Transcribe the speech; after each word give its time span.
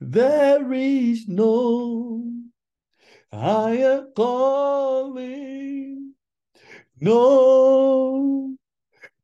There 0.00 0.72
is 0.72 1.28
no 1.28 2.24
higher 3.32 4.06
calling, 4.14 6.14
no 7.00 8.56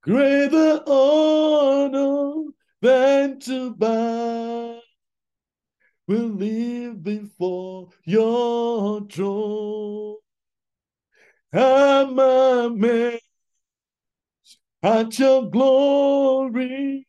greater 0.03 0.83
honor 0.87 2.51
than 2.81 3.39
to 3.41 3.75
bow. 3.75 4.81
We 6.07 6.17
live 6.17 7.03
before 7.03 7.91
your 8.05 9.07
throne. 9.07 10.17
I'm 11.53 12.19
amazed 12.19 13.23
at 14.83 15.19
your 15.19 15.51
glory 15.51 17.08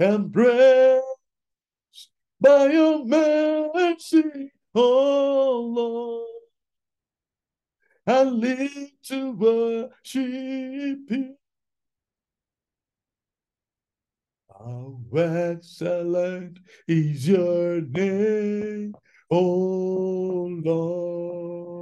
embraced 0.00 1.04
by 2.40 2.66
your 2.66 3.04
mercy, 3.04 4.50
oh 4.74 5.70
Lord. 5.74 6.26
I 8.06 8.22
live 8.24 8.90
to 9.04 9.32
worship 9.32 11.10
you. 11.10 11.36
How 14.50 15.00
excellent 15.16 16.58
is 16.88 17.28
your 17.28 17.82
name, 17.82 18.94
oh 19.30 20.48
Lord. 20.64 21.79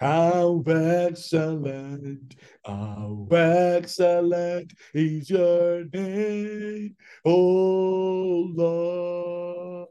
How 0.00 0.62
excellent, 0.66 2.36
how 2.64 3.28
excellent 3.30 4.72
is 4.94 5.30
your 5.30 5.84
name, 5.92 6.96
oh 7.24 8.52
Lord. 8.54 9.88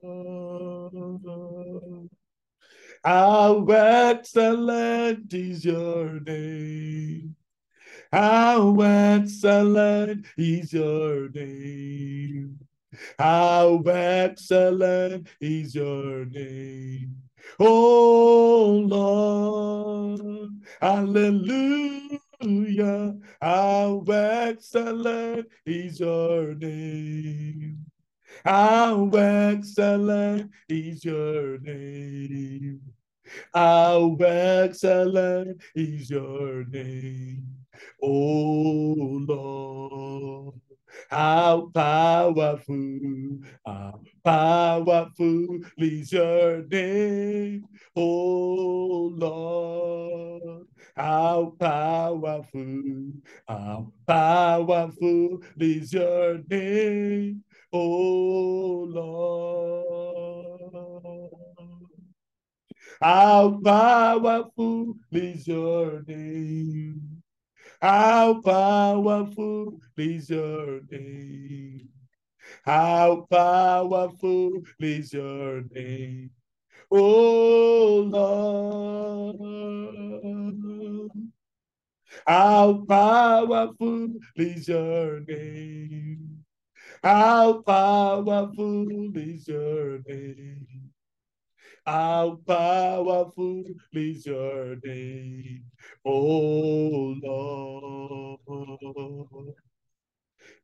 How 3.03 3.65
excellent 3.65 5.33
is 5.33 5.63
your 5.63 6.19
name. 6.19 7.35
How 8.11 8.75
excellent 8.79 10.25
is 10.37 10.73
your 10.73 11.29
name. 11.29 12.59
How 13.19 13.81
excellent 13.85 15.29
is 15.39 15.75
your 15.75 16.25
name. 16.25 17.26
Oh 17.59 18.85
Lord, 18.87 20.51
hallelujah. 20.81 22.19
How 23.41 24.03
excellent 24.09 25.47
is 25.65 25.99
your 25.99 26.55
name. 26.55 27.85
How 28.45 29.09
excellent 29.09 30.51
is 30.69 31.03
your 31.05 31.59
name. 31.59 32.81
How 33.53 34.15
excellent 34.21 35.61
is 35.75 36.09
your 36.09 36.65
name. 36.65 37.45
Oh 38.01 38.95
Lord, 39.27 40.61
how 41.09 41.71
powerful, 41.73 43.39
how 43.65 44.01
powerful 44.23 45.59
is 45.77 46.11
your 46.11 46.63
name. 46.67 47.65
Oh 47.95 49.11
Lord, 49.15 50.67
how 50.95 51.53
powerful, 51.59 53.11
how 53.47 53.91
powerful 54.07 55.41
is 55.59 55.93
your 55.93 56.39
name. 56.49 57.43
Oh 57.73 58.87
Lord. 58.89 60.57
How 63.01 63.61
powerful 63.63 64.95
is 65.13 65.47
your 65.47 66.03
name. 66.07 67.16
How 67.81 68.41
powerful 68.41 69.79
is 69.97 70.29
your 70.29 70.81
name. 70.91 71.87
How 72.63 73.25
powerful 73.31 74.61
is 74.79 75.13
your 75.13 75.61
name. 75.71 76.31
Oh 76.91 78.09
Lord. 78.11 79.37
How 82.27 82.85
powerful 82.87 84.09
is 84.37 84.69
your 84.69 85.21
name. 85.21 86.45
How 87.03 87.63
powerful 87.63 89.17
is 89.17 89.47
your 89.47 89.99
name. 90.07 90.86
How 91.87 92.35
powerful 92.45 93.63
is 93.93 94.27
your 94.27 94.75
name, 94.83 95.71
oh 96.05 97.15
Lord. 98.47 99.55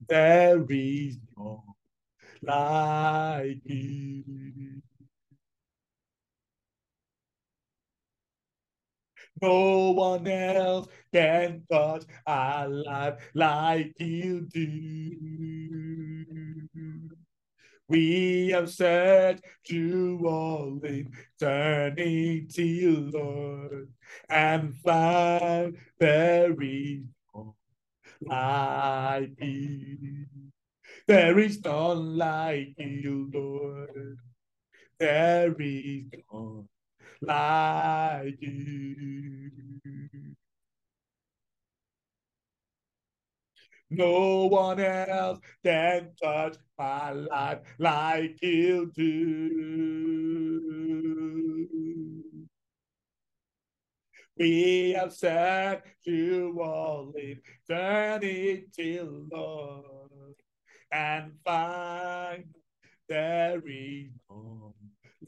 There 0.08 0.64
is 0.70 1.18
no 1.36 1.64
like 2.44 3.62
you. 3.66 4.82
No 9.44 9.92
one 9.92 10.28
else 10.28 10.88
can 11.14 11.68
touch 11.72 12.06
our 12.26 12.68
life 12.68 13.32
like 13.36 13.94
you 14.00 14.42
do. 14.42 14.74
We 17.90 18.50
have 18.50 18.72
searched 18.72 19.44
through 19.68 20.28
all 20.28 20.80
eternity, 20.84 22.48
Lord, 22.88 23.90
and 24.30 24.76
find 24.78 25.78
no 26.00 26.56
like. 28.22 29.38
There 31.08 31.40
is 31.40 31.64
none 31.64 32.18
like 32.18 32.74
you, 32.78 33.30
Lord. 33.34 34.18
There 34.98 35.54
is 35.60 36.06
none 36.32 36.68
like 37.22 38.42
you. 38.42 39.52
No 43.96 44.46
one 44.46 44.80
else 44.80 45.40
can 45.64 46.09
touch 46.22 46.56
my 46.80 47.12
life 47.12 47.59
like 47.78 48.42
you 48.42 48.92
do. 48.96 49.74
We 54.36 54.96
have 54.98 55.14
said 55.14 55.84
to 56.06 56.59
all 56.59 57.14
eternity, 57.16 59.00
Lord, 59.31 60.36
and 60.92 61.34
find 61.46 62.46
there 63.08 63.62
is 63.64 64.10
none 64.28 64.74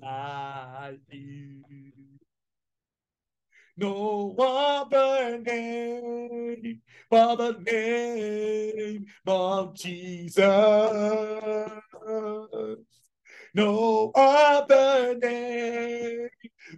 like 0.01 0.99
you. 1.11 1.61
No 3.77 4.35
other 4.39 5.37
name 5.39 6.81
but 7.09 7.35
the 7.35 7.59
name 7.65 9.05
of 9.27 9.75
Jesus. 9.75 10.45
No 13.53 14.11
other 14.15 15.15
name 15.21 16.29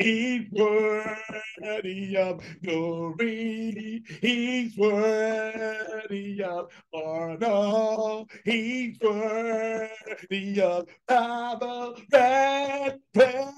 He's 0.00 0.50
worthy 0.52 2.16
of 2.18 2.42
glory. 2.64 4.02
He's 4.22 4.76
worthy 4.76 6.42
of 6.44 6.70
honor. 6.94 8.24
He's 8.44 8.98
worthy 9.02 10.60
of 10.62 10.88
power 11.08 11.94
and 12.14 13.00
praise. 13.14 13.54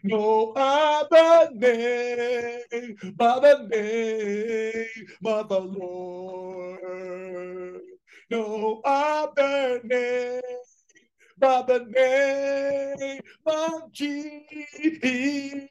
No 0.04 0.54
other 0.56 1.50
name 1.56 2.98
but 3.18 3.42
the 3.42 3.68
name 3.70 5.08
of 5.26 5.50
the 5.50 5.60
Lord. 5.62 6.82
No 8.32 8.82
other 8.86 9.82
name 9.84 10.42
by 11.42 11.64
the 11.64 11.80
name 13.00 13.22
of 13.48 13.94
Jesus. 13.94 15.70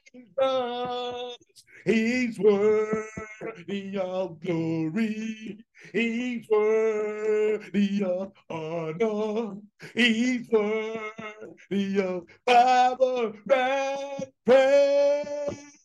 He's 1.85 2.39
worthy 2.39 3.97
of 3.99 4.41
glory. 4.41 5.65
He's 5.93 6.47
worthy 6.49 8.03
of 8.05 8.33
honor. 8.49 9.55
He's 9.95 10.49
worthy 10.51 12.01
of 12.01 12.27
power 12.47 13.33
and 13.51 14.27
praise. 14.45 15.80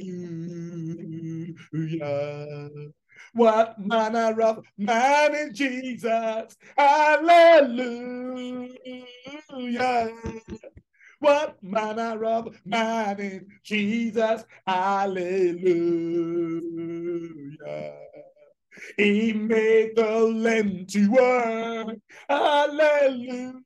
What 3.35 3.79
manner 3.79 4.41
of 4.41 4.65
man 4.79 5.35
is 5.35 5.53
Jesus? 5.59 6.57
Hallelujah. 6.79 8.73
What 11.23 11.63
manner 11.63 12.25
of 12.25 12.61
man 12.67 13.21
is 13.21 13.43
Jesus? 13.63 14.45
Hallelujah. 14.67 15.63
He 18.97 19.33
made 19.33 19.95
the 19.95 20.19
lame 20.35 20.85
to 20.87 21.11
work. 21.13 21.99
Hallelujah. 22.29 23.63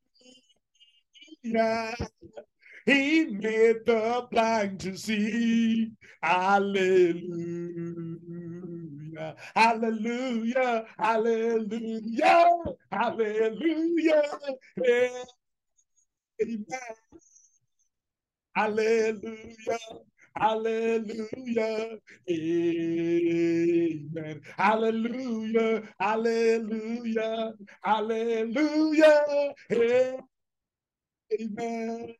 He 2.84 3.24
made 3.24 3.86
the 3.86 4.28
blind 4.30 4.80
to 4.80 4.94
see. 4.98 5.92
Hallelujah. 6.22 7.24
Hallelujah. 9.54 10.84
Hallelujah. 10.98 12.50
Hallelujah. 12.92 14.22
Amen. 16.42 17.25
Hallelujah. 18.56 19.78
Hallelujah. 20.36 21.98
Amen. 22.30 24.42
Hallelujah. 24.58 25.84
Hallelujah. 26.00 27.54
Hallelujah. 27.84 29.54
Amen. 31.40 32.14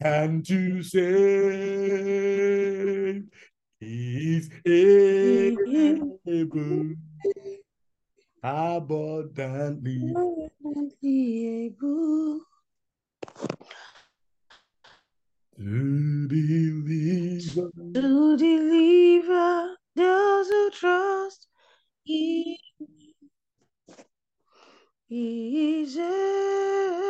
and 0.00 0.46
to 0.46 0.82
save. 0.82 1.04
He's 3.80 4.48
able 4.64 6.20
abundantly 8.42 10.00
able 10.10 10.24
to 15.56 16.28
deliver. 16.28 17.70
to 17.94 18.36
deliver 18.36 19.76
those 19.96 20.48
who 20.48 20.70
trust 20.70 21.48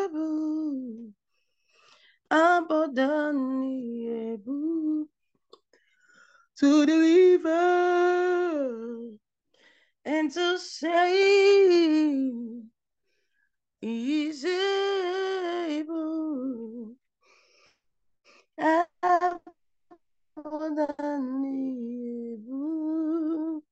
able, 0.07 1.13
abundantly 2.31 4.09
able 4.33 5.07
to 6.57 6.87
deliver 6.87 7.51
and 10.05 10.33
to 10.33 10.59
save. 10.59 12.33
Is 13.87 14.47
able, 14.47 15.87
abundantly 20.37 22.33
able 22.35 23.64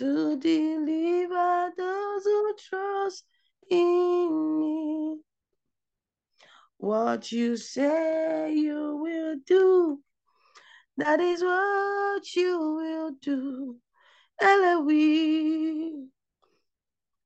to 0.00 0.36
deliver 0.38 1.70
those 1.76 2.24
who 2.24 2.56
trust 2.70 3.24
in 3.70 4.58
me. 4.58 5.18
What 6.78 7.30
you 7.30 7.58
say 7.58 8.54
you 8.54 8.96
will 8.96 9.36
do, 9.46 10.00
that 10.96 11.20
is 11.20 11.42
what 11.42 12.34
you 12.34 12.58
will 12.58 13.10
do. 13.20 13.76
Elohim, 14.40 16.10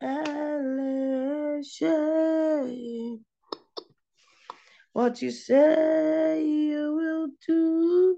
Elohim. 0.02 0.84
What 4.92 5.22
you 5.22 5.30
say 5.30 6.44
you 6.44 6.92
will 6.96 7.28
do, 7.46 8.16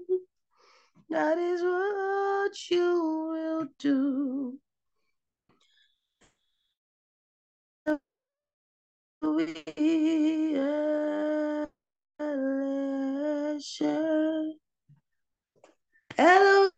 that 1.09 1.37
is 1.37 1.61
what 1.61 2.69
you 2.69 3.29
will 3.31 3.67
do. 3.79 4.59
We 9.21 9.63
Elohim, 16.17 16.73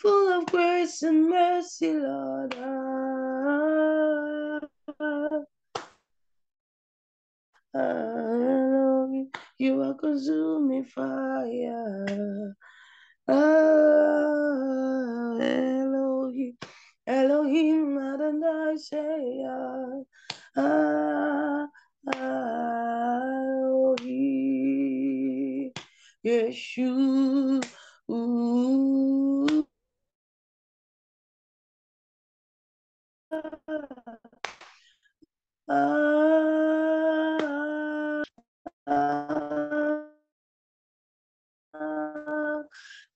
full 0.00 0.38
of 0.38 0.46
grace 0.46 1.02
and 1.02 1.28
mercy, 1.28 1.92
Lord. 1.92 2.54
Elohim, 7.74 9.30
you 9.58 9.82
are 9.82 9.94
consuming 9.94 10.84
fire. 10.84 12.54
Ah, 13.28 13.34
Elohim, 15.40 16.56
Elohim, 17.06 17.98
Adonai, 17.98 18.76
say, 18.76 19.44
ah, 20.56 21.66
Elohim, 22.06 22.52
Yeshua. 26.24 27.60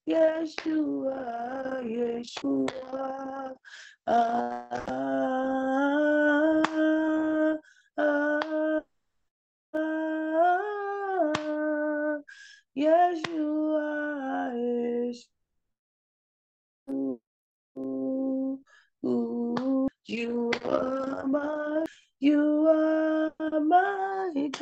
Yeshua, 0.09 1.81
Yeshua, 1.85 3.57
ah, 4.07 4.92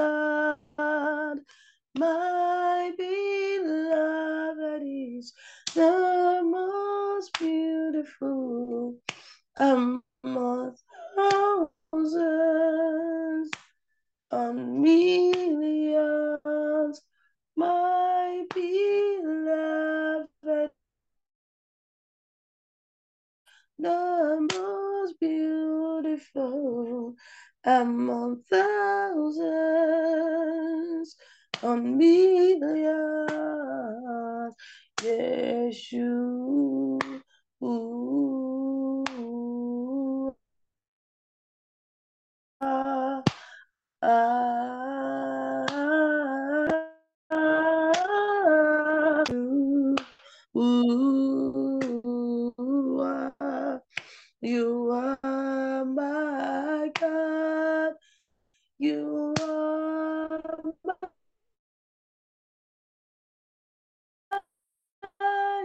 God, 0.01 1.39
my 1.95 2.93
beloved 2.97 4.83
is 4.85 5.33
the 5.75 6.41
most 6.45 7.39
beautiful 7.39 8.97
among 9.59 10.77
thousands, 11.17 12.13
on 14.31 14.83
millions, 14.83 17.01
my 17.57 18.45
beloved, 18.55 20.29
the 23.79 24.49
most 24.53 25.21
beautiful 25.21 27.15
among 27.65 28.43
thousands, 28.51 29.47
on 31.63 31.97
millions, 31.99 32.91
Yeshua. 35.03 36.99
Ah, 42.61 43.23
ah, 44.03 45.10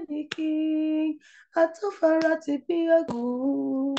my 0.10 0.24
King. 0.36 1.12
Atọ́fara 1.62 2.34
ti 2.44 2.54
bí 2.66 2.78
ọ̀gùn. 2.98 3.96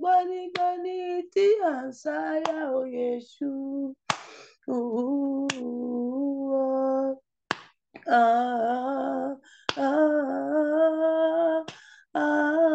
Gbanigbani 0.00 0.98
tí 1.32 1.46
à 1.72 1.74
ń 1.86 1.88
sáyà 2.00 2.58
òye 2.78 3.08
ṣú. 3.32 3.52
Ah, 8.10 9.36
ah, 9.76 11.64
ah, 12.14 12.68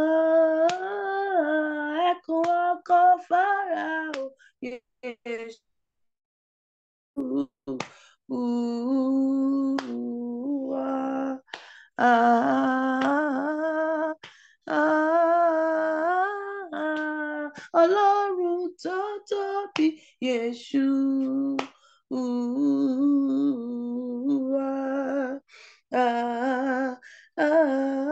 ẹkùn 2.10 2.46
ọkọ 2.72 3.00
Fáráò 3.28 4.24
Yésù. 5.04 5.60
Ah, 11.98 12.84
ah, 14.68 16.28
ah, 16.74 17.50
Ọlọ́run 17.82 18.62
tó 18.84 18.98
tóbi 19.30 19.86
Yésù. 20.26 20.86
Ah, 24.56 25.40
ah, 25.94 26.98
ah, 27.38 28.03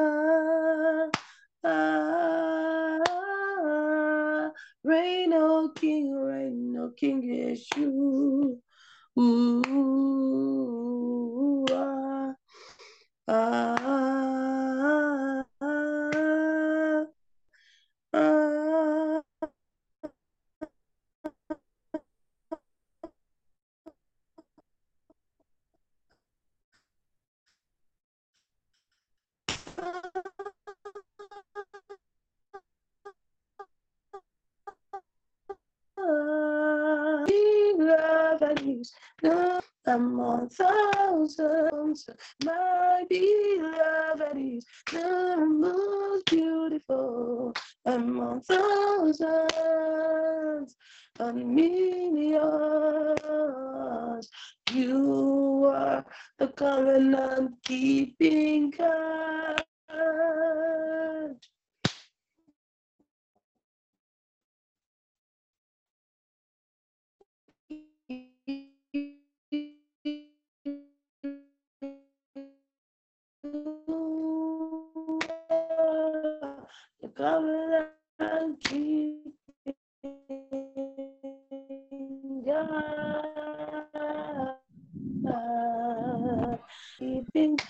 King 6.97 7.23
Yeshua. 7.23 8.57
Ooh, 9.19 9.65
ah, 11.71 12.35
ah, 13.27 15.43
ah, 15.61 17.05
ah. 18.13 19.21
Beloved 37.27 38.61
is 38.67 38.91
the 39.21 39.61
among 39.91 40.49
thousands. 40.49 42.09
My 42.45 43.05
beloved 43.09 44.37
is 44.37 44.65
the 44.91 45.37
most 45.47 46.25
beautiful 46.27 47.53
among 47.85 48.41
thousands 48.41 49.27
and 51.19 51.55
millions. 51.55 52.39
You 54.73 55.65
are 55.73 56.05
the 56.39 56.47
covenant 56.49 57.55
keeping 57.65 58.71
God. 58.71 59.63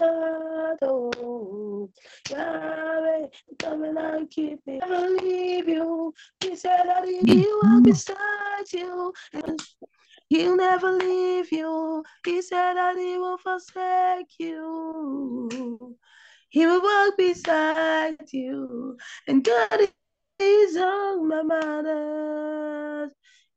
Oh, 0.04 1.90
Yahweh, 2.30 3.28
coming 3.60 3.98
and 3.98 4.30
keeping. 4.30 4.80
Never 4.80 5.10
leave 5.10 5.70
you. 5.70 6.14
He 6.40 6.56
said 6.56 6.86
that 6.86 7.06
He 7.06 7.36
will 7.36 7.82
beside 7.82 8.72
you. 8.74 9.14
He'll 10.30 10.56
never 10.56 10.92
leave 10.92 11.52
you. 11.52 12.04
He 12.26 12.42
said 12.42 12.76
that 12.76 12.98
He 12.98 13.18
will 13.18 13.38
forsake 13.38 14.40
you. 14.40 15.98
He 16.50 16.66
will 16.66 16.82
walk 16.82 17.18
beside 17.18 18.32
you. 18.32 18.98
And 19.28 19.44
God 19.44 19.82
is 20.40 20.78
on 20.78 21.28
my 21.28 21.42
mind. 21.44 23.12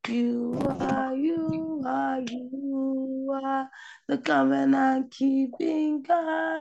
You 0.09 0.59
are, 0.81 1.15
you 1.17 1.83
are, 1.87 2.21
you 2.21 3.41
are 3.43 3.71
the 4.07 4.19
covenant 4.19 5.11
keeping 5.13 6.03
God. 6.03 6.61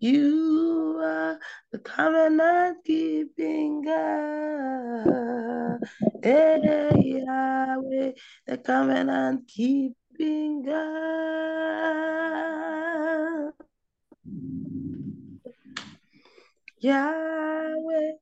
You 0.00 0.98
are 1.02 1.38
the 1.72 1.78
covenant 1.78 2.78
keeping 2.86 3.82
God. 3.82 5.80
Hey, 6.22 7.22
Yahweh, 7.26 8.12
the 8.46 8.58
covenant 8.58 9.46
keeping 9.46 10.62
God. 10.62 10.82
Yahweh, 16.80 18.12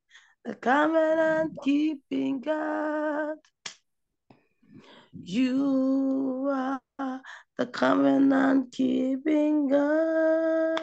the 0.44 0.54
covenant 0.54 1.58
keeping 1.62 2.40
God. 2.40 3.36
You 5.22 6.48
are 6.50 6.80
the 7.58 7.66
covenant 7.66 8.72
keeping 8.72 9.68
God. 9.68 10.80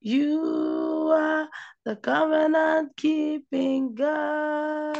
You 0.00 1.10
are 1.14 1.48
the 1.84 1.96
covenant 1.96 2.96
keeping 2.96 3.94
God. 3.94 4.98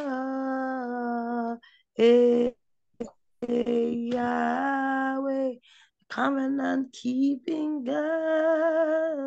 Hey, 1.94 2.54
hey, 3.46 3.90
Yahweh, 4.12 5.54
covenant 6.08 6.92
keeping 6.92 7.84
God. 7.84 9.24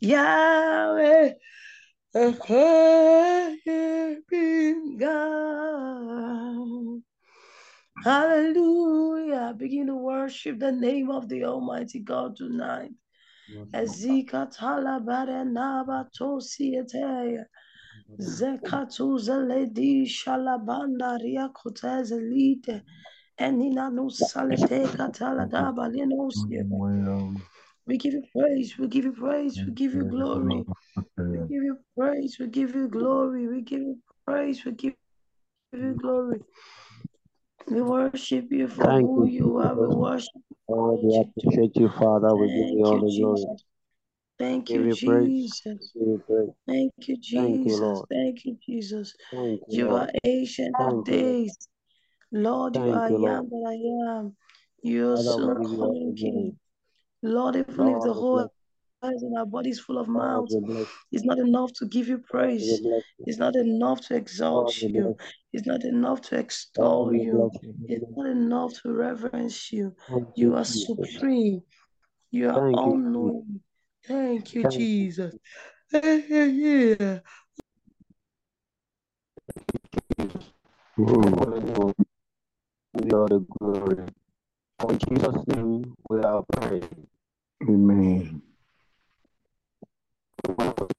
Yahweh, 0.00 1.32
covenant 2.12 3.60
keeping 3.64 4.96
God. 4.98 7.02
Hallelujah. 8.04 9.54
Begin 9.56 9.86
to 9.88 9.96
worship 9.96 10.60
the 10.60 10.70
name 10.72 11.10
of 11.10 11.28
the 11.28 11.44
Almighty 11.44 11.98
God 12.00 12.36
tonight. 12.36 12.92
Ezika 13.74 14.46
talabare 14.54 15.44
naba 15.44 16.08
tosieteya. 16.16 17.44
Zekatuza 18.20 19.44
ledi 19.46 20.06
shalabanda 20.06 21.18
ria 21.20 21.48
koteze 21.48 22.20
lite. 22.20 22.82
Enina 23.40 23.90
no 23.92 24.08
salete 24.08 24.86
katala 24.86 25.48
daba 25.50 25.88
lenosia. 25.92 26.64
We 27.88 27.96
give 27.96 28.12
you 28.12 28.22
praise, 28.36 28.76
we 28.78 28.86
give 28.86 29.06
you 29.06 29.12
praise, 29.12 29.58
we 29.66 29.72
give 29.72 29.94
you 29.94 30.04
glory. 30.04 30.66
We 31.16 31.38
give 31.38 31.62
you 31.62 31.78
praise, 31.96 32.36
we 32.38 32.46
give 32.48 32.74
you 32.74 32.86
glory, 32.86 33.48
we 33.48 33.62
give 33.62 33.80
you 33.80 33.96
praise, 34.26 34.62
we 34.66 34.72
give 34.72 34.94
you 35.72 35.94
glory. 35.94 36.40
We 37.66 37.80
worship 37.80 38.48
you 38.50 38.68
for 38.68 38.84
Thank 38.84 39.06
who 39.06 39.24
you, 39.24 39.30
you 39.30 39.56
are. 39.56 39.74
We 39.74 39.86
Jesus. 39.86 39.94
worship 39.94 40.42
Lord, 40.68 41.00
we 41.02 41.08
what 41.08 41.26
you 41.26 41.32
do. 41.40 41.48
appreciate 41.48 41.76
you, 41.76 41.88
Father. 41.98 42.36
We 42.36 42.48
give 42.48 42.78
you 42.78 42.84
all 42.84 43.00
the 43.00 43.16
glory. 43.18 43.56
Thank 44.38 44.68
you, 44.68 44.84
you. 44.84 44.94
Jesus. 44.94 45.92
Give 45.94 46.08
you 46.08 46.22
praise. 46.26 46.50
Thank 46.66 46.92
you, 47.08 47.16
Jesus. 47.16 48.02
Thank 48.10 48.44
you, 48.44 48.58
Jesus. 48.66 49.14
Thank 49.30 49.62
you, 49.68 49.78
You 49.78 49.96
are 49.96 50.08
ancient 50.24 50.76
of 50.78 51.06
Thank 51.06 51.08
you, 51.08 51.16
Lord. 51.16 51.24
days. 51.24 51.56
Lord, 52.32 52.76
you 52.76 52.82
are 52.82 53.06
I 53.06 53.08
you, 53.08 53.16
am 53.16 53.20
Lord. 53.20 53.50
that 53.50 53.64
I 53.66 54.18
am. 54.18 54.36
You 54.82 55.12
are 55.12 55.16
Father, 55.16 55.38
we 55.38 55.64
soon 55.64 55.64
give 55.64 55.78
coming. 55.78 56.14
King. 56.16 56.58
Lord, 57.22 57.56
even 57.56 57.88
if 57.88 58.02
the 58.02 58.12
whole 58.12 58.36
bless 58.36 58.48
earth 59.04 59.22
and 59.22 59.38
our 59.38 59.46
bodies 59.46 59.80
full 59.80 59.98
of 59.98 60.08
mouths, 60.08 60.54
we 60.54 60.60
bless 60.60 60.78
you. 60.78 60.86
it's 61.12 61.24
not 61.24 61.38
enough 61.38 61.72
to 61.74 61.86
give 61.86 62.08
you 62.08 62.18
praise. 62.18 62.80
It's 63.26 63.38
not 63.38 63.56
enough 63.56 64.00
to 64.08 64.16
exalt 64.16 64.76
you. 64.82 65.16
It's 65.52 65.66
not 65.66 65.84
enough 65.84 66.20
to 66.22 66.38
extol 66.38 67.14
you. 67.14 67.50
It's 67.88 68.04
not 68.16 68.26
enough 68.26 68.72
to 68.82 68.92
reverence 68.92 69.72
you. 69.72 69.94
You 70.34 70.48
you, 70.50 70.56
are 70.56 70.64
supreme. 70.64 71.62
You 72.30 72.50
are 72.50 72.60
Thank 72.60 72.76
all 72.76 72.94
you, 72.94 72.98
knowing. 72.98 73.60
Thank 74.06 74.54
you, 74.54 74.62
Thank 74.62 74.74
you. 74.74 74.80
Jesus. 74.80 75.34
Yeah. 75.92 76.00
Give 82.96 83.12
you 83.12 83.16
all 83.16 83.28
the 83.28 83.46
glory. 83.58 84.06
For 84.80 84.92
in 84.92 84.98
Jesus' 84.98 85.46
name, 85.48 85.94
we 86.10 86.20
are 86.20 86.44
praying. 86.52 87.06
Amen. 87.64 88.42
Prophetic 90.44 90.90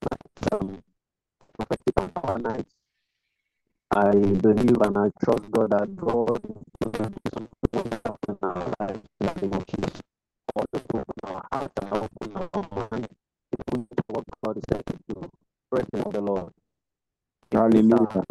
power 2.16 2.40
night. 2.40 2.66
I 3.92 4.12
believe 4.12 4.78
and 4.82 4.98
I 4.98 5.10
trust 5.24 5.50
God 5.52 5.72
that 5.72 5.96
God 5.96 6.30
will 6.30 6.64
do 6.82 6.92
something 7.34 7.48
in 8.28 8.38
our 8.44 8.74
lives 8.80 9.02
in 9.22 9.28
the 9.28 9.34
name 9.42 9.54
of 9.54 9.66
Jesus. 9.68 10.02
God 10.56 10.66
will 10.74 10.82
open 10.94 11.04
our 11.24 11.46
hearts 11.52 11.74
and 11.82 11.94
open 11.94 12.36
our 12.36 12.88
minds 12.92 13.08
to 13.52 13.58
put 13.68 13.88
what 14.10 14.24
God 14.46 14.58
is 14.58 14.64
saying 14.70 14.84
to 14.88 14.98
do. 15.10 15.30
Praise 15.72 15.86
the 15.94 16.06
of 16.06 16.14
Lord. 16.24 16.54
Hallelujah. 17.52 18.24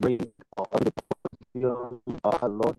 Bring 0.00 0.32
all 0.56 0.68
the 0.72 0.92
position 1.54 2.00
our 2.24 2.48
Lord 2.48 2.76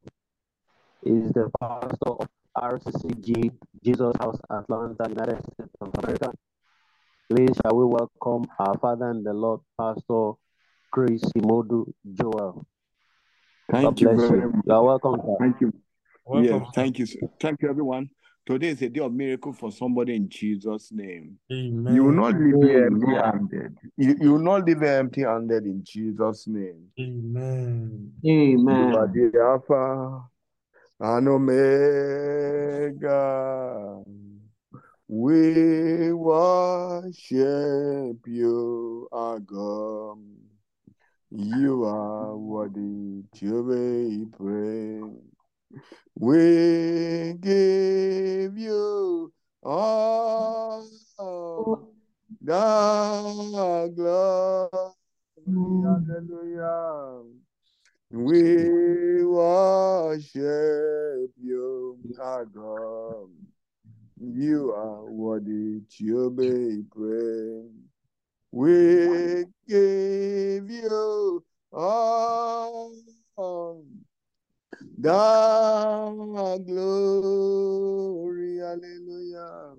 is 1.08 1.32
the 1.32 1.50
pastor 1.60 2.10
of 2.20 2.28
RCCG 2.58 3.52
Jesus 3.84 4.14
House 4.20 4.40
Atlanta, 4.50 5.08
United 5.08 5.40
States 5.54 5.72
of 5.80 5.90
America. 6.04 6.34
Please 7.30 7.56
shall 7.62 7.78
we 7.78 7.86
welcome 7.86 8.46
our 8.60 8.78
Father 8.78 9.10
and 9.12 9.26
the 9.26 9.32
Lord, 9.34 9.62
Pastor 9.80 10.34
Chris 10.92 11.22
Imodu 11.38 11.86
Joel. 12.14 12.66
God 13.72 13.98
Thank 13.98 14.02
you 14.02 14.08
very 14.16 14.42
you. 14.42 14.50
much. 14.50 14.66
You 14.66 14.74
are 14.74 14.84
welcome, 14.84 15.22
sir. 15.26 15.36
Thank 15.40 15.62
you. 15.62 15.74
Welcome. 16.26 16.62
Yes, 16.62 16.72
thank 16.76 17.00
you. 17.00 17.06
sir. 17.06 17.20
Thank 17.40 17.62
you, 17.62 17.70
everyone. 17.70 18.10
Today 18.46 18.70
is 18.70 18.82
a 18.82 18.90
day 18.90 19.00
of 19.02 19.14
miracle 19.14 19.54
for 19.54 19.72
somebody 19.72 20.16
in 20.16 20.28
Jesus' 20.28 20.92
name. 20.92 21.38
Amen. 21.50 21.96
You 21.96 22.04
will 22.04 22.12
not 22.14 22.34
leave 22.36 22.62
here 22.62 22.86
Amen. 22.88 23.02
empty 23.02 23.14
handed. 23.16 23.78
You, 23.96 24.18
you 24.20 24.32
will 24.34 24.40
not 24.40 24.66
leave 24.66 24.82
here 24.82 25.00
empty 25.00 25.22
handed 25.22 25.64
in 25.66 25.84
Jesus' 25.86 26.48
name. 26.48 26.88
Amen. 27.00 28.12
You 28.22 28.98
are 28.98 29.06
Amen. 29.06 29.32
the 29.32 29.40
Alpha 29.42 30.24
and 31.00 31.28
Omega. 31.28 31.54
We 35.08 36.12
worship 36.14 38.18
you, 38.26 39.08
our 39.12 39.40
God. 39.40 40.18
You 41.32 41.84
are 41.84 42.38
worthy 42.38 43.24
to 43.36 43.64
be 43.70 44.26
praised. 44.38 45.24
We 46.16 47.34
give 47.42 48.58
you 48.58 49.34
all 49.64 50.88
the 52.42 53.92
glory. 53.96 54.70
Hallelujah. 55.46 57.24
We 58.10 59.22
worship 59.26 61.30
you, 61.44 62.00
our 62.22 62.46
God. 62.46 63.28
You 64.20 64.72
are 64.72 65.04
worthy 65.04 65.82
to 65.98 66.32
be 66.32 66.84
praised. 66.90 67.74
We 68.52 69.44
give 69.68 70.72
you 70.72 71.44
all 71.74 72.96
the 74.98 76.64
glory. 76.66 78.58
Hallelujah. 78.60 79.74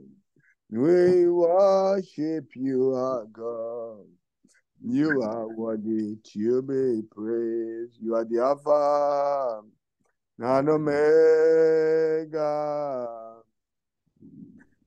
We 0.70 1.28
worship 1.28 2.50
you, 2.54 2.94
our 2.94 3.24
God. 3.24 4.04
You 4.84 5.22
are 5.22 5.48
worthy 5.48 6.16
to 6.34 6.62
be 6.62 6.77
the 8.28 8.40
Alpha 8.40 9.62
and. 10.40 11.32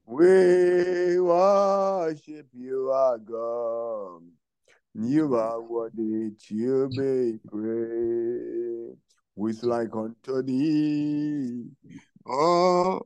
We 0.06 1.20
worship 1.22 2.48
you, 2.54 2.92
our 2.92 3.18
God. 3.18 4.24
You 4.94 5.36
are 5.36 5.62
worthy 5.62 6.32
to 6.50 6.90
be. 6.90 7.40
Who 9.36 9.48
is 9.48 9.64
like 9.64 9.96
unto 9.96 10.42
thee? 10.44 11.66
Oh, 12.28 13.02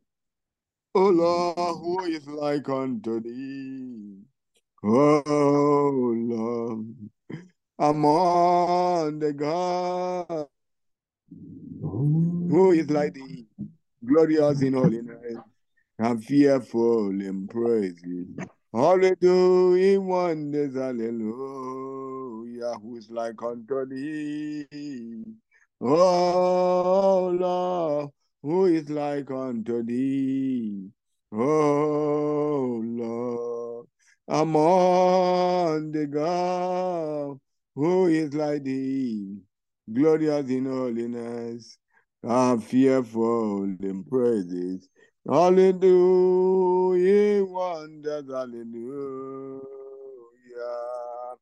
oh 0.95 1.09
Lord, 1.09 1.55
who 1.57 2.05
is 2.05 2.27
like 2.27 2.67
unto 2.69 3.19
thee? 3.21 4.17
Oh 4.83 6.13
Lord, 6.15 6.95
among 7.77 9.19
the 9.19 9.33
gods, 9.33 10.49
who 11.81 12.71
is 12.71 12.89
like 12.89 13.13
thee? 13.13 13.47
Glorious 14.05 14.61
in 14.61 14.73
holiness 14.73 15.41
and 15.97 16.23
fearful 16.23 17.09
in 17.09 17.47
praises. 17.47 18.27
Doing 19.19 20.05
wonders, 20.05 20.75
hallelujah. 20.75 22.75
Who's 22.81 23.09
like 23.09 23.41
unto 23.41 23.85
thee? 23.85 25.23
Oh 25.81 27.35
Lord, 27.37 28.09
who 28.41 28.65
is 28.65 28.89
like 28.89 29.31
unto 29.31 29.83
thee? 29.83 30.89
Oh 31.31 32.81
Lord, 32.83 33.87
among 34.27 35.91
the 35.91 36.07
gods, 36.07 37.39
who 37.75 38.07
is 38.07 38.33
like 38.33 38.63
thee? 38.63 39.37
Glorious 39.91 40.49
in 40.49 40.65
holiness, 40.65 41.77
and 42.23 42.63
fearful 42.63 43.63
in 43.63 44.03
praises. 44.09 44.89
Hallelujah, 45.29 45.85
wonders, 47.45 48.25
hallelujah. 48.27 49.61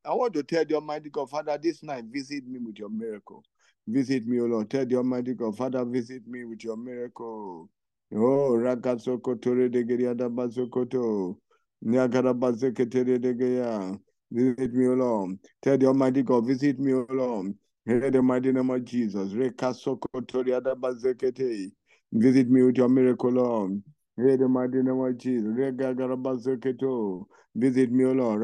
I 0.05 0.13
want 0.13 0.33
to 0.33 0.43
tell 0.43 0.65
the 0.65 0.75
Almighty 0.75 1.09
God, 1.09 1.29
Father, 1.29 1.57
this 1.57 1.81
night 1.83 2.03
visit 2.05 2.45
me 2.45 2.59
with 2.59 2.77
your 2.77 2.89
miracle. 2.89 3.43
Visit 3.87 4.25
me, 4.25 4.41
O 4.41 4.45
Lord. 4.45 4.69
Tell 4.69 4.85
the 4.85 4.97
Almighty 4.97 5.33
God, 5.33 5.55
Father, 5.57 5.85
visit 5.85 6.27
me 6.27 6.43
with 6.43 6.63
your 6.63 6.75
miracle. 6.77 7.69
Oh, 8.13 8.51
Rakasoko 8.51 9.41
Tore 9.41 9.69
de 9.69 9.83
Geriada 9.83 10.29
Basokoto. 10.29 11.37
Niagara 11.81 12.33
Baseketere 12.33 13.19
de 13.21 13.33
Geya. 13.33 13.99
Visit 14.33 14.73
me, 14.73 14.87
O 14.87 14.93
Lord. 14.93 15.37
Tell 15.61 15.77
the 15.77 15.85
Almighty 15.87 16.23
God, 16.23 16.47
visit 16.47 16.79
me, 16.79 16.93
O 16.93 17.05
Lord. 17.09 17.53
In 17.85 18.11
the 18.11 18.21
mighty 18.21 18.51
name 18.51 18.69
of 18.71 18.83
Jesus. 18.85 19.31
Visit 22.11 22.49
me 22.49 22.63
with 22.63 22.77
your 22.77 22.89
miracle, 22.89 23.31
Lord. 23.31 23.83
In 24.17 24.39
the 24.39 24.47
mighty 24.47 24.83
name 24.83 24.99
of 24.99 25.17
Jesus. 25.17 25.53
Visit 27.55 27.91
me, 27.91 28.05
O 28.05 28.11
Lord. 28.13 28.41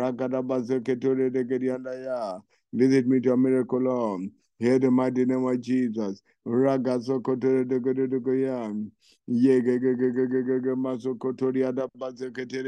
Visit 2.73 3.08
me 3.08 3.15
with 3.17 3.25
your 3.25 3.38
miracle, 3.38 3.82
Lord. 3.82 4.21
Hear 4.60 4.80
the 4.80 4.91
mighty 4.91 5.26
name 5.26 5.45
of 5.45 5.62
Jesus. 5.62 6.24
Raga 6.45 7.00
sokoto 7.00 7.63
de 7.69 7.80
de 7.80 7.93
de 7.93 8.08
de. 8.08 8.91
Ye 9.28 9.62
ge 9.62 9.80
ge 9.80 9.95
ge 9.95 10.12
ge 10.13 10.28
ge 10.28 10.43
ge 10.48 10.60
ge 10.63 10.76
masokoto 10.76 11.54
ri 11.54 11.63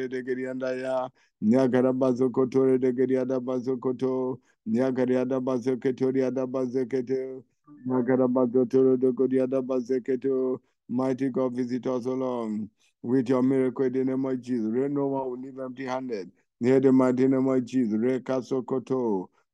de 0.10 0.24
ge 0.24 0.42
yanda 0.44 0.74
ya. 0.80 1.10
Nyagara 1.44 1.94
bazokoto 1.94 2.80
de 2.80 2.94
ge 2.94 3.08
ada 3.18 3.40
bazokoto. 3.42 4.40
Nyagara 4.70 5.22
ada 5.24 5.42
bazoketo 5.42 6.14
ri 6.14 6.24
ada 6.24 6.48
bazekete. 6.48 7.44
Nyagara 7.88 8.28
bazoto 8.30 8.98
de 9.02 9.12
ge 9.14 9.28
ada 9.42 9.62
bazeketo. 9.64 10.62
Mighty 10.90 11.30
God, 11.30 11.56
visit 11.56 11.88
us 11.88 12.06
along 12.08 12.70
with 13.04 13.30
your 13.30 13.44
miracle 13.44 13.86
in 13.86 13.94
the 13.94 14.06
name 14.06 14.26
of 14.26 14.42
Jesus. 14.42 14.72
Let 14.76 14.92
no 14.92 15.08
one 15.08 15.32
will 15.32 15.42
leave 15.42 15.60
empty 15.60 15.86
handed. 15.86 16.32
Near 16.62 16.80
the 16.82 16.92
mighty 16.94 17.28
name 17.28 17.48
of 17.48 17.66
Jesus. 17.66 18.00
Reka 18.00 18.44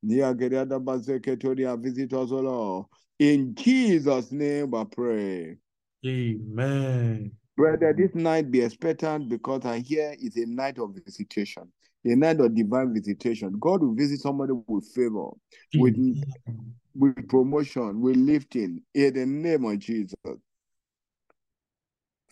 sokoto. 0.04 0.38
Nyagara 0.38 0.80
bazeketo 0.80 1.54
ri 1.56 1.66
visit 1.82 2.14
us 2.14 2.32
along. 2.32 2.86
In 3.20 3.56
Jesus' 3.56 4.32
name, 4.32 4.74
I 4.76 4.84
pray. 4.84 5.58
Amen. 6.06 7.32
Brother, 7.56 7.94
this 7.98 8.14
night 8.14 8.52
be 8.52 8.62
expectant 8.62 9.30
because 9.30 9.66
I 9.66 9.80
hear 9.80 10.16
it's 10.20 10.38
a 10.38 10.46
night 10.46 10.78
of 10.78 10.94
visitation, 10.94 11.64
a 12.06 12.16
night 12.16 12.40
of 12.40 12.54
divine 12.54 12.94
visitation. 12.94 13.56
God 13.60 13.82
will 13.82 13.96
visit 13.96 14.20
somebody 14.20 14.54
with 14.68 14.88
favor, 14.94 15.30
with, 15.76 15.96
Amen. 15.96 16.76
with 16.96 17.28
promotion, 17.28 18.00
with 18.00 18.16
lifting, 18.16 18.84
in 18.94 19.14
the 19.16 19.26
name 19.26 19.66
of 19.66 19.80
Jesus. 19.80 20.14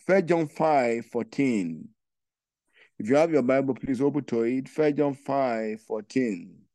First 0.06 0.26
John 0.26 0.46
5 0.46 1.06
14. 1.06 1.88
If 3.00 3.10
you 3.10 3.16
have 3.16 3.32
your 3.32 3.42
Bible, 3.42 3.74
please 3.74 4.00
open 4.00 4.22
to 4.26 4.42
it. 4.42 4.68
First 4.68 4.96
John 4.96 5.14
5 5.14 5.80
14. 5.80 6.65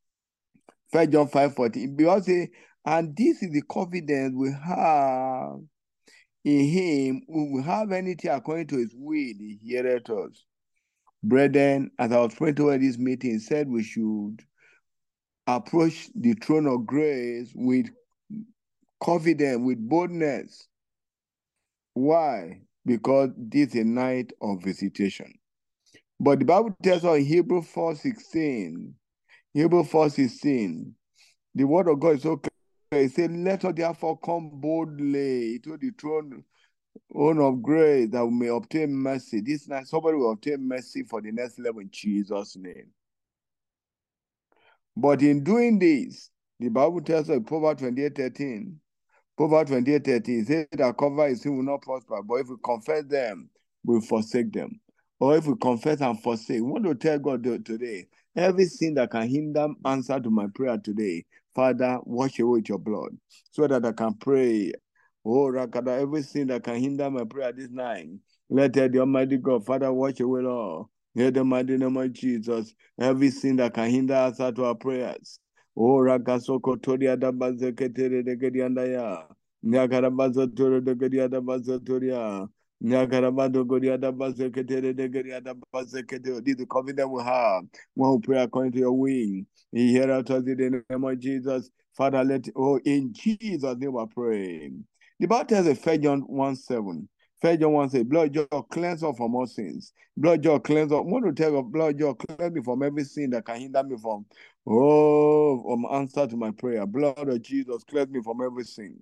First 0.91 1.11
John 1.11 1.27
5 1.27 1.55
14. 1.55 1.95
Because 1.95 2.25
say, 2.25 2.49
and 2.85 3.15
this 3.15 3.41
is 3.43 3.51
the 3.51 3.61
confidence 3.63 4.33
we 4.35 4.51
have 4.51 5.59
in 6.43 6.67
him 6.67 7.21
we 7.27 7.51
will 7.51 7.63
have 7.63 7.91
anything 7.91 8.31
according 8.31 8.67
to 8.67 8.77
his 8.77 8.93
will, 8.95 9.15
he 9.15 9.59
heareth 9.63 10.09
us. 10.09 10.43
Brethren, 11.23 11.91
as 11.99 12.11
I 12.11 12.19
was 12.19 12.33
praying 12.33 12.55
toward 12.55 12.81
this 12.81 12.97
meeting, 12.97 13.37
said 13.39 13.69
we 13.69 13.83
should 13.83 14.43
approach 15.45 16.09
the 16.15 16.33
throne 16.33 16.65
of 16.65 16.87
grace 16.87 17.51
with 17.53 17.87
confidence, 19.03 19.59
with 19.63 19.77
boldness. 19.77 20.67
Why? 21.93 22.61
Because 22.85 23.29
this 23.37 23.69
is 23.69 23.81
a 23.81 23.83
night 23.83 24.33
of 24.41 24.63
visitation. 24.63 25.31
But 26.19 26.39
the 26.39 26.45
Bible 26.45 26.75
tells 26.81 27.05
us 27.05 27.17
in 27.17 27.25
Hebrew 27.25 27.61
4 27.61 27.95
16, 27.95 28.95
Hebrew 29.53 29.83
4 29.83 30.09
16, 30.09 30.95
the 31.55 31.63
word 31.65 31.89
of 31.89 31.99
God 31.99 32.15
is 32.15 32.23
so 32.23 32.37
clear. 32.37 33.03
It 33.03 33.11
said, 33.11 33.31
Let 33.31 33.65
us 33.65 33.73
therefore 33.75 34.17
come 34.19 34.49
boldly 34.53 35.59
to 35.59 35.77
the 35.77 35.91
throne 35.99 36.43
throne 37.11 37.39
of 37.39 37.61
grace 37.61 38.09
that 38.11 38.25
we 38.25 38.31
may 38.31 38.47
obtain 38.47 38.93
mercy. 38.93 39.41
This 39.41 39.67
night, 39.67 39.87
somebody 39.87 40.17
will 40.17 40.31
obtain 40.31 40.67
mercy 40.67 41.03
for 41.03 41.21
the 41.21 41.31
next 41.31 41.59
level 41.59 41.81
in 41.81 41.89
Jesus' 41.91 42.55
name. 42.55 42.87
But 44.95 45.21
in 45.21 45.43
doing 45.43 45.79
this, 45.79 46.29
the 46.59 46.69
Bible 46.69 47.01
tells 47.01 47.29
us 47.29 47.37
in 47.37 47.43
Proverbs 47.43 47.81
28 47.81 48.15
13, 48.15 48.79
Proverbs 49.37 49.71
28 49.71 50.05
13, 50.05 50.39
it 50.39 50.47
says 50.47 50.67
that 50.71 50.97
cover 50.97 51.27
his 51.27 51.41
sin 51.41 51.55
will 51.55 51.63
not 51.63 51.81
prosper, 51.81 52.21
but 52.23 52.35
if 52.35 52.49
we 52.49 52.55
confess 52.63 53.05
them, 53.05 53.49
we'll 53.83 54.01
forsake 54.01 54.51
them. 54.51 54.79
Or 55.19 55.37
if 55.37 55.45
we 55.45 55.55
confess 55.61 56.01
and 56.01 56.21
forsake, 56.21 56.57
we 56.57 56.61
want 56.61 56.85
to 56.85 56.95
tell 56.95 57.19
God 57.19 57.43
today, 57.43 58.07
every 58.35 58.65
sin 58.65 58.95
that 58.95 59.11
can 59.11 59.27
hinder 59.29 59.67
answer 59.85 60.19
to 60.19 60.29
my 60.29 60.47
prayer 60.55 60.77
today, 60.77 61.25
Father, 61.55 61.99
wash 62.03 62.39
away 62.39 62.59
with 62.59 62.69
your 62.69 62.79
blood 62.79 63.17
so 63.51 63.67
that 63.67 63.85
I 63.85 63.91
can 63.93 64.13
pray 64.15 64.73
Oh, 65.23 65.51
Rakada, 65.51 66.01
everything 66.01 66.47
that 66.47 66.63
can 66.63 66.77
hinder 66.77 67.09
my 67.09 67.23
prayer 67.25 67.51
this 67.51 67.69
night, 67.69 68.09
let 68.49 68.73
the 68.73 68.99
Almighty 68.99 69.37
God, 69.37 69.65
Father, 69.65 69.93
wash 69.93 70.19
away, 70.19 70.43
all. 70.45 70.89
In 71.15 71.31
the 71.33 71.43
mighty 71.43 71.77
name 71.77 71.95
of 71.97 72.11
Jesus, 72.13 72.73
everything 72.99 73.57
that 73.57 73.73
can 73.73 73.89
hinder 73.89 74.15
us 74.15 74.39
at 74.39 74.57
our 74.57 74.73
prayers. 74.75 75.39
Oh, 75.77 75.97
Rakasoko 75.99 76.81
Toria 76.81 77.17
da 77.17 77.31
Bazeketere 77.31 78.23
de 78.25 78.35
Gediandaya, 78.35 79.27
Is 82.83 82.89
the 82.89 83.05
confidence 86.67 87.09
we 87.11 87.23
have 87.23 87.63
when 87.93 88.11
we 88.11 88.19
pray 88.19 88.41
according 88.41 88.71
to 88.71 88.79
your 88.79 88.93
wing. 88.93 89.45
He 89.71 89.91
hear 89.91 90.11
us 90.11 90.27
in 90.29 90.45
the 90.45 90.83
name 90.89 91.03
of 91.03 91.19
Jesus. 91.19 91.69
Father, 91.95 92.23
let 92.23 92.47
oh 92.55 92.79
in 92.79 93.13
Jesus' 93.13 93.77
name 93.77 93.93
we 93.93 94.05
pray. 94.07 94.71
The 95.19 95.27
Bible 95.27 95.45
tells 95.45 95.67
us, 95.67 95.85
1 95.85 96.01
John 96.01 96.21
1 96.21 96.55
7. 96.55 97.07
1 97.41 97.59
John 97.59 97.71
1 97.71 97.89
says, 97.89 98.03
Blood 98.03 98.33
John 98.33 98.47
cleanse 98.71 99.03
us 99.03 99.15
from 99.15 99.35
all 99.35 99.45
sins. 99.45 99.93
Blood 100.17 100.41
John 100.41 100.59
cleanse 100.61 100.91
us. 100.91 100.97
I 100.97 101.01
want 101.01 101.25
to 101.25 101.33
tell 101.33 101.51
you, 101.51 101.61
blood 101.61 101.99
John 101.99 102.15
cleanse 102.15 102.53
me 102.53 102.63
from 102.63 102.81
every 102.81 103.03
sin 103.03 103.29
that 103.31 103.45
can 103.45 103.59
hinder 103.59 103.83
me 103.83 103.97
from, 104.01 104.25
oh, 104.67 105.61
from 105.63 105.85
answer 105.91 106.25
to 106.25 106.37
my 106.37 106.51
prayer. 106.51 106.85
Blood 106.87 107.27
of 107.27 107.41
Jesus 107.41 107.83
cleanse 107.83 108.09
me 108.09 108.21
from 108.23 108.41
every 108.41 108.63
sin. 108.63 108.99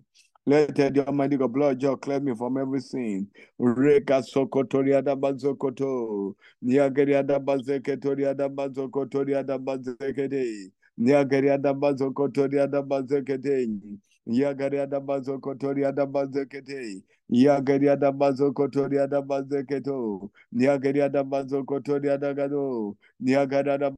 Let 0.49 0.75
the 0.75 1.05
Almighty 1.07 1.37
God 1.37 1.53
blood 1.53 1.79
John 1.79 1.97
cleanse 1.99 2.23
me 2.25 2.35
from 2.35 2.57
every 2.57 2.81
sin. 2.81 3.27
Reka 3.59 4.23
sokotoria 4.23 5.03
da 5.03 5.15
bazokoto. 5.15 6.35
Niageria 6.63 7.23
da 7.27 7.39
bazeketoria 7.39 8.35
da 8.37 8.49
bazokotoria 8.49 9.45
da 9.45 9.59
bazekete. 9.59 10.71
Niageria 10.99 11.57
da 11.61 11.73
bazokotoria 11.75 12.67
da 15.95 16.07
bazekete. 16.07 17.03
Yagaria 17.31 17.99
da 17.99 18.11
bazo 18.11 18.53
kotoria 18.53 19.07
da 19.09 19.21
bazekete. 19.21 20.29
Yagaria 20.55 21.11
da 21.11 21.23
bazo 21.23 21.63
kotoria 21.65 22.19
da 22.19 22.33
da 22.33 22.47
da 22.47 22.47
gado. 22.49 22.97
Yagara 23.23 23.79
da 23.79 23.91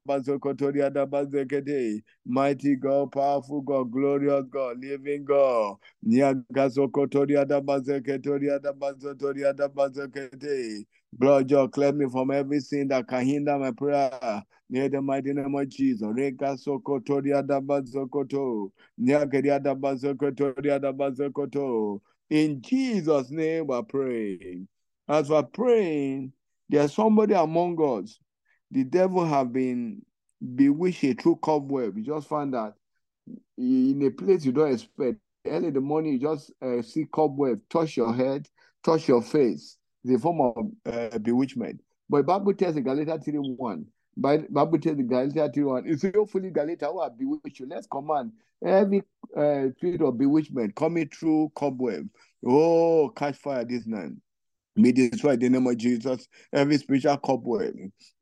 da. 1.62 2.02
Mighty 2.26 2.76
God, 2.78 3.12
powerful 3.12 3.62
God, 3.62 3.91
glorious 3.91 4.46
God, 4.50 4.80
living 4.82 5.26
God. 5.26 5.78
Yagazo 6.08 6.89
kotoria 6.91 7.46
da 7.48 7.62
bazeketoria 7.62 8.60
da 8.62 8.74
bazotoria 8.74 9.54
da 9.56 9.67
bazekete. 9.70 10.86
Blood, 11.13 11.50
God, 11.50 11.72
cleanse 11.74 11.98
me 11.98 12.08
from 12.10 12.32
every 12.32 12.60
sin 12.62 12.88
that 12.89 13.08
can 13.08 13.26
hinder 13.26 13.58
my 13.60 13.72
prayer. 13.72 14.44
Near 14.70 14.89
the 14.89 15.02
mighty 15.02 15.34
name 15.34 15.56
of 15.56 15.70
Jesus. 15.70 16.08
Reka 16.15 16.58
sokotoria 16.58 17.46
da 17.48 17.62
bazokoto. 17.62 18.72
In 22.32 22.62
Jesus' 22.62 23.30
name, 23.30 23.67
we're 23.67 23.84
praying. 23.84 24.70
As 25.06 25.30
we're 25.30 25.44
praying, 25.44 26.32
there's 26.70 26.94
somebody 26.94 27.34
among 27.34 27.78
us. 27.82 28.17
The 28.72 28.86
devil 28.86 29.26
have 29.26 29.52
been 29.52 30.02
bewitched 30.56 31.22
through 31.22 31.36
cobweb. 31.44 31.98
You 31.98 32.06
just 32.06 32.30
find 32.30 32.54
that 32.54 32.76
in 33.58 34.02
a 34.04 34.10
place 34.12 34.46
you 34.46 34.54
don't 34.54 34.72
expect. 34.72 35.17
Early 35.46 35.67
in 35.67 35.74
the 35.74 35.82
morning, 35.82 36.13
you 36.13 36.20
just 36.20 36.54
uh, 36.62 36.82
see 36.82 37.06
cobweb 37.12 37.60
touch 37.70 37.98
your 37.98 38.13
head, 38.13 38.48
touch 38.82 39.10
your 39.10 39.22
face. 39.22 39.76
It's 40.06 40.15
a 40.15 40.20
form 40.20 40.39
of 40.39 40.94
uh, 40.94 41.17
bewitchment. 41.17 41.82
But 42.10 42.26
Bible 42.26 42.54
tells 42.54 42.78
in 42.78 42.84
Galatians 42.84 43.26
3 43.26 43.39
1, 43.39 43.86
Bible 44.15 44.80
tells 44.80 45.00
in 45.00 45.08
Galatians 45.08 45.52
3 45.54 45.63
1, 45.63 45.84
it's 45.86 46.04
hopefully 46.15 46.50
Galatians 46.50 46.91
who 46.91 47.02
have 47.02 47.17
bewitched 47.17 47.60
you. 47.60 47.67
Let's 47.67 47.88
command 47.88 48.32
every 48.65 49.04
uh, 49.36 49.67
spirit 49.78 50.02
of 50.02 50.17
bewitchment 50.17 50.76
coming 50.76 51.10
through 51.10 51.52
cobweb. 51.56 52.08
Oh, 52.45 53.12
catch 53.15 53.38
fire 53.38 53.65
this 53.65 53.86
night. 53.86 54.12
May 54.76 54.91
destroy 54.93 55.36
the 55.36 55.50
name 55.50 55.67
of 55.67 55.78
Jesus. 55.78 56.28
Every 56.54 56.78
spiritual 56.78 57.17
cobweb, 57.17 57.74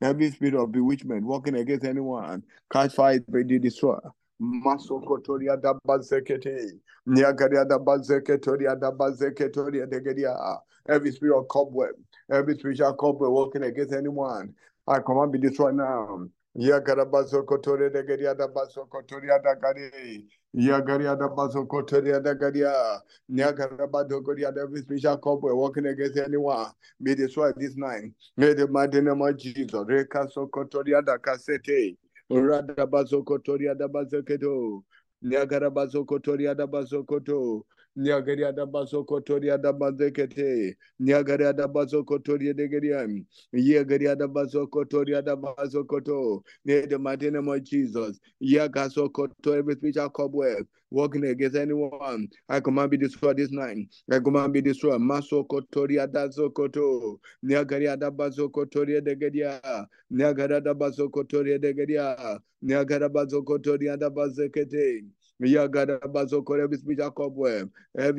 every 0.02 0.32
spirit 0.32 0.56
of 0.56 0.72
bewitchment 0.72 1.24
working 1.24 1.56
against 1.56 1.86
anyone, 1.86 2.44
catch 2.72 2.94
fire, 2.96 3.20
may 3.30 3.44
they 3.44 3.60
destroy. 3.60 3.98
Masokotoria 4.42 5.62
da 5.62 5.74
bazekete, 5.88 6.72
Niagaria 7.08 7.68
da 7.68 7.78
bazeketoria 7.78 8.80
da 8.80 8.92
bazeketoria 8.92 9.86
degeria. 9.86 10.60
Every 10.88 11.12
spirit 11.12 11.38
of 11.38 11.48
cobweb, 11.48 11.94
every 12.32 12.58
spiritual 12.58 12.94
cobweb 12.96 13.32
working 13.32 13.64
against 13.64 13.94
anyone, 13.94 14.56
I 14.88 15.00
command 15.00 15.32
be 15.32 15.38
destroyed 15.38 15.76
now. 15.76 16.26
Yagarabazo 16.56 17.44
kotoria 17.46 17.90
degeria 17.90 18.36
da 18.36 18.48
bazokotoria 18.48 19.40
da 19.42 19.56
gari. 19.56 20.28
Yagaria 20.54 21.16
da 21.18 21.28
bazokotoria 21.30 22.20
da 22.22 22.34
garia. 22.34 23.02
Niagarabado 23.30 24.22
goria 24.22 24.52
da 24.52 24.62
every 24.64 24.82
spiritual 24.82 25.18
cobweb 25.18 25.56
working 25.56 25.86
against 25.86 26.18
anyone, 26.18 26.68
be 27.02 27.16
destroyed 27.16 27.56
this 27.58 27.78
night. 27.78 28.12
May 28.36 28.54
the 28.54 28.68
mighty 28.68 29.02
name 29.02 29.22
of 29.22 29.38
Jesus. 29.38 29.72
Reka 29.88 30.28
sokotoria 30.36 31.06
da 31.06 31.18
kasete. 31.18 31.96
Rada 32.30 32.86
bazokotoria 32.88 33.78
da 33.78 33.88
bazoketo. 33.88 34.84
Niagara 35.22 35.70
bazokotoria 35.70 36.56
da 36.58 36.66
bazokoto. 36.68 37.64
Niagaria 37.98 38.52
da 38.56 38.66
baso 38.66 39.04
kotoria 39.04 39.58
da 39.62 39.74
bazekete. 39.74 40.76
Niagaria 41.00 41.54
da 41.56 41.68
baso 41.68 42.04
kotoria 42.04 42.54
de 42.56 42.68
geriam. 42.68 43.26
Yagaria 43.54 44.18
da 44.18 44.28
baso 44.28 44.68
kotoria 44.68 45.22
da 45.24 45.36
baso 45.36 45.84
koto. 45.88 46.44
In 46.66 46.90
the 46.90 46.98
mighty 46.98 47.30
name 47.30 47.48
of 47.50 47.64
Jesus. 47.64 48.20
Yagaso 48.42 49.12
koto 49.14 49.54
every 49.54 49.76
spiritual 49.76 50.10
cobweb 50.10 50.66
working 50.92 51.26
against 51.26 51.56
anyone. 51.58 52.28
I 52.48 52.60
command 52.62 52.92
be 52.92 52.98
destroyed 52.98 53.38
this 53.38 53.52
night. 53.52 53.78
I 54.12 54.20
command 54.20 54.54
be 54.54 54.62
destroyed. 54.62 55.02
Maso 55.02 55.44
kotoria 55.44 56.12
da 56.12 56.28
zokoto. 56.30 57.20
Niagaria 57.46 58.00
da 58.00 58.10
baso 58.10 58.50
kotoria 58.50 59.04
de 59.04 59.16
geria. 59.16 59.88
Niagara 60.10 60.62
da 60.62 60.74
baso 60.74 61.10
kotoria 61.10 61.60
de 61.62 61.74
geria. 61.74 62.40
Niagara 62.64 63.10
baso 63.10 63.44
kotoria 63.44 63.98
da 64.00 64.10
bazekete. 64.10 65.06
Every 65.42 65.68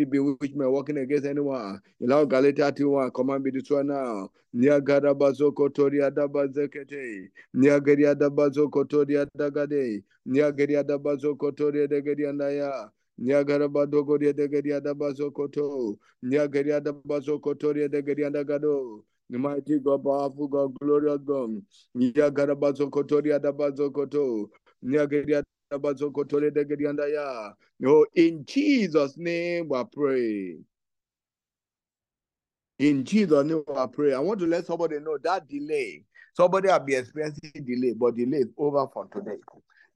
bewitchment 0.07 0.71
working 0.73 0.97
against 0.99 1.27
anyone. 1.27 1.81
In 2.01 2.13
our 2.13 2.25
Galatia 2.27 2.73
1, 2.79 3.11
command 3.11 3.45
be 3.45 3.51
destroyed 3.51 3.87
now. 3.87 4.31
Niagara 4.55 5.15
baso 5.15 5.53
kotoria 5.53 6.11
da 6.15 6.27
bazekete. 6.29 7.29
Niagaria 7.55 8.15
da 8.19 8.31
baso 8.31 8.69
kotoria 8.71 9.27
da 9.37 9.51
gade. 9.51 10.03
Niagaria 10.27 10.83
da 10.87 10.97
baso 10.99 11.35
kotoria 11.37 11.87
de 11.89 12.01
geria 12.03 12.33
ndaya. 12.33 12.91
Niagara 13.19 13.69
badogoria 13.69 14.33
de 14.35 14.49
geria 14.49 14.81
da 14.81 14.95
baso 14.95 15.31
koto. 15.31 15.99
Niagaria 16.25 16.81
da 16.83 16.93
baso 16.93 17.39
kotoria 17.39 17.89
da 17.91 18.01
gado. 18.45 19.05
The 19.31 19.39
mighty 19.39 19.79
God, 19.79 20.03
powerful 20.05 20.49
God, 20.49 20.75
glorious 20.81 21.21
God. 21.25 21.63
Niagara 21.95 22.57
baso 22.57 22.89
kotoria 22.91 23.39
da 23.41 23.53
baso 23.53 23.91
koto. 23.93 24.51
Niagaria 24.83 25.43
in 28.15 28.45
Jesus' 28.47 29.17
name 29.17 29.69
we 29.69 29.85
pray. 29.93 30.59
In 32.79 33.05
Jesus' 33.05 33.45
name 33.45 33.63
I 33.77 33.87
pray. 33.87 34.15
I 34.15 34.19
want 34.19 34.41
to 34.41 34.47
let 34.47 34.67
somebody 34.67 34.99
know 34.99 35.19
that 35.23 35.49
delay. 35.49 36.05
Somebody 36.35 36.69
have 36.69 36.87
been 36.87 37.01
experiencing 37.01 37.53
delay, 37.55 37.93
but 37.93 38.17
delay 38.17 38.39
is 38.39 38.53
over 38.57 38.87
for 38.93 39.07
today. 39.07 39.37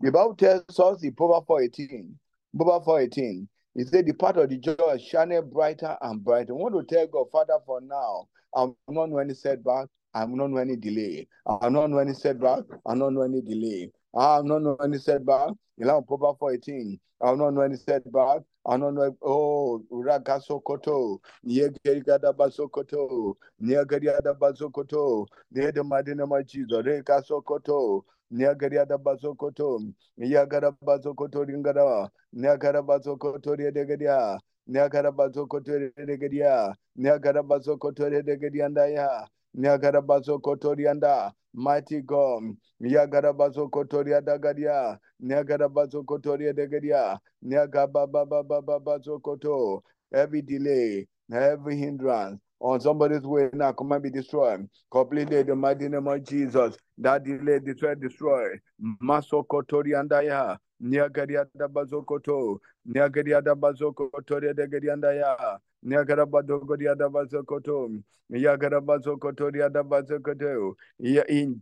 The 0.00 0.12
Bible 0.12 0.34
tells 0.34 0.78
us 0.78 1.02
in 1.02 1.14
Proverbs 1.14 1.46
418, 1.46 2.18
Proverbs 2.56 2.84
418, 2.84 3.48
it 3.76 3.88
said 3.88 4.06
the 4.06 4.12
part 4.12 4.36
of 4.36 4.50
the 4.50 4.58
joy 4.58 4.98
shining 4.98 5.48
brighter 5.48 5.96
and 6.02 6.22
brighter. 6.22 6.52
I 6.52 6.56
want 6.56 6.74
to 6.88 6.94
tell 6.94 7.06
God, 7.06 7.26
Father, 7.32 7.58
for 7.64 7.80
now, 7.80 8.28
I'm 8.54 8.76
not 8.88 9.10
know 9.10 9.18
any 9.18 9.34
setback, 9.34 9.88
I'm 10.14 10.36
not 10.36 10.50
know 10.50 10.58
any 10.58 10.76
delay. 10.76 11.26
I'm 11.46 11.72
not 11.72 11.90
know 11.90 11.98
any 11.98 12.14
setback, 12.14 12.64
I'm 12.86 12.98
not 12.98 13.12
know 13.14 13.22
any 13.22 13.40
delay. 13.40 13.90
I'm 14.16 14.46
not 14.46 14.62
know 14.62 14.76
any 14.76 14.98
setback. 14.98 15.50
You 15.76 15.86
know, 15.86 16.00
Proverbs 16.02 16.38
418, 16.38 17.00
I'm 17.20 17.38
not 17.38 17.50
know 17.50 17.62
any 17.62 17.76
setback. 17.76 18.42
I 18.66 18.76
don't 18.78 18.94
know. 18.94 19.14
Oh, 19.22 19.82
Uragaso 19.92 20.62
Koto, 20.62 21.20
Niagada 21.44 22.32
Basokoto, 22.32 23.34
Niagariada 23.60 24.38
Basokoto, 24.38 25.26
near 25.50 25.72
the 25.72 25.82
Madina 25.82 26.26
Machizo, 26.26 26.82
Rekaso 26.82 27.44
Koto, 27.44 28.04
Niagariada 28.32 28.96
Basokoto, 28.96 29.92
Niagara 30.16 30.72
Basokoto 30.72 31.44
Ringada, 31.44 32.08
Niagara 32.32 32.82
Basokoto 32.82 33.54
Regadia, 33.56 34.38
Niagara 34.66 35.12
Basokoto 35.12 35.90
Regadia, 35.98 36.72
Niagara 36.96 37.42
Basokoto 37.42 38.08
Regadiandaya, 38.08 39.26
Niagara 39.54 40.02
Basokoto 40.02 40.74
Rianda, 40.76 41.32
Mighty 41.54 42.02
God, 42.02 42.56
Niagara 42.80 43.32
Basokoto 43.32 44.02
Riadagadia, 44.04 44.98
Niagara 45.20 45.68
Basokoto 45.68 46.36
Regadia, 46.36 47.18
Nyagabababababazokoto. 47.44 49.82
Every 50.12 50.42
delay, 50.42 51.06
every 51.32 51.76
hindrance 51.76 52.40
on 52.60 52.80
somebody's 52.80 53.22
way 53.22 53.50
now, 53.52 53.72
come 53.72 53.92
and 53.92 54.02
be 54.02 54.10
destroyed. 54.10 54.68
Completely 54.90 55.42
the 55.42 55.54
mighty 55.54 55.88
name 55.88 56.06
of 56.08 56.24
Jesus. 56.24 56.76
That 56.98 57.24
delay, 57.24 57.58
destroy, 57.58 57.94
destroy. 57.94 58.58
Masokotori 59.02 59.94
andaya. 59.94 60.56
Niagaria 60.82 61.46
da 61.56 61.68
bazokoto. 61.68 62.58
Niagaria 62.86 63.42
da 63.42 63.54
bazokoto 63.54 64.40
de 64.40 64.66
geriandaya. 64.66 65.58
In 65.86 66.06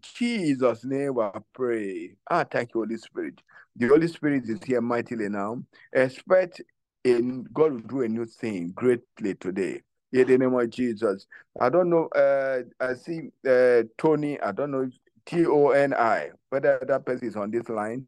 Jesus' 0.00 0.84
name 0.84 1.18
I 1.18 1.30
pray. 1.52 2.12
Ah, 2.30 2.44
thank 2.44 2.74
you, 2.74 2.80
Holy 2.80 2.96
Spirit. 2.98 3.34
The 3.76 3.88
Holy 3.88 4.06
Spirit 4.06 4.44
is 4.48 4.60
here 4.64 4.80
mightily 4.80 5.28
now. 5.28 5.62
Expect 5.92 6.62
in 7.04 7.44
God 7.52 7.72
will 7.72 7.80
do 7.80 8.02
a 8.02 8.08
new 8.08 8.26
thing 8.26 8.70
greatly 8.76 9.34
today. 9.34 9.80
In 10.12 10.26
the 10.28 10.38
name 10.38 10.54
of 10.54 10.70
Jesus. 10.70 11.26
I 11.60 11.68
don't 11.68 11.90
know. 11.90 12.06
Uh, 12.08 12.62
I 12.80 12.94
see 12.94 13.30
uh, 13.48 13.82
Tony. 13.98 14.40
I 14.40 14.52
don't 14.52 14.70
know 14.70 14.88
T 15.26 15.46
O 15.46 15.70
N 15.70 15.94
I 15.94 16.30
whether 16.50 16.78
that 16.86 17.04
person 17.06 17.26
is 17.28 17.36
on 17.36 17.50
this 17.50 17.68
line, 17.68 18.06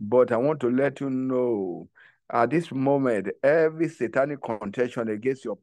but 0.00 0.32
I 0.32 0.38
want 0.38 0.60
to 0.60 0.70
let 0.70 1.00
you 1.00 1.10
know 1.10 1.88
at 2.32 2.50
this 2.50 2.72
moment 2.72 3.28
every 3.42 3.88
satanic 3.88 4.42
contention 4.42 5.08
against 5.08 5.44
your 5.44 5.58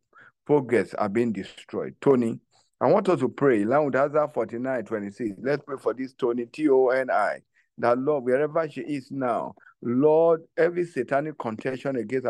progress 0.45 0.93
are 0.93 1.09
being 1.09 1.31
destroyed. 1.31 1.95
Tony, 2.01 2.39
I 2.81 2.87
want 2.87 3.09
us 3.09 3.19
to 3.19 3.29
pray. 3.29 3.65
Isaiah 3.65 4.27
49 4.27 4.85
26. 4.85 5.31
Let's 5.41 5.63
pray 5.63 5.77
for 5.77 5.93
this 5.93 6.13
Tony 6.13 6.45
T 6.45 6.69
O 6.69 6.87
N 6.89 7.11
I 7.11 7.41
that 7.79 7.97
Lord, 7.97 8.25
wherever 8.25 8.69
she 8.69 8.81
is 8.81 9.09
now, 9.09 9.55
Lord, 9.81 10.43
every 10.57 10.85
satanic 10.85 11.37
contention 11.37 11.95
against 11.95 12.27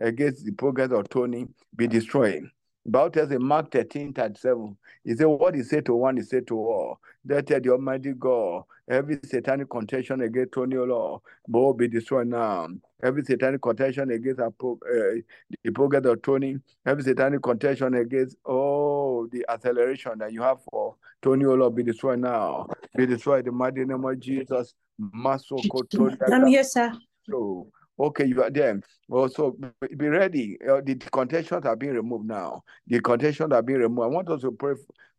against 0.00 0.44
the 0.44 0.52
progress 0.52 0.90
of 0.90 1.08
Tony 1.08 1.46
be 1.76 1.86
destroyed. 1.86 2.44
About 2.86 3.16
us 3.16 3.30
in 3.30 3.42
Mark 3.42 3.70
13, 3.70 4.12
37, 4.12 4.76
he 5.04 5.14
said, 5.14 5.26
What 5.26 5.54
he 5.54 5.62
said 5.62 5.86
to 5.86 5.94
one, 5.94 6.16
he 6.16 6.22
said 6.22 6.46
to 6.48 6.56
all. 6.58 7.00
That 7.24 7.46
the 7.46 7.70
Almighty 7.70 8.12
God, 8.12 8.64
every 8.88 9.20
satanic 9.24 9.70
contention 9.70 10.20
against 10.22 10.52
Tony, 10.52 10.74
Lord, 10.76 11.22
will 11.46 11.72
be 11.74 11.86
destroyed 11.86 12.26
now. 12.26 12.66
Every 13.00 13.24
satanic 13.24 13.62
contention 13.62 14.10
against 14.10 14.40
pro, 14.58 14.72
uh, 14.72 15.20
the 15.62 15.70
progress 15.72 16.04
of 16.06 16.20
Tony, 16.22 16.58
every 16.84 17.04
satanic 17.04 17.42
contention 17.42 17.94
against 17.94 18.36
oh 18.44 19.28
the 19.28 19.44
acceleration 19.48 20.18
that 20.18 20.32
you 20.32 20.42
have 20.42 20.58
for 20.70 20.96
Tony, 21.22 21.44
Lord, 21.44 21.76
be 21.76 21.84
destroyed 21.84 22.18
now. 22.18 22.66
Be 22.96 23.06
destroyed 23.06 23.40
in 23.40 23.44
the 23.46 23.52
mighty 23.52 23.84
name 23.84 24.04
of 24.04 24.18
Jesus. 24.18 24.74
I'm 25.00 26.46
here, 26.46 26.64
sir. 26.64 26.92
So, 27.30 27.68
okay, 28.02 28.24
you 28.24 28.42
are 28.42 28.50
there. 28.50 28.80
Also, 29.08 29.56
be 29.96 30.08
ready. 30.08 30.58
Uh, 30.68 30.80
the 30.84 30.96
contentions 30.96 31.64
are 31.64 31.76
being 31.76 31.94
removed 31.94 32.26
now. 32.26 32.62
The 32.86 33.00
contentions 33.00 33.52
are 33.52 33.62
being 33.62 33.80
removed. 33.80 34.04
I 34.04 34.08
want 34.08 34.28
us 34.28 34.42
to 34.42 34.52
pray, 34.52 34.74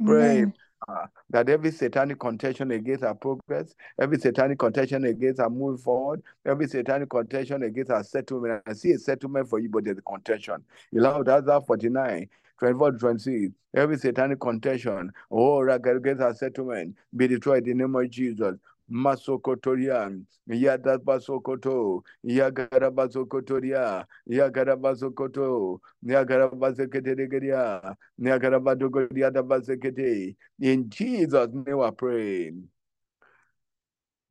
pray 0.05 0.45
uh, 0.87 1.05
that 1.29 1.49
every 1.49 1.71
satanic 1.71 2.19
contention 2.19 2.71
against 2.71 3.03
our 3.03 3.15
progress, 3.15 3.73
every 3.99 4.19
satanic 4.19 4.59
contention 4.59 5.05
against 5.05 5.39
our 5.39 5.49
moving 5.49 5.77
forward, 5.77 6.21
every 6.45 6.67
satanic 6.67 7.09
contention 7.09 7.63
against 7.63 7.91
our 7.91 8.03
settlement. 8.03 8.63
I 8.67 8.73
see 8.73 8.91
a 8.91 8.97
settlement 8.97 9.49
for 9.49 9.59
you, 9.59 9.69
but 9.69 9.85
there's 9.85 9.97
a 9.97 10.01
contention. 10.01 10.63
You 10.91 11.01
know, 11.01 11.23
that's 11.23 11.47
our 11.47 11.61
49. 11.61 12.29
24 12.59 12.91
to 12.91 12.97
26, 12.97 13.53
every 13.75 13.97
satanic 13.97 14.39
contention, 14.39 15.11
oh, 15.31 15.67
against 15.67 16.21
our 16.21 16.33
settlement, 16.33 16.95
be 17.15 17.27
destroyed 17.27 17.67
in 17.67 17.77
the 17.77 17.83
name 17.83 17.95
of 17.95 18.09
Jesus. 18.09 18.55
Masokotorian, 18.91 20.25
Yadabasokoto, 20.49 22.01
Yagarabasokotoria, 22.25 24.05
Yagarabasokoto, 24.29 25.79
Yagarabaseketeria, 26.05 27.95
Yagarabadogoria 28.19 29.31
Basekete. 29.31 30.35
In 30.59 30.89
Jesus' 30.89 31.49
name 31.53 31.79
I 31.81 31.91
pray. 31.91 32.51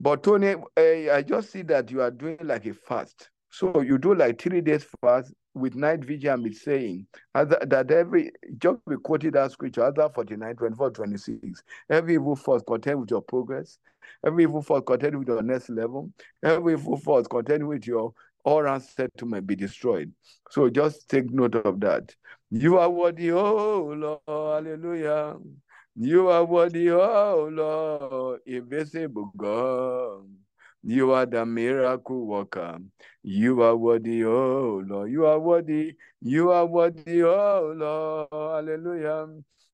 But 0.00 0.22
Tony, 0.24 0.54
uh, 0.54 1.14
I 1.14 1.22
just 1.22 1.50
see 1.50 1.62
that 1.62 1.90
you 1.90 2.02
are 2.02 2.10
doing 2.10 2.38
like 2.42 2.66
a 2.66 2.74
fast. 2.74 3.30
So 3.52 3.82
you 3.82 3.98
do 3.98 4.14
like 4.14 4.40
three 4.40 4.62
days 4.62 4.86
fast 5.02 5.34
with 5.52 5.74
night 5.74 6.02
vigil 6.02 6.32
and 6.32 6.56
saying 6.56 7.06
that 7.34 7.90
every 7.90 8.32
just 8.56 8.78
be 8.88 8.96
quoted 8.96 9.34
that 9.34 9.52
scripture, 9.52 9.84
Isaiah 9.84 10.08
49, 10.08 10.56
24, 10.56 10.90
26. 10.90 11.62
Every 11.90 12.14
evil 12.14 12.34
force 12.34 12.62
contend 12.66 13.00
with 13.00 13.10
your 13.10 13.20
progress, 13.20 13.76
every 14.26 14.44
evil 14.44 14.62
force 14.62 14.82
contend 14.86 15.18
with 15.18 15.28
your 15.28 15.42
next 15.42 15.68
level, 15.68 16.10
every 16.42 16.72
evil 16.72 16.96
force 16.96 17.26
contend 17.26 17.68
with 17.68 17.86
your 17.86 18.14
all 18.42 18.62
round 18.62 18.82
settlement 18.84 19.46
be 19.46 19.54
destroyed. 19.54 20.10
So 20.50 20.70
just 20.70 21.06
take 21.10 21.30
note 21.30 21.54
of 21.56 21.78
that. 21.80 22.16
You 22.50 22.78
are 22.78 22.88
worthy, 22.88 23.32
oh 23.32 23.92
Lord, 23.94 24.64
hallelujah. 24.64 25.36
You 25.94 26.30
are 26.30 26.44
worthy, 26.46 26.90
oh 26.90 27.50
Lord, 27.52 28.40
invisible 28.46 29.30
God. 29.36 30.41
You 30.82 31.12
are 31.12 31.26
the 31.26 31.46
miracle 31.46 32.26
worker. 32.26 32.78
You 33.22 33.62
are 33.62 33.76
worthy, 33.76 34.24
oh 34.24 34.82
Lord. 34.86 35.10
You 35.10 35.26
are 35.26 35.38
worthy. 35.38 35.96
You 36.20 36.50
are 36.50 36.66
worthy, 36.66 37.22
oh 37.22 37.72
Lord. 37.76 38.28
Hallelujah. 38.32 39.28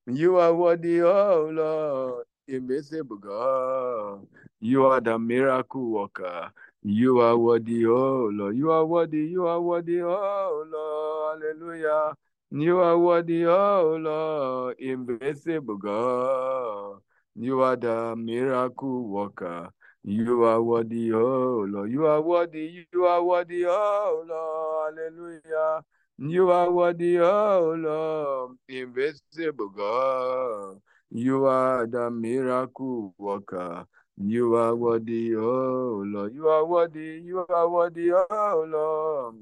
You 0.07 0.37
are 0.39 0.55
worthy, 0.55 1.03
oh 1.03 1.51
Lord. 1.53 2.25
Invisible 2.47 3.17
God. 3.17 4.27
You 4.61 4.87
are 4.87 5.01
the 5.01 5.19
miracle 5.19 5.91
worker. 5.91 6.53
You 6.83 7.21
are 7.21 7.37
worthy, 7.37 7.87
oh 7.87 8.31
Lord. 8.33 8.57
You 8.57 8.71
are 8.73 8.85
worthy. 8.85 9.27
You 9.29 9.47
are 9.47 9.61
worthy, 9.61 10.03
oh 10.03 10.65
Lord. 10.71 11.43
Hallelujah. 11.43 12.15
You 12.51 12.81
are 12.81 12.99
worthy, 12.99 13.45
oh 13.45 13.97
Lord, 14.01 14.79
invisible 14.79 15.77
God. 15.77 17.01
You 17.35 17.61
are 17.61 17.77
the 17.77 18.17
miracle 18.17 19.07
worker. 19.07 19.69
You 20.05 20.45
are 20.45 20.63
worthy, 20.63 21.13
oh 21.13 21.67
Lord. 21.69 21.91
You 21.91 22.07
are 22.07 22.21
worthy, 22.23 22.87
you 22.93 23.07
are 23.07 23.23
worthy, 23.23 23.65
oh 23.67 24.25
Lord. 24.27 24.97
Hallelujah. 24.99 25.85
You 26.19 26.51
are 26.51 26.71
worthy, 26.71 27.21
oh 27.21 27.75
Lord, 27.79 28.57
invisible 28.69 29.69
God. 29.69 30.81
You 31.11 31.47
are 31.47 31.87
the 31.87 32.11
miracle 32.11 33.15
worker. 33.19 33.85
You 34.17 34.57
are 34.57 34.75
worthy, 34.75 35.37
oh 35.37 36.03
Lord. 36.07 36.35
You 36.35 36.49
are 36.49 36.65
worthy, 36.65 37.23
you 37.25 37.47
are 37.49 37.69
worthy, 37.69 38.11
oh 38.13 38.65
Lord. 38.69 39.37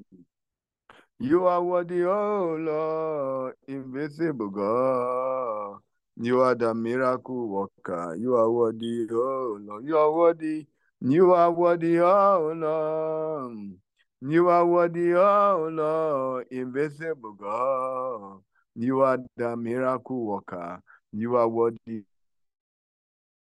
You 1.19 1.47
are 1.47 1.62
worthy, 1.62 2.05
oh 2.05 2.57
Lord, 2.61 3.55
invisible 3.69 4.51
God. 4.51 5.81
You 6.19 6.41
are 6.41 6.55
the 6.55 6.73
miracle 6.73 7.47
worker. 7.47 8.17
You 8.19 8.37
are 8.37 8.51
worthy, 8.51 9.07
oh 9.11 9.59
Lord. 9.61 9.85
You 9.85 9.99
are 9.99 10.11
worthy. 10.11 10.67
You 11.03 11.35
are 11.35 11.51
worthy, 11.51 12.01
oh 12.01 12.53
Lord. 12.57 13.79
You 14.23 14.49
are 14.49 14.65
worthy, 14.65 15.13
oh 15.15 15.69
Lord, 15.71 16.47
invisible 16.51 17.35
God. 17.35 18.41
You 18.75 19.03
are 19.03 19.19
the 19.37 19.57
miracle 19.59 20.25
worker. 20.25 20.81
You 21.13 21.37
are 21.37 21.49
worthy, 21.49 22.05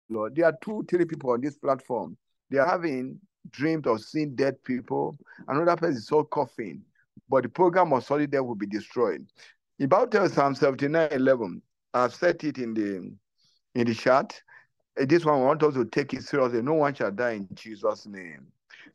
Lord. 0.07 0.35
There 0.35 0.45
are 0.45 0.57
two, 0.63 0.85
three 0.87 1.05
people 1.05 1.31
on 1.31 1.41
this 1.41 1.57
platform. 1.57 2.15
They 2.51 2.59
are 2.59 2.67
having 2.67 3.19
dreams 3.49 3.87
of 3.87 4.01
seeing 4.01 4.35
dead 4.35 4.63
people. 4.63 5.15
Another 5.47 5.75
person 5.75 5.97
is 5.97 6.05
so 6.05 6.23
coughing, 6.23 6.83
but 7.27 7.41
the 7.41 7.49
program 7.49 7.91
of 7.93 8.03
solid 8.03 8.29
death 8.29 8.41
will 8.41 8.53
be 8.53 8.67
destroyed. 8.67 9.25
About 9.79 10.13
Psalm 10.31 10.53
79 10.53 11.09
11, 11.11 11.61
I've 11.93 12.13
set 12.13 12.43
it 12.43 12.57
in 12.57 12.73
the 12.73 13.11
in 13.75 13.87
the 13.87 13.93
chat. 13.93 14.41
Uh, 14.99 15.05
This 15.05 15.25
one, 15.25 15.35
I 15.35 15.43
want 15.43 15.63
us 15.63 15.73
to 15.75 15.85
take 15.85 16.13
it 16.13 16.23
seriously. 16.23 16.61
No 16.61 16.73
one 16.73 16.93
shall 16.93 17.11
die 17.11 17.31
in 17.31 17.47
Jesus' 17.53 18.05
name. 18.05 18.47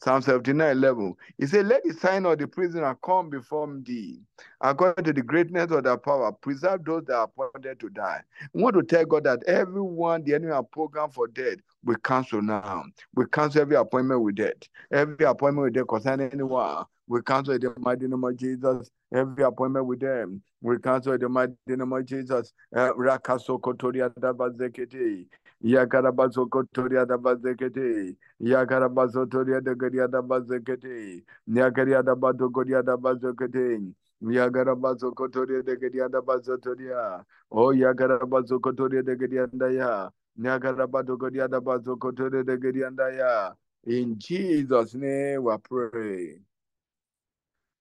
Psalm 0.03 0.21
79 0.21 0.71
11. 0.77 1.15
He 1.39 1.47
said, 1.47 1.67
Let 1.67 1.83
the 1.85 1.93
sign 1.95 2.27
of 2.27 2.39
the 2.39 2.47
prisoner 2.47 2.95
come 3.03 3.31
before 3.31 3.67
thee. 3.83 4.21
According 4.61 5.05
to 5.05 5.13
the 5.13 5.23
greatness 5.23 5.71
of 5.71 5.85
thy 5.85 5.97
power, 5.97 6.33
preserve 6.33 6.85
those 6.85 7.05
that 7.07 7.15
are 7.17 7.25
appointed 7.25 7.81
to 7.81 7.89
die. 7.91 8.21
We 8.53 8.63
want 8.63 8.77
to 8.77 8.83
tell 8.83 9.05
God 9.07 9.25
that 9.25 9.43
everyone 9.45 10.25
the 10.25 10.35
enemy 10.35 10.53
have 10.53 10.71
programmed 10.71 11.15
for 11.15 11.29
death, 11.29 11.59
we 11.85 11.95
cancel 12.05 12.43
now. 12.43 12.85
We 13.15 13.25
cancel 13.27 13.63
every 13.63 13.77
appointment 13.77 14.23
with 14.23 14.35
death. 14.35 14.55
Every 14.91 15.25
appointment 15.25 15.65
with 15.65 15.75
death 15.75 15.89
concerning 15.89 16.31
anyone. 16.33 16.85
We 17.09 17.23
cancel 17.23 17.55
in 17.55 17.61
the 17.61 17.75
mighty 17.79 18.09
name 18.09 18.25
of 18.25 18.37
Jesus. 18.37 18.91
Every 19.15 19.45
appointment 19.45 19.87
with 19.87 20.01
them. 20.01 20.43
We 20.61 20.79
cancel 20.79 21.13
in 21.13 21.21
the 21.21 21.29
mighty 21.29 21.55
name 21.69 21.93
of 21.93 22.05
Jesus. 22.05 22.53
Uh, 22.75 22.93
Rakasokotoria 22.95 24.11
dabazekete. 24.19 25.27
Yakarabazokotoria 25.65 27.07
dabazekete. 27.07 28.17
Yakarabazotoria 28.43 29.61
dagaria 29.61 30.09
dabazekete. 30.09 31.23
Nyakaria 31.49 32.03
dabadogoria 32.03 32.83
dabazekete. 32.83 33.93
Yagarabazokotoria 34.23 35.63
dagaria 35.63 36.09
dabazotoria. 36.09 37.25
Oh, 37.53 37.73
Yagarabazokotoria 37.73 39.03
dagaria 39.03 39.47
daya. 39.47 40.11
Nyagarabadogoria 40.39 41.49
dabazokotoria 41.49 42.43
dagaria 42.43 42.91
daya. 42.91 43.55
In 43.87 44.19
Jesus' 44.19 44.95
name 44.95 45.45
we 45.45 45.57
pray. 45.59 46.39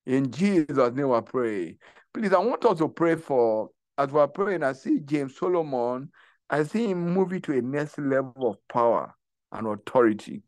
In 0.06 0.32
Jesus' 0.32 0.94
name 0.94 1.10
we 1.10 1.22
pray. 1.22 1.78
Please, 2.14 2.32
I 2.32 2.40
want 2.40 2.64
us 2.66 2.78
to 2.78 2.88
pray 2.88 3.16
for, 3.16 3.70
as 3.98 4.10
we're 4.10 4.28
praying, 4.28 4.64
I 4.64 4.74
see 4.74 5.00
James 5.00 5.36
Solomon, 5.36 6.10
I 6.50 6.64
see 6.64 6.88
him 6.88 7.14
moving 7.14 7.42
to 7.42 7.58
a 7.58 7.62
next 7.62 7.98
level 7.98 8.52
of 8.52 8.68
power 8.68 9.16
and 9.52 9.68
authority. 9.68 10.44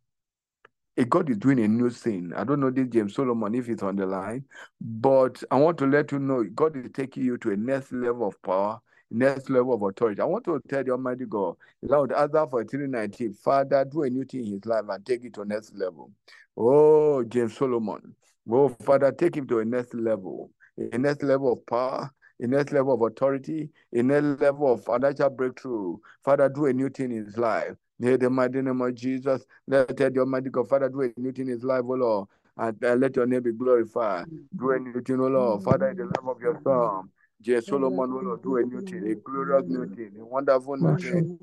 Eh, 0.96 1.06
God 1.10 1.30
is 1.30 1.38
doing 1.38 1.60
a 1.60 1.68
new 1.68 1.90
thing. 1.90 2.34
I 2.36 2.44
don't 2.44 2.60
know 2.60 2.70
this 2.70 2.88
James 2.88 3.16
Solomon 3.16 3.56
if 3.56 3.68
it's 3.68 3.84
on 3.84 3.96
the 3.96 4.06
line, 4.06 4.46
but 4.80 5.42
I 5.50 5.56
want 5.58 5.78
to 5.80 5.88
let 5.88 6.12
you 6.12 6.20
know 6.20 6.44
God 6.44 6.76
is 6.78 6.92
taking 6.94 7.24
you 7.24 7.38
to 7.40 7.52
a 7.52 7.58
next 7.58 7.92
level 7.92 8.28
of 8.28 8.42
power, 8.44 8.80
next 9.10 9.50
level 9.50 9.74
of 9.74 9.82
authority. 9.82 10.22
I 10.22 10.26
want 10.26 10.46
to 10.46 10.62
tell 10.70 10.84
the 10.84 10.92
Almighty 10.92 11.26
God, 11.26 11.56
Lord, 11.82 12.14
Isaiah 12.14 12.48
43 12.48 13.34
Father, 13.34 13.86
do 13.86 14.04
a 14.04 14.10
new 14.10 14.24
thing 14.24 14.46
in 14.46 14.54
his 14.54 14.66
life 14.66 14.86
and 14.88 15.04
take 15.04 15.26
it 15.26 15.34
to 15.34 15.46
next 15.46 15.76
level. 15.76 16.12
Oh, 16.56 17.24
James 17.24 17.58
Solomon. 17.58 18.16
Oh, 18.50 18.70
Father, 18.70 19.12
take 19.12 19.36
him 19.36 19.48
to 19.48 19.60
a 19.60 19.66
next 19.66 19.94
level, 19.94 20.52
a 20.78 20.98
next 20.98 21.24
level 21.24 21.52
of 21.52 21.66
power, 21.66 22.12
a 22.40 22.48
next 22.48 22.72
level 22.72 22.94
of 22.94 23.02
authority, 23.02 23.70
a 23.94 24.02
next 24.02 24.42
level 24.42 24.74
of 24.74 24.84
financial 24.84 25.30
breakthrough. 25.30 25.98
Father, 26.24 26.48
do 26.48 26.66
a 26.68 26.74
new 26.74 26.90
thing 26.90 27.12
in 27.12 27.26
his 27.26 27.38
life. 27.38 27.76
In 28.00 28.20
the 28.20 28.30
mighty 28.30 28.62
name 28.62 28.80
of 28.82 28.94
Jesus, 28.96 29.44
let 29.68 29.98
the 29.98 30.20
Almighty 30.20 30.50
God, 30.50 30.70
Father, 30.70 30.88
do 30.88 31.02
a 31.02 31.12
new 31.18 31.32
thing 31.32 31.48
in 31.48 31.54
his 31.54 31.64
life, 31.64 31.84
oh 31.84 31.94
Lord, 31.94 32.28
and 32.58 32.86
uh, 32.86 32.94
let 32.94 33.16
your 33.16 33.26
name 33.26 33.42
be 33.42 33.52
glorified. 33.52 34.28
Do 34.56 34.72
a 34.72 34.80
new 34.80 35.02
thing, 35.02 35.20
oh 35.20 35.28
Lord, 35.28 35.64
Father, 35.64 35.90
in 35.90 35.98
the 35.98 36.04
name 36.04 36.28
of 36.28 36.40
your 36.40 36.60
Son. 36.64 37.10
J. 37.42 37.62
Solomon, 37.62 38.12
will 38.14 38.38
do 38.38 38.58
a 38.58 38.64
new 38.64 38.82
thing, 38.82 39.08
a 39.12 39.16
glorious 39.16 39.66
new 39.68 39.86
thing, 39.96 40.12
a 40.20 40.26
wonderful 40.26 40.76
new 40.76 40.98
thing. 40.98 41.38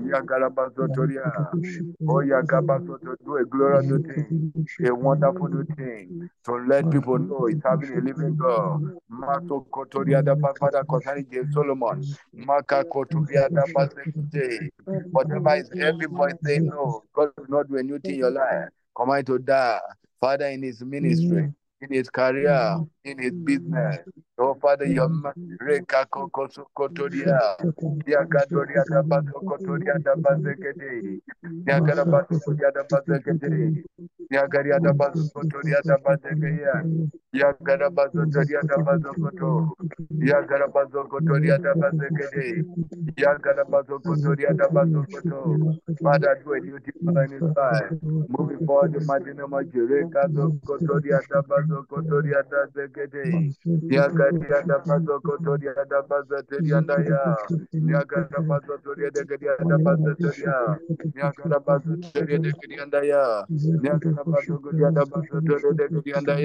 Yagarabazotoria. 0.00 1.50
Oh, 2.06 2.22
Yagabazoto, 2.22 3.16
do 3.24 3.36
a 3.36 3.44
glorious 3.46 3.86
new 3.86 3.98
thing, 3.98 4.52
a 4.86 4.94
wonderful 4.94 5.48
new 5.48 5.64
thing, 5.76 6.30
to 6.44 6.52
let 6.66 6.90
people 6.90 7.18
know 7.18 7.46
it's 7.46 7.62
having 7.64 7.96
a 7.96 8.00
living 8.00 8.36
God. 8.36 8.82
Mato 9.08 9.66
Kotoria, 9.72 10.22
the 10.24 10.36
Father 10.58 10.84
concerning 10.88 11.26
J. 11.32 11.42
Solomon. 11.52 12.02
Maka 12.32 12.84
Kotoria, 12.84 13.48
the 13.52 13.66
Pastor. 13.74 14.04
Whatever 15.12 15.56
is 15.56 15.70
every 15.80 16.06
voice 16.06 16.34
saying 16.44 16.66
no, 16.66 17.02
God 17.12 17.30
will 17.36 17.46
not 17.48 17.68
do 17.68 17.76
a 17.76 17.82
new 17.82 17.98
thing 17.98 18.12
in 18.12 18.18
your 18.18 18.30
life. 18.30 18.68
Command 18.94 19.26
to 19.26 19.38
die. 19.38 19.80
Father, 20.20 20.46
in 20.48 20.62
his 20.62 20.82
ministry, 20.84 21.50
in 21.80 21.90
his 21.92 22.10
career, 22.10 22.76
in 23.04 23.18
his 23.18 23.32
business. 23.32 23.98
Oh, 24.40 24.54
Father, 24.62 24.86
your 24.86 25.10
Reka 25.60 26.06
Kokoso 26.12 26.66
Kotoria. 26.76 27.56
Yakadoria 28.08 28.84
da 28.90 29.02
Bazo 29.04 29.42
Kotoria 29.44 29.98
da 30.04 30.16
Bazekete. 30.16 31.22
Yakarabazoria 31.68 32.72
da 32.74 32.84
Bazekete. 32.84 33.86
Yakaria 34.32 34.80
da 34.82 34.92
Bazo 34.94 35.26
Kotoria 35.34 35.82
da 35.86 35.98
Bazekete. 35.98 36.86
Yakarabazotoria 37.34 38.64
da 38.68 38.78
Bazokoto. 38.80 39.74
Yakarabazo 40.22 41.08
Kotoria 41.08 41.58
da 41.62 41.74
Bazekete. 41.76 42.64
Yakarabazo 43.18 44.00
Kotoria 44.04 44.54
da 44.54 44.68
Bazokoto. 44.68 45.60
Father, 46.02 46.36
do 46.44 46.54
a 46.54 46.60
new 46.60 46.78
thing 46.80 46.94
in 47.24 47.32
his 47.32 47.44
life. 47.56 47.92
Moving 48.28 48.60
forward, 48.66 48.92
the 48.92 49.00
mighty 49.00 49.34
name 49.34 49.54
of 49.54 49.64
Jireka, 49.66 50.28
Kotoria 50.66 51.22
da 51.28 51.42
Bazo 51.42 51.84
Kotoria 54.30 54.62
da 54.64 54.78
Zekete. 54.78 54.78
Yakaria 54.78 54.78
da 54.78 54.80
Bazo 54.80 55.18
Kotoria 55.22 55.74
da 55.74 56.02
da 58.28 58.42
Bazotoria 58.42 59.10
da 59.10 59.24
Gadia 59.24 59.56
da 59.66 59.78
Bazotoria. 59.78 60.80
Yakara 61.14 61.60
Bazotoria 61.60 62.38
da 62.38 62.52
Gadia 62.52 62.86
da 62.90 63.02
Ya. 63.04 63.48
Yakara 63.82 64.24
Bazotoria 64.24 64.90
da 64.92 65.04
Bazotoria 65.06 65.72
da 65.74 65.88
Gadia 65.88 66.22
da 66.22 66.38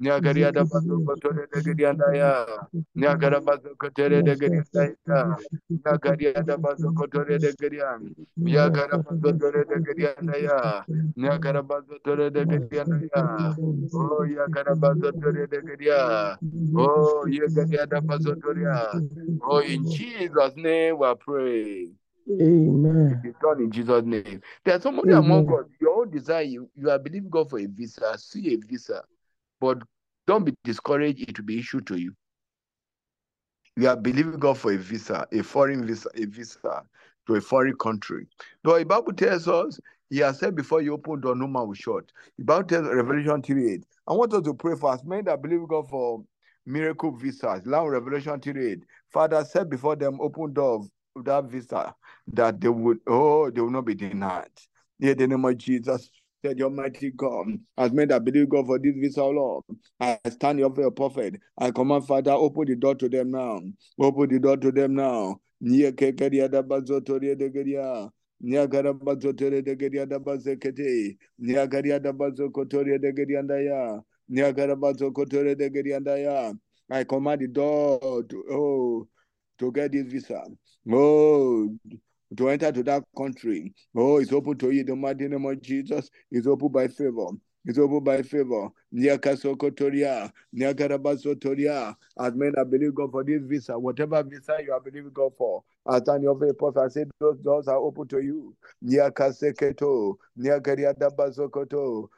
Ya. 0.00 0.20
Nyagaria 0.20 0.52
da 0.52 0.64
Bazotoria 0.64 1.46
da 1.50 1.60
Gadia 1.62 1.94
da 1.94 2.12
Ya. 2.14 2.68
Nyagara 2.96 3.40
Bazotoria 3.40 4.22
da 4.22 4.36
Gadia 4.36 4.64
da 4.72 4.82
Ya. 5.06 5.38
Nyagaria 5.84 6.44
da 6.44 6.56
Bazotoria 6.56 7.38
da 7.40 7.52
Gadia. 7.52 8.00
Nyagara 8.44 8.98
Bazotoria 8.98 9.64
da 9.66 9.78
Gadia 9.80 10.14
da 10.22 10.36
Ya. 10.36 10.86
Nyagara 11.16 11.62
Bazotoria 11.62 12.30
da 12.30 12.44
Gadia 12.44 12.84
da 12.84 12.96
Ya. 13.14 13.56
Oh, 13.94 14.24
Yakara 14.26 14.74
Bazotoria 14.76 15.46
da 15.48 15.60
Gadia. 15.62 16.38
Oh, 16.74 17.26
Yagaria 17.26 17.86
da 17.88 18.00
Bazotoria. 18.00 19.02
Oh, 19.42 19.60
in 19.60 19.84
Jesus' 19.86 20.56
name 20.56 20.98
we 20.98 21.14
pray. 21.14 21.88
Amen. 22.28 23.20
It 23.24 23.28
is 23.28 23.34
done 23.40 23.60
in 23.60 23.70
Jesus' 23.70 24.04
name. 24.04 24.42
There's 24.64 24.82
somebody 24.82 25.12
among 25.12 25.48
us, 25.48 25.66
your 25.80 26.00
own 26.02 26.10
desire, 26.10 26.42
you, 26.42 26.68
you 26.74 26.90
are 26.90 26.98
believing 26.98 27.30
God 27.30 27.48
for 27.48 27.58
a 27.60 27.66
visa, 27.66 28.18
see 28.18 28.52
a 28.54 28.56
visa, 28.56 29.02
but 29.60 29.78
don't 30.26 30.44
be 30.44 30.54
discouraged, 30.64 31.28
it 31.28 31.38
will 31.38 31.46
be 31.46 31.58
issued 31.58 31.86
to 31.86 31.96
you. 31.96 32.14
You 33.76 33.88
are 33.88 33.96
believing 33.96 34.38
God 34.38 34.58
for 34.58 34.72
a 34.72 34.78
visa, 34.78 35.26
a 35.32 35.42
foreign 35.42 35.86
visa, 35.86 36.08
a 36.14 36.24
visa 36.24 36.82
to 37.26 37.34
a 37.34 37.40
foreign 37.40 37.76
country. 37.76 38.26
Though 38.64 38.78
the 38.78 38.84
Bible 38.84 39.12
tells 39.12 39.46
us, 39.48 39.78
He 40.08 40.18
has 40.18 40.38
said 40.38 40.54
before 40.54 40.80
you 40.80 40.94
open 40.94 41.20
door, 41.20 41.34
no 41.36 41.46
man 41.46 41.66
will 41.66 41.74
shut. 41.74 42.10
The 42.38 42.44
Bible 42.44 42.64
tells 42.64 42.88
Revelation 42.88 43.42
38. 43.42 43.84
I 44.08 44.12
want 44.14 44.32
us 44.32 44.42
to 44.44 44.54
pray 44.54 44.76
for 44.76 44.94
as 44.94 45.04
many 45.04 45.22
that 45.22 45.42
believe 45.42 45.68
God 45.68 45.88
for 45.88 46.24
miracle 46.64 47.12
visas. 47.12 47.66
Now, 47.66 47.86
Revelation 47.86 48.40
38. 48.40 48.82
Father 49.12 49.44
said 49.44 49.68
before 49.68 49.96
them, 49.96 50.20
open 50.20 50.52
door 50.52 50.76
of 51.14 51.24
that 51.24 51.44
visa, 51.44 51.94
that 52.28 52.60
they 52.60 52.68
would, 52.68 52.98
oh, 53.06 53.50
they 53.50 53.60
will 53.60 53.70
not 53.70 53.84
be 53.84 53.94
denied. 53.94 54.48
In 55.00 55.16
the 55.18 55.26
name 55.26 55.44
of 55.44 55.56
Jesus, 55.58 56.10
The 56.54 56.64
Almighty 56.64 57.10
God, 57.10 57.58
as 57.76 57.92
men 57.92 58.08
that 58.08 58.24
believe 58.24 58.48
God 58.48 58.66
for 58.66 58.78
this 58.78 58.94
visa, 58.94 59.24
Lord, 59.24 59.64
I 60.00 60.18
stand 60.28 60.58
here 60.58 60.70
for 60.70 60.82
your 60.82 60.90
prophet. 60.90 61.40
I 61.58 61.70
command, 61.70 62.06
Father, 62.06 62.32
open 62.32 62.66
the 62.66 62.76
door 62.76 62.94
to 62.94 63.08
them 63.08 63.30
now. 63.30 63.60
Open 63.98 64.28
the 64.28 64.38
door 64.38 64.56
to 64.56 64.70
them 64.72 64.94
now. 64.94 65.40
Kekeria 65.62 66.50
da 66.50 66.62
de 67.34 67.50
geria. 67.50 68.10
Da 70.06 70.18
bazekete. 70.18 71.16
Nia 71.38 71.66
garia 71.66 71.98
da 71.98 72.12
bazokotoria 72.12 73.00
de 73.00 73.12
geriandaya. 73.12 74.02
Nia 74.28 74.52
gara 74.52 74.76
bazokotoria 74.76 75.56
de 75.56 75.70
geriandaya. 75.70 76.54
I 76.90 77.04
command 77.04 77.40
the 77.40 77.48
door 77.48 78.22
to 78.24 78.44
oh 78.50 79.08
to 79.58 79.72
get 79.72 79.92
this 79.92 80.04
visa. 80.06 80.42
Oh, 80.88 81.68
to 82.36 82.48
enter 82.48 82.72
to 82.72 82.82
that 82.84 83.04
country. 83.16 83.72
Oh, 83.96 84.18
it's 84.18 84.32
open 84.32 84.56
to 84.58 84.70
you. 84.70 84.84
The 84.84 84.96
mighty 84.96 85.28
name 85.28 85.44
of 85.46 85.60
Jesus 85.62 86.10
is 86.30 86.46
open 86.46 86.68
by 86.68 86.88
favor. 86.88 87.28
It's 87.64 87.78
open 87.78 88.04
by 88.04 88.22
favor. 88.22 88.68
Niakasokotoria, 88.94 90.30
Niakarabasotoria. 90.54 91.96
As 92.18 92.34
men 92.34 92.52
are 92.56 92.64
believing 92.64 92.94
God 92.94 93.10
for 93.10 93.24
this 93.24 93.42
visa, 93.44 93.78
whatever 93.78 94.22
visa 94.22 94.58
you 94.64 94.72
are 94.72 94.80
believing 94.80 95.10
God 95.12 95.32
for, 95.36 95.64
I 95.86 95.98
stand 95.98 96.22
your 96.22 96.38
faith, 96.38 96.54
I 96.76 96.88
say 96.88 97.04
those 97.18 97.38
doors 97.38 97.68
are 97.68 97.76
open 97.76 98.06
to 98.08 98.20
you. 98.20 98.54
Niakaseketo, 98.84 100.16
Niakariadabasokoto, 100.38 102.08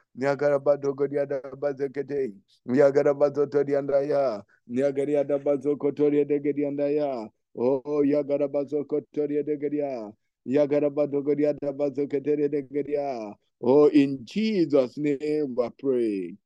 Niakarabadogodiadabazekete, 7.55 9.27
Niagarabazotoriandaya, 9.27 9.33
Niagariadabazokotoria 9.35 9.43
degediandaya. 9.43 9.43
Oh, 9.43 9.43
Yagarabazokotoria 9.43 9.43
degedia. 9.43 10.13
Yagarabadogodia 10.45 11.53
dabazoketeria 11.53 12.49
degedia. 12.49 13.35
Oh, 13.61 13.87
in 13.89 14.25
Jesus' 14.25 14.97
name 14.97 15.55
we 15.55 15.69
pray. 15.77 16.37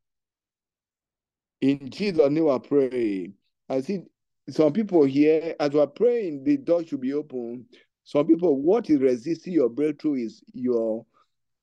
In 1.61 1.89
Jesus' 1.89 2.29
name 2.29 2.45
we 2.45 2.59
pray. 2.59 3.31
I 3.69 3.81
see 3.81 4.03
some 4.49 4.73
people 4.73 5.03
here, 5.05 5.55
as 5.59 5.71
we're 5.71 5.87
praying, 5.87 6.43
the 6.43 6.57
door 6.57 6.83
should 6.83 7.01
be 7.01 7.13
open. 7.13 7.65
Some 8.03 8.27
people, 8.27 8.61
what 8.61 8.89
is 8.89 8.99
resisting 8.99 9.53
your 9.53 9.69
breakthrough 9.69 10.25
is 10.25 10.43
your 10.53 11.05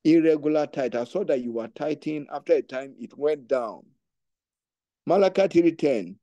irregular 0.05 0.67
tithe. 0.67 0.95
I 0.95 1.05
saw 1.05 1.25
that 1.25 1.43
you 1.43 1.53
were 1.53 1.69
tithing. 1.69 2.27
After 2.33 2.55
a 2.55 2.63
time, 2.63 2.95
it 2.99 3.17
went 3.19 3.49
down. 3.49 3.83
Malachi 5.07 5.43
3.10. 5.43 6.17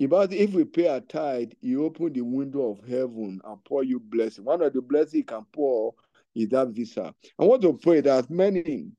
About 0.00 0.32
if 0.32 0.52
we 0.52 0.64
pay 0.64 0.86
a 0.86 1.00
tithe, 1.00 1.52
you 1.60 1.84
open 1.84 2.12
the 2.12 2.20
window 2.20 2.70
of 2.70 2.88
heaven 2.88 3.40
and 3.44 3.64
pour 3.64 3.82
you 3.82 3.98
blessing. 3.98 4.44
One 4.44 4.62
of 4.62 4.72
the 4.72 4.80
blessings 4.80 5.24
can 5.26 5.44
pour 5.52 5.94
is 6.36 6.48
that 6.50 6.68
visa. 6.68 7.12
I 7.38 7.44
want 7.44 7.62
to 7.62 7.72
pray 7.72 8.00
that 8.02 8.18
as 8.18 8.30
many, 8.30 8.92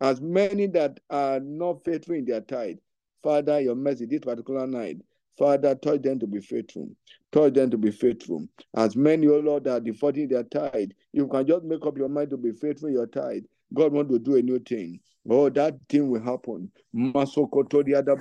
as 0.00 0.20
many 0.22 0.66
that 0.68 0.98
are 1.10 1.40
not 1.40 1.84
faithful 1.84 2.14
in 2.14 2.24
their 2.24 2.40
tithe, 2.40 2.78
Father, 3.22 3.60
your 3.60 3.74
mercy 3.74 4.06
this 4.06 4.20
particular 4.20 4.66
night, 4.66 4.96
Father, 5.36 5.74
touch 5.74 6.00
them 6.00 6.18
to 6.20 6.26
be 6.26 6.40
faithful. 6.40 6.88
Touch 7.32 7.52
them 7.52 7.70
to 7.70 7.76
be 7.76 7.90
faithful. 7.90 8.48
As 8.74 8.96
many, 8.96 9.26
oh 9.26 9.40
Lord, 9.40 9.66
are 9.66 9.80
defaulting 9.80 10.28
their 10.28 10.44
tithe, 10.44 10.92
you 11.12 11.28
can 11.28 11.46
just 11.46 11.64
make 11.64 11.84
up 11.84 11.98
your 11.98 12.08
mind 12.08 12.30
to 12.30 12.38
be 12.38 12.52
faithful 12.52 12.88
in 12.88 12.94
your 12.94 13.06
tithe. 13.06 13.42
God 13.74 13.92
want 13.92 14.08
to 14.08 14.18
do 14.18 14.36
a 14.36 14.42
new 14.42 14.58
thing. 14.60 15.00
Oh, 15.28 15.50
that 15.50 15.76
thing 15.90 16.08
will 16.08 16.22
happen. 16.22 16.70
Masokoto 16.94 17.84
the 17.84 17.96
other 17.96 18.16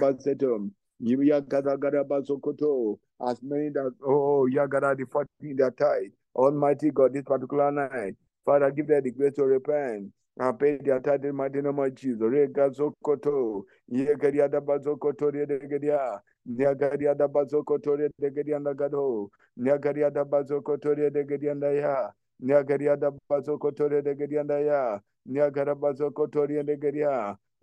as 3.28 3.42
many 3.42 3.70
that 3.70 3.92
oh 4.06 4.48
Yagada 4.52 4.98
defaulting 4.98 5.56
their 5.56 5.72
tithe. 5.72 6.12
Almighty 6.36 6.92
God, 6.92 7.14
this 7.14 7.24
particular 7.24 7.72
night, 7.72 8.16
Father, 8.46 8.70
give 8.72 8.88
them 8.88 9.04
the 9.04 9.12
grace 9.12 9.34
to 9.36 9.44
repent. 9.46 10.12
And 10.38 10.60
pay 10.60 10.78
the 10.78 11.32
mighty 11.34 11.62
name 11.62 11.80
of 11.80 11.96
Jesus. 11.96 12.20
Regazokoto, 12.20 13.64
Yegadiada 13.90 14.60
Bazokoto, 14.60 15.32
Regedia, 15.32 16.20
Niagadiada 16.46 17.28
Bazokoto, 17.30 17.96
Regedianda 18.22 18.74
Gado, 18.76 19.30
Niagadiada 19.58 20.26
Bazokoto, 20.26 20.94
Regedianda 20.94 21.74
Ya, 21.74 22.12
Niagadiada 22.44 23.12
Bazokoto, 23.30 23.88
Regedianda 23.90 24.60
Ya, 24.66 25.00
Niagara 25.26 25.74
Bazokoto, 25.74 26.46
Regedia, 26.46 27.38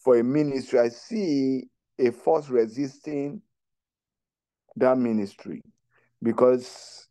for 0.00 0.18
a 0.18 0.24
ministry. 0.24 0.78
I 0.78 0.88
see 0.88 1.68
a 1.98 2.10
force 2.10 2.48
resisting 2.48 3.42
that 4.76 4.96
ministry 4.98 5.62
because 6.22 7.06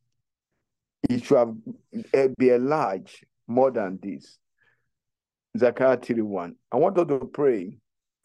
it 1.09 1.23
should 1.23 1.37
have 1.37 2.35
be 2.37 2.49
a 2.49 2.57
large 2.57 3.23
more 3.47 3.71
than 3.71 3.99
this. 4.01 4.37
Zechariah 5.57 5.97
31. 5.97 6.55
I 6.71 6.77
want 6.77 6.95
to 6.95 7.29
pray 7.33 7.77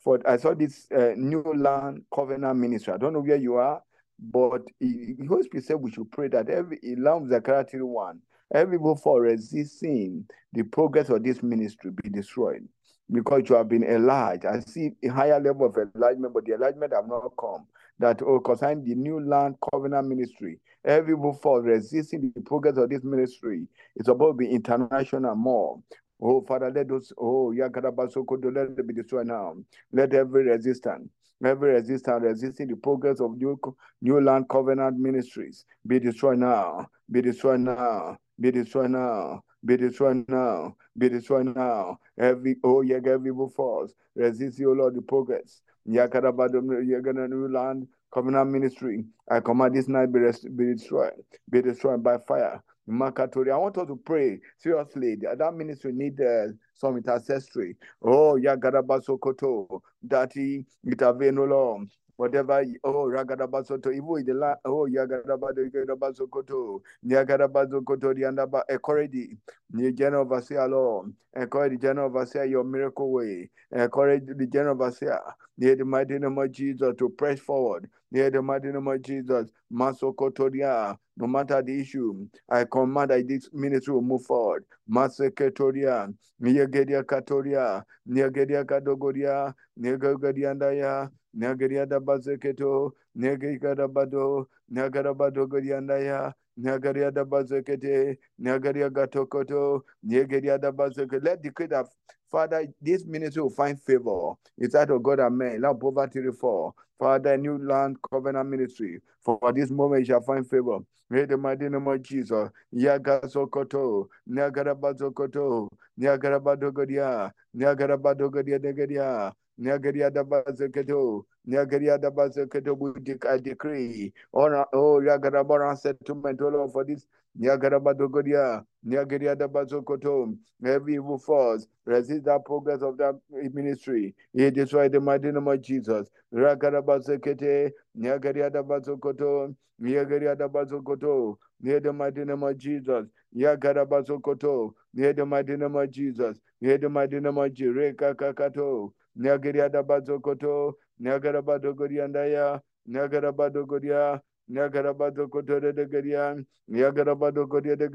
for. 0.02 0.20
I 0.28 0.36
saw 0.36 0.54
this 0.54 0.86
uh, 0.94 1.12
new 1.16 1.42
land 1.42 2.02
covenant 2.14 2.58
ministry. 2.58 2.92
I 2.92 2.98
don't 2.98 3.14
know 3.14 3.22
where 3.22 3.36
you 3.36 3.54
are, 3.54 3.80
but 4.18 4.62
the 4.80 5.16
Holy 5.26 5.42
Spirit 5.44 5.64
said 5.64 5.76
we 5.76 5.90
should 5.90 6.10
pray 6.12 6.28
that 6.28 6.50
every 6.50 6.78
land 6.98 7.30
Zechariah 7.30 7.64
31, 7.64 8.20
every 8.54 8.78
people 8.78 8.96
for 8.96 9.22
resisting 9.22 10.26
the 10.52 10.64
progress 10.64 11.08
of 11.08 11.24
this 11.24 11.42
ministry 11.42 11.90
be 12.02 12.10
destroyed 12.10 12.68
because 13.10 13.42
you 13.48 13.56
have 13.56 13.68
been 13.68 13.84
enlarged. 13.84 14.44
I 14.44 14.60
see 14.60 14.92
a 15.02 15.08
higher 15.08 15.40
level 15.40 15.66
of 15.66 15.76
enlargement, 15.76 16.34
but 16.34 16.44
the 16.44 16.54
enlargement 16.54 16.92
have 16.94 17.06
not 17.06 17.32
come. 17.38 17.66
That 17.98 18.22
oh, 18.22 18.40
concerning 18.40 18.84
the 18.84 18.94
new 18.94 19.20
land 19.20 19.56
covenant 19.72 20.08
ministry, 20.08 20.58
every 20.84 21.16
move 21.16 21.40
for 21.40 21.62
resisting 21.62 22.32
the 22.34 22.40
progress 22.42 22.76
of 22.76 22.90
this 22.90 23.04
ministry 23.04 23.66
is 23.96 24.08
about 24.08 24.32
to 24.32 24.34
be 24.34 24.50
international 24.50 25.34
more. 25.36 25.80
Oh, 26.20 26.40
Father, 26.42 26.70
let 26.70 26.88
those, 26.88 27.12
oh, 27.18 27.52
Yakarabasokodo, 27.56 28.54
let 28.54 28.78
it 28.78 28.86
be 28.86 28.94
destroyed 28.94 29.26
now. 29.26 29.54
Let 29.92 30.14
every 30.14 30.44
resistance, 30.44 31.08
every 31.44 31.72
resistance 31.72 32.22
resisting 32.22 32.68
the 32.68 32.76
progress 32.76 33.20
of 33.20 33.36
new, 33.36 33.60
new 34.00 34.20
land 34.20 34.48
covenant 34.48 34.98
ministries 34.98 35.64
be 35.86 35.98
destroyed 36.00 36.38
now, 36.38 36.88
be 37.10 37.20
destroyed 37.20 37.60
now, 37.60 38.16
be 38.40 38.50
destroyed 38.50 38.90
now, 38.90 39.42
be 39.64 39.76
destroyed 39.76 40.24
now, 40.28 40.76
be 40.96 41.08
destroyed 41.08 41.54
now. 41.54 41.98
Every 42.18 42.56
oh 42.62 42.82
yeah, 42.82 43.00
every 43.06 43.30
evil 43.30 43.48
force 43.48 43.92
resist 44.14 44.58
you, 44.58 44.74
Lord, 44.74 44.94
the 44.94 45.02
progress. 45.02 45.62
Yakarabado 45.88 46.60
Yagana 46.62 47.28
new 47.28 47.48
land 47.48 47.86
covenant 48.12 48.50
ministry. 48.50 49.04
I 49.28 49.40
command 49.40 49.74
this 49.74 49.88
night 49.88 50.12
be, 50.12 50.20
rest, 50.20 50.46
be 50.56 50.72
destroyed, 50.74 51.12
be 51.50 51.62
destroyed 51.62 52.02
by 52.02 52.18
fire. 52.18 52.62
Makatori. 52.88 53.50
I 53.52 53.56
want 53.56 53.78
us 53.78 53.86
to 53.86 53.96
pray 53.96 54.40
seriously. 54.58 55.16
That, 55.16 55.54
ministry 55.54 55.92
need 55.92 56.20
uh, 56.20 56.48
some 56.74 56.98
intercessory. 56.98 57.76
Oh, 58.02 58.38
Yagarabasokoto, 58.38 59.80
that 60.02 60.32
he 60.34 60.66
intervene, 60.86 61.36
Lord. 61.36 61.88
Whatever, 62.16 62.64
oh, 62.84 63.06
Ragadabasoto, 63.08 63.92
in 63.92 64.26
the 64.26 64.34
land, 64.34 64.58
oh, 64.64 64.86
Yagarabasokoto, 64.88 66.80
Yagarabasokoto, 67.06 68.14
Yandaba, 68.16 68.62
encourage 68.68 69.36
the 69.70 69.92
general 69.92 70.22
overseer, 70.22 70.68
Lord. 70.68 71.12
Encourage 71.36 71.72
the 71.72 71.78
general 71.88 72.06
overseer 72.06 72.44
your 72.44 72.64
miracle 72.64 73.10
way. 73.12 73.50
Encourage 73.72 74.26
the 74.26 74.46
general 74.46 74.74
overseer, 74.80 75.20
near 75.58 75.74
the 75.74 75.84
mighty 75.84 76.18
name 76.18 76.38
of 76.38 76.52
Jesus, 76.52 76.94
to 76.98 77.08
press 77.08 77.40
forward. 77.40 77.90
Near 78.14 78.30
the 78.30 78.42
mighty 78.42 78.68
name 78.72 78.88
of 78.88 79.02
Jesus, 79.02 79.50
Masokotoria, 79.72 80.98
no 81.18 81.28
matter 81.28 81.62
the 81.62 81.80
issue, 81.80 82.28
I 82.50 82.64
command 82.66 83.12
that 83.12 83.28
this 83.28 83.50
ministry 83.54 83.94
will 83.94 84.02
move 84.02 84.24
forward. 84.26 84.66
Maseketoria, 84.90 86.14
Niegedia 86.42 87.04
Katoria, 87.04 87.84
Niegedia 88.10 88.64
Kadogoria, 88.66 89.54
Negadiandaya, 89.80 91.10
Nagariada 91.38 92.00
Bazeketo, 92.00 92.92
Negada 93.18 93.88
Bado, 93.88 94.46
Nagarabado 94.72 95.48
Godiandaya, 95.48 96.34
Nagariada 96.60 97.24
Bazekete, 97.26 98.18
Nagaria 98.42 98.90
Gatokoto, 98.90 99.82
Negariada 100.06 100.72
Bazeke. 100.72 101.24
Let 101.24 101.42
decree 101.42 101.68
that 101.68 101.86
Father, 102.34 102.66
this 102.82 103.06
ministry 103.06 103.42
will 103.42 103.50
find 103.50 103.80
favor. 103.80 104.32
It's 104.58 104.72
that 104.72 104.90
of 104.90 105.04
God 105.04 105.20
and 105.20 105.38
men. 105.38 105.60
Now 105.60 105.72
poverty 105.72 106.18
reform. 106.18 106.72
Father, 106.98 107.38
new 107.38 107.58
land 107.58 107.96
covenant 108.10 108.48
ministry. 108.48 108.98
For 109.20 109.38
this 109.54 109.70
moment 109.70 110.00
you 110.00 110.06
shall 110.06 110.20
find 110.20 110.44
favor. 110.44 110.78
In 111.12 111.28
the 111.28 111.36
mighty 111.36 111.68
name 111.68 111.86
of 111.86 112.02
Jesus. 112.02 112.50
Yagasokoto. 112.74 114.08
Nyagarabazokoto. 114.28 115.68
Nyagarabadogodia. 115.96 117.30
Nyagarabadogodia 117.56 118.58
degadia. 118.58 119.32
Nyagaria 119.56 120.10
dabazoketo. 120.10 121.24
Nyagaria 121.46 121.98
dabazoketo. 121.98 122.76
We 122.76 123.00
decree. 123.42 124.12
Oh, 124.32 124.64
oh, 124.72 125.00
Yagarabara 125.00 125.78
settlement, 125.78 126.40
oh 126.42 126.68
for 126.68 126.82
this. 126.84 127.06
Nyagarabadogodia. 127.38 128.64
Every 128.86 130.94
evil 130.94 131.18
force 131.18 131.66
resist 131.86 132.24
the 132.24 132.38
progress 132.40 132.82
of 132.82 132.96
that 132.98 133.18
ministry. 133.54 134.14
He 134.32 134.50
destroyed 134.50 134.92
the 134.92 135.00
mighty 135.00 135.32
name 135.32 135.48
of 135.48 135.60
Jesus. 135.62 136.08
Rakarabazekete, 136.34 137.72
Nyagariadabazokoto, 137.98 139.54
Nyagariadabazokoto, 139.82 141.36
near 141.62 141.80
the 141.80 141.92
mighty 141.92 142.24
name 142.24 142.42
of 142.42 142.56
Jesus. 142.58 143.06
Yagarabazokoto, 143.36 144.72
near 144.94 145.12
the 145.14 145.24
mighty 145.26 145.56
name 145.56 145.76
of 145.76 145.90
Jesus. 145.90 146.38
Near 146.60 146.78
the 146.78 146.88
mighty 146.88 147.20
name 147.20 147.38
of 147.38 147.52
Jesus. 147.54 147.74
Rekakato, 147.76 148.92
Nyagariadabazokoto, 149.18 150.72
Nyagarabadogoriandaya, 151.02 152.60
Nyagarabadogoria, 152.88 154.20
Nyagarabadokoto 154.50 155.60
de 155.74 155.86
Gadia, 155.86 156.36
Nyagarabadogoria 156.70 157.76
de 157.78 157.88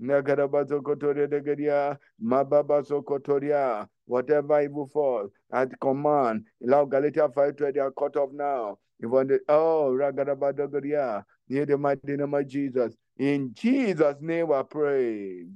Gadia. 0.00 0.22
Nagarabazokotoria 0.22 1.28
de 1.28 1.40
Gadia, 1.40 1.98
Mababazokotoria, 2.22 3.88
whatever 4.06 4.60
evil 4.60 4.86
fall 4.86 5.28
at 5.52 5.78
command, 5.80 6.44
allow 6.62 6.84
Galatia 6.84 7.28
5 7.28 7.56
to 7.56 7.72
they 7.72 7.80
are 7.80 7.92
cut 7.92 8.16
off 8.16 8.30
now. 8.32 8.78
The, 9.00 9.40
oh, 9.48 9.94
Ragarabadogoria, 9.98 11.24
near 11.48 11.66
the 11.66 11.76
mighty 11.76 12.16
name 12.16 12.34
of 12.34 12.46
Jesus. 12.46 12.94
In 13.18 13.52
Jesus' 13.54 14.16
name 14.20 14.52
I 14.52 14.62
pray. 14.62 15.46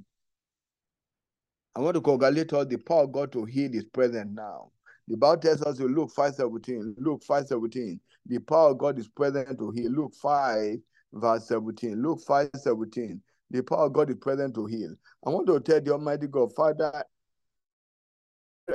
I 1.75 1.79
want 1.79 1.95
to 1.95 2.01
congratulate 2.01 2.51
us 2.53 2.67
the 2.67 2.77
power 2.77 3.03
of 3.03 3.11
God 3.11 3.31
to 3.31 3.45
heal 3.45 3.73
is 3.73 3.85
present 3.85 4.33
now. 4.33 4.71
The 5.07 5.17
Bible 5.17 5.41
tells 5.41 5.61
us 5.63 5.79
in 5.79 5.87
Luke 5.87 6.11
5 6.11 6.35
17. 6.35 6.95
Luke 6.99 7.23
5 7.23 7.47
17. 7.47 7.99
The 8.27 8.39
power 8.39 8.71
of 8.71 8.77
God 8.77 8.99
is 8.99 9.07
present 9.07 9.57
to 9.57 9.71
heal. 9.71 9.91
Luke 9.91 10.13
5 10.13 10.77
verse 11.13 11.47
17. 11.47 12.01
Luke 12.01 12.21
5 12.21 12.49
17. 12.55 13.21
The 13.51 13.61
power 13.61 13.85
of 13.85 13.93
God 13.93 14.09
is 14.09 14.15
present 14.15 14.55
to 14.55 14.65
heal. 14.65 14.95
I 15.25 15.29
want 15.29 15.45
to 15.47 15.59
tell 15.59 15.81
the 15.81 15.91
Almighty 15.91 16.27
God, 16.27 16.53
Father, 16.55 17.03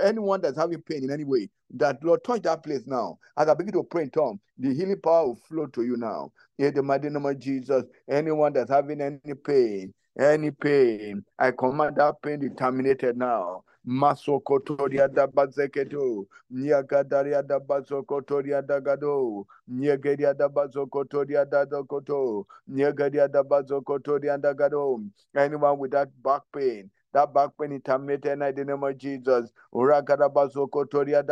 anyone 0.01 0.43
that's 0.43 0.59
having 0.59 0.83
pain 0.83 1.05
in 1.05 1.11
any 1.11 1.25
way, 1.25 1.49
that 1.75 2.05
Lord 2.05 2.23
touch 2.23 2.43
that 2.43 2.63
place 2.63 2.87
now. 2.87 3.19
As 3.37 3.49
I 3.49 3.55
begin 3.55 3.73
to 3.73 3.83
pray 3.83 4.03
in 4.05 4.11
tongues, 4.11 4.41
the 4.59 4.75
healing 4.75 5.01
power 5.01 5.29
will 5.29 5.37
flow 5.37 5.67
to 5.67 5.83
you 5.83 5.97
now. 5.97 6.31
In 6.59 6.75
the 6.75 6.83
mighty 6.83 7.09
name 7.09 7.25
of 7.25 7.39
Jesus, 7.39 7.85
anyone 8.09 8.53
that's 8.53 8.71
having 8.71 9.01
any 9.01 9.35
pain, 9.35 9.95
any 10.19 10.51
pain, 10.51 11.25
I 11.39 11.53
command 11.53 11.97
that 11.97 12.21
pain 12.23 12.41
to 12.41 12.51
be 12.51 12.55
terminated 12.55 13.17
now. 13.17 13.65
Masokotoria 13.87 15.09
da 15.09 15.27
bazeketo, 15.29 16.27
Niagadaria 16.51 17.43
da 17.43 17.61
bazokotoria 17.61 18.63
da 18.63 18.81
gado, 18.81 19.47
Niegeria 19.69 20.35
da 20.35 20.49
bazokotoria 20.49 21.45
da 21.45 21.65
dokoto, 21.65 22.47
Niegeria 22.69 23.29
da 23.29 23.45
bazokotoria 23.45 24.39
da 24.41 24.53
gado. 24.55 25.05
Anyone 25.37 25.79
with 25.79 25.93
that 25.93 26.11
back 26.23 26.43
pain, 26.53 26.91
that 27.13 27.33
back 27.33 27.51
pain 27.61 27.73
is 27.73 27.83
terminated 27.85 28.33
in 28.33 28.41
the 28.41 28.65
name 28.65 28.83
of 28.83 28.99
Jesus. 28.99 29.53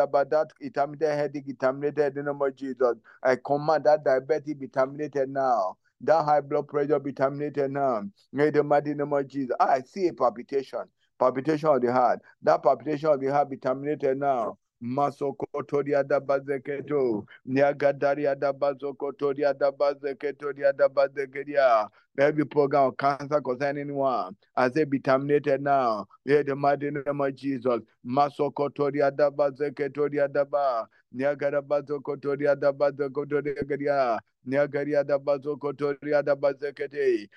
Badat, 0.07 0.51
it 0.61 0.75
terminated 0.75 1.17
headache, 1.17 1.49
it 1.49 1.59
terminated 1.59 2.17
in 2.17 2.25
the 2.27 2.33
name 2.33 2.41
of 2.43 2.55
Jesus. 2.55 2.97
I 3.23 3.37
command 3.37 3.85
that 3.85 4.05
diabetes 4.05 4.55
be 4.55 4.69
terminated 4.69 5.29
now. 5.29 5.77
That 6.03 6.25
high 6.25 6.41
blood 6.41 6.69
pressure 6.69 7.01
be 7.01 7.13
terminated 7.13 7.73
now. 7.73 8.05
In 8.33 8.53
the 8.53 8.63
mighty 8.63 8.95
name 8.95 9.13
of 9.13 9.27
Jesus. 9.27 9.57
I 9.59 9.81
see 9.81 10.09
a 10.09 10.13
palpitation 10.13 10.83
palpitation 11.19 11.69
of 11.69 11.81
the 11.83 11.93
heart. 11.93 12.21
That 12.43 12.63
palpitation 12.63 13.09
of 13.11 13.21
the 13.21 13.33
heart 13.33 13.51
be 13.51 13.57
terminated 13.57 14.19
now. 14.19 14.59
Masokotoria 14.83 16.07
da 16.07 16.21
bazeketo, 16.21 17.25
Niagadaria 17.49 18.39
da 18.39 18.53
bazokotoria 18.53 19.59
da 19.59 19.71
bazeketoria 19.73 20.77
da 20.77 20.89
bazekeria. 20.89 21.89
Every 22.19 22.45
program 22.45 22.89
of 22.89 22.97
cancer 22.97 23.41
concerning 23.41 23.85
anyone, 23.89 24.37
as 24.57 24.73
they 24.73 24.85
be 24.85 24.99
terminated 24.99 25.63
now. 25.63 26.07
In 26.27 26.45
the 26.47 26.55
mighty 26.55 26.91
name 26.91 27.21
of 27.21 27.35
Jesus. 27.35 27.81
Masokotoria 28.07 29.11
da 29.17 29.31
bazeketoria 29.31 30.31
da 30.31 30.45
ba. 30.45 30.87
Niagara 31.13 31.63
bazokotoria 31.63 32.55
da 32.61 32.73
bazokotoria. 32.73 34.19
Niagaria 34.47 35.05
da 35.07 35.19
bazokotoria 35.19 36.23
da 36.23 36.35
bazekete. 36.37 37.29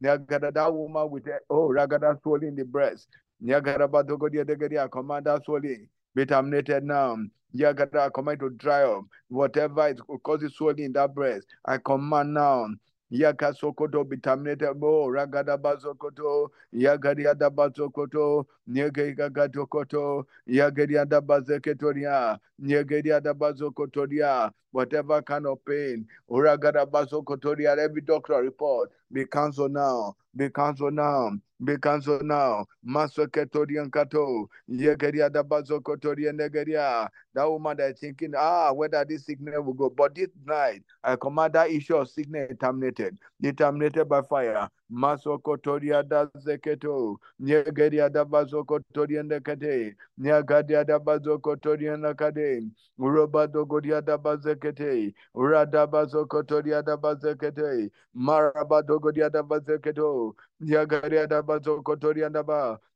Niagara 0.00 0.52
badogoria 0.52 0.52
da 0.52 0.52
badogoria 0.52 0.52
da 0.52 0.52
bazekete. 0.52 0.52
Niagara 0.52 0.52
that 0.52 0.74
woman 0.74 1.10
with 1.10 1.28
oh 1.50 1.68
ragada 1.68 2.20
swelling 2.22 2.48
in 2.48 2.56
the 2.56 2.64
breast. 2.64 3.08
Niagara 3.40 3.88
badogodia 3.88 4.44
degadia 4.44 4.90
command 4.90 5.26
that 5.26 5.44
swelling 5.44 5.88
be 6.14 6.26
terminated 6.26 6.84
now. 6.84 7.16
Niagara 7.52 8.06
I 8.06 8.08
command 8.10 8.40
to 8.40 8.50
dry 8.50 8.82
up. 8.84 9.04
Whatever 9.28 9.88
is 9.88 10.00
causing 10.22 10.50
swelling 10.50 10.84
in 10.84 10.92
that 10.92 11.14
breast, 11.14 11.46
I 11.64 11.78
command 11.78 12.34
now. 12.34 12.68
Yaka 13.10 13.52
sokoto 13.54 14.04
be 14.08 14.16
terminated. 14.18 14.76
Oh 14.82 15.08
ragada 15.08 15.56
bazokoto. 15.56 16.50
Yagaria 16.74 17.36
da 17.36 17.50
bazokoto. 17.50 18.46
Niagaga 18.68 19.30
gatokoto. 19.30 20.26
Yagaria 20.48 21.08
da 21.08 21.20
bazeketoria. 21.20 22.38
Niagaria 22.60 23.22
da 23.22 23.32
bazokotoria. 23.32 24.52
Whatever 24.72 25.22
kind 25.22 25.46
of 25.46 25.64
pain. 25.64 26.06
Uragada 26.30 26.84
bazokotoria. 26.86 27.78
Every 27.78 28.02
doctor 28.02 28.42
report 28.42 28.90
be 29.10 29.24
cancelled 29.24 29.72
now. 29.72 30.16
Be 30.36 30.50
cancelled 30.50 30.94
now. 30.94 31.32
Be 31.62 31.76
cancelled 31.76 32.24
now. 32.24 32.66
Masoketorian 32.86 33.90
kato. 33.92 34.48
Yegeria 34.70 35.30
da 35.32 35.42
bazokotoria 35.42 36.32
negeria. 36.32 37.08
That 37.34 37.50
woman 37.50 37.76
that 37.78 37.98
thinking, 37.98 38.34
ah, 38.36 38.72
whether 38.72 39.04
this 39.04 39.26
sickness 39.26 39.56
will 39.58 39.72
go. 39.72 39.90
But 39.90 40.14
this 40.14 40.28
night, 40.46 40.82
I 41.02 41.16
command 41.16 41.54
that 41.54 41.70
issue 41.70 41.96
of 41.96 42.08
sickness 42.08 42.52
terminated. 42.60 43.18
Be 43.40 43.52
terminated 43.52 44.04
by 44.08 44.22
fire. 44.22 44.68
Masokotoria 44.90 46.02
da 46.02 46.30
zeketo. 46.38 47.18
Yegeria 47.40 48.08
da 48.10 48.24
bazokotoria 48.24 49.22
nekate. 49.22 49.96
Nyagadia 50.18 50.84
da 50.86 50.98
bazokotoria 50.98 51.96
nakade. 51.96 52.62
Urobado 52.98 53.64
godia 53.66 54.00
da 54.00 54.16
bazekete. 54.18 55.12
Urada 55.34 55.86
bazokotoria 55.86 56.82
da 56.82 56.96
bazekete. 56.96 57.90
Marabado 58.14 58.98
godia 58.98 59.30
da 59.30 59.42
bazeketo. 59.42 60.34
Nyagaria 60.60 61.26
da 61.28 61.42
bazokotoria 61.42 62.30
da 62.30 62.42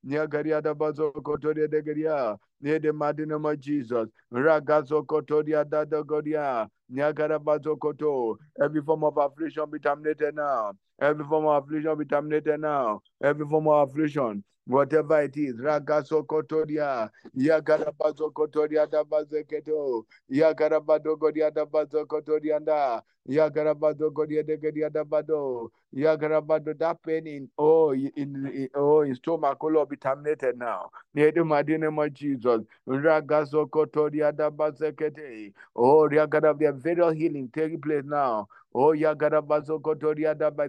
de. 0.04 2.38
Near 2.60 2.78
the 2.78 2.92
mighty 2.92 3.26
name 3.26 3.44
of 3.44 3.60
Jesus. 3.60 4.08
Ragazokotoria 4.32 5.68
da 5.68 5.84
da 5.84 6.02
godia. 6.02 6.68
Nyagara 6.92 7.38
bazokoto. 7.38 8.36
Every 8.62 8.82
form 8.82 9.04
of 9.04 9.16
affliction 9.16 9.64
be 9.70 9.78
terminated 9.80 10.34
now. 10.36 10.72
Every 11.00 11.24
form 11.24 11.46
of 11.46 11.64
affliction 11.64 11.98
be 11.98 12.04
terminated 12.04 12.60
now. 12.60 13.00
Every 13.22 13.46
form 13.46 13.66
of 13.66 13.88
affliction, 13.88 14.44
whatever 14.66 15.22
it 15.22 15.36
is, 15.36 15.56
Ragasokotoria, 15.56 17.10
Yagarabazokotoria 17.36 18.90
da 18.90 19.04
Bazeketo, 19.04 20.04
Yagarabadogoria 20.32 21.52
da 21.54 21.66
Bazokotoria 21.66 22.60
da, 22.64 23.02
Yagarabadogoria 23.28 24.44
de 24.46 24.58
Geria 24.58 24.90
da 24.90 25.04
Bado, 25.04 25.70
Yagarabado, 25.94 26.78
that 26.78 27.02
pain 27.04 27.26
in, 27.26 27.50
oh, 27.58 27.92
in, 27.94 28.70
oh, 28.74 29.02
in 29.02 29.14
stomach, 29.16 29.58
oh 29.62 29.68
Lord, 29.68 29.90
be 29.90 29.96
terminated 29.96 30.58
now. 30.58 30.90
Name 31.14 31.98
of 32.00 32.14
Jesus, 32.14 32.62
Ragasokotoria 32.88 34.36
da 34.36 34.50
Bazekete, 34.50 35.52
oh, 35.76 36.08
Yagara, 36.10 36.58
their 36.58 36.72
very 36.72 37.16
healing 37.18 37.50
taking 37.54 37.80
place 37.80 38.04
now. 38.06 38.48
Oh, 38.74 38.94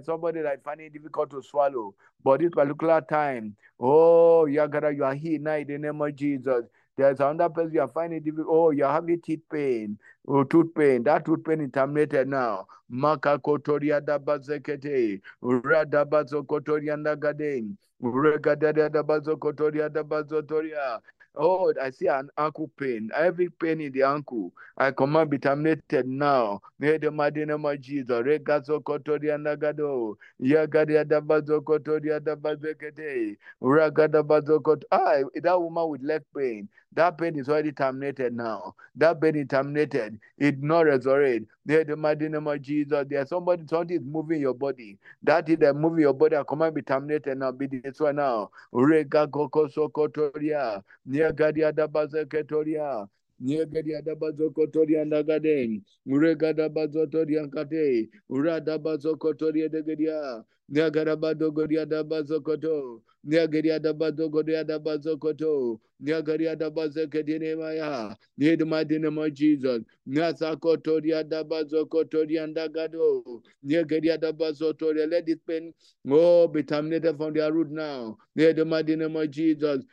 somebody 0.03 0.41
that 0.41 0.61
find 0.63 0.81
it 0.81 0.93
difficult 0.93 1.29
to 1.31 1.41
swallow. 1.41 1.95
But 2.23 2.39
this 2.41 2.51
particular 2.51 3.01
time, 3.01 3.55
oh, 3.79 4.45
Yagara, 4.49 4.95
you 4.95 5.03
are 5.05 5.13
here 5.15 5.39
now 5.39 5.55
in 5.55 5.67
the 5.67 5.77
name 5.77 6.01
of 6.01 6.15
Jesus. 6.15 6.65
There's 6.97 7.19
another 7.19 7.49
person 7.49 7.73
you 7.73 7.81
are 7.81 7.87
finding 7.87 8.21
difficult. 8.21 8.47
Oh, 8.49 8.69
you're 8.71 8.89
having 8.91 9.21
teeth 9.21 9.41
pain, 9.51 9.97
oh, 10.27 10.43
tooth 10.43 10.73
pain. 10.75 11.03
That 11.03 11.25
tooth 11.25 11.43
pain 11.43 11.61
is 11.61 11.71
terminated 11.71 12.27
now. 12.27 12.67
Maka 12.89 13.39
kotoria 13.39 13.99
da 14.05 14.19
bazekete, 14.19 15.21
radabazo 15.43 16.43
kotoria 16.45 17.01
da 17.03 17.15
gaden, 17.15 17.75
regadaria 18.03 18.91
da 18.91 19.01
bazo 19.03 19.37
kotoria 19.37 19.89
da 19.91 20.03
bazotoria. 20.03 20.99
Oh, 21.36 21.73
I 21.81 21.89
see 21.91 22.07
an 22.07 22.29
ankle 22.38 22.69
pain. 22.77 23.09
Every 23.15 23.49
pain 23.49 23.81
in 23.81 23.91
the 23.91 24.03
ankle, 24.03 24.53
I 24.77 24.91
command 24.91 25.31
be 25.31 25.39
terminated 25.39 26.07
now. 26.07 26.61
May 26.79 26.97
the 26.99 27.11
mighty 27.11 27.45
name 27.45 27.65
of 27.65 27.81
Jesus. 27.81 28.09
Regazo 28.23 28.81
kotoria 28.84 29.38
nagado. 29.39 30.15
Yagadia 30.41 31.03
dabazo 31.05 31.61
kotoria 31.63 32.19
dabazekete. 32.19 33.38
Ragada 33.63 34.23
bazo 34.23 34.61
kot. 34.63 34.86
Ah, 34.91 35.23
that 35.41 35.59
woman 35.61 35.89
with 35.89 36.03
leg 36.03 36.21
pain. 36.38 36.69
That 36.95 37.17
pain 37.17 37.37
is 37.39 37.49
already 37.49 37.71
terminated 37.71 38.35
now. 38.35 38.75
That 38.95 39.21
pain 39.21 39.35
is 39.35 39.47
terminated. 39.47 40.19
It 40.37 40.61
not 40.61 40.85
resurrect. 40.85 41.45
May 41.65 41.83
the 41.83 41.95
mighty 41.95 42.29
name 42.29 42.47
of 42.47 42.61
Jesus. 42.61 43.05
There's 43.09 43.29
somebody, 43.29 43.63
something 43.69 43.97
is 43.97 44.03
moving 44.05 44.41
your 44.41 44.53
body. 44.53 44.97
That 45.23 45.49
is 45.49 45.57
that 45.59 45.75
moving 45.75 46.01
your 46.01 46.13
body. 46.13 46.35
I 46.37 46.43
command 46.43 46.75
be 46.75 46.81
terminated 46.83 47.37
now. 47.39 47.51
Be 47.51 47.67
this 47.67 47.99
one 47.99 48.17
now. 48.17 48.51
Rega 48.73 49.27
koko 49.27 49.67
sokotoria. 49.67 50.83
Niagadia 51.09 51.71
dabazeketoria. 51.73 53.07
Niagadia 53.43 54.01
dabazokotoria 54.03 55.05
nagade. 55.05 55.81
Urega 56.07 56.53
dabazotoria 56.53 57.47
kate. 57.51 58.09
Ura 58.29 58.61
dabazokotoria 58.61 59.69
degedia. 59.69 60.43
Niagarabado 60.71 61.51
godia 61.51 61.85
dabazokoto. 61.85 63.01
Niagadia 63.25 63.79
dabazogodia 63.79 64.63
dabazokoto. 64.63 65.79
Niagaria 65.92 65.92
dabazekedine 65.92 65.92
maya. 67.57 68.15
Need 68.37 68.65
my 68.67 68.83
name 68.83 69.19
of 69.19 69.33
Jesus. 69.33 69.83
Let 70.07 70.39
this 75.27 75.37
pain 75.47 75.73
Oh, 76.09 76.47
be 76.49 76.63
terminated 76.63 77.17
from 77.17 77.33
their 77.33 77.53
root 77.53 77.71
now. 77.71 78.17
Near 78.35 78.53
the 78.53 78.65
mighty 78.65 78.95
name 78.97 79.15
of 79.15 79.31
Jesus. 79.31 79.85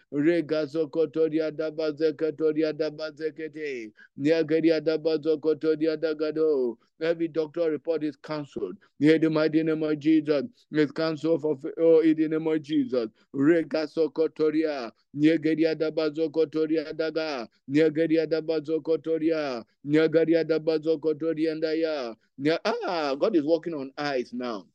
Every 7.02 7.28
doctor 7.28 7.70
report 7.70 8.04
is 8.04 8.16
cancelled. 8.16 8.76
Near 9.00 9.18
the 9.18 9.30
mighty 9.30 9.62
name 9.62 9.82
of 9.84 9.98
Jesus. 10.00 10.44
It's 10.72 10.92
cancelled 10.92 11.42
for 11.42 11.58
oh 11.80 12.00
in 12.00 12.16
the 12.16 12.28
name 12.28 12.46
of 12.48 12.62
Jesus. 12.62 13.08
Daga. 16.08 17.48
Dabazokotoria. 17.68 19.64
Niageria 19.84 20.44
dabazokotoria 20.44 21.54
ndaya. 21.54 22.16
Ah, 22.64 23.14
God 23.14 23.36
is 23.36 23.44
working 23.44 23.74
on 23.74 23.92
eyes 23.98 24.32
now. 24.32 24.66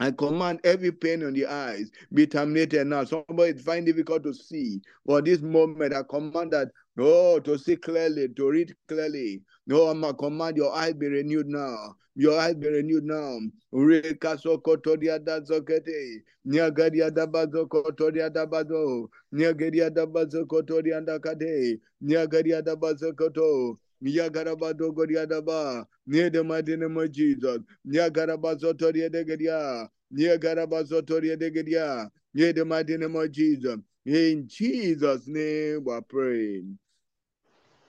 I 0.00 0.10
command 0.10 0.60
every 0.64 0.90
pain 0.90 1.22
on 1.24 1.32
the 1.32 1.46
eyes 1.46 1.90
be 2.12 2.26
terminated 2.26 2.88
now. 2.88 3.04
Somebody 3.04 3.52
is 3.52 3.62
finding 3.62 3.84
difficult 3.94 4.24
to 4.24 4.34
see. 4.34 4.80
For 5.06 5.22
this 5.22 5.40
moment, 5.40 5.94
I 5.94 6.02
command 6.02 6.50
that, 6.52 6.72
oh, 6.98 7.38
to 7.38 7.56
see 7.56 7.76
clearly, 7.76 8.28
to 8.28 8.50
read 8.50 8.74
clearly. 8.88 9.42
No, 9.66 9.86
I'm 9.86 10.02
a 10.02 10.12
command 10.12 10.56
your 10.56 10.74
eyes 10.74 10.94
be 10.94 11.06
renewed 11.06 11.46
now. 11.46 11.94
Your 12.14 12.38
eyes 12.40 12.54
be 12.54 12.68
renewed 12.68 13.04
now. 13.04 13.38
Rekaso 13.72 14.58
kotoria 14.62 15.18
da 15.24 15.40
zokete. 15.40 16.22
Niagaria 16.46 17.10
da 17.14 17.26
bazo 17.26 17.66
kotoria 17.66 18.30
da 18.32 18.46
bazo. 18.46 19.08
Niagaria 19.32 19.90
da 19.92 20.06
bazo 20.06 20.46
kotoria 20.46 21.04
da 21.04 21.18
kate. 21.18 21.80
Niagaria 22.02 22.62
da 22.62 22.76
bazo 22.76 23.12
koto. 23.16 23.78
Niagarabado 24.02 24.92
goriadaba. 24.92 25.86
Near 26.06 26.30
the 26.30 26.44
mighty 26.44 26.76
name 26.76 26.96
of 26.98 27.10
Jesus. 27.12 27.60
Niagarabazotoria 27.86 29.10
de 29.10 29.24
Gedia. 29.24 29.88
Niagarabazotoria 30.12 31.38
de 31.38 31.50
Gedia. 31.50 32.10
Near 32.34 32.52
the 32.52 32.64
mighty 32.64 32.96
name 32.98 33.16
of 33.16 33.30
Jesus. 33.30 33.78
In 34.04 34.46
Jesus' 34.48 35.26
name 35.28 35.84
we 35.84 35.92
are 35.94 36.02
praying. 36.02 36.78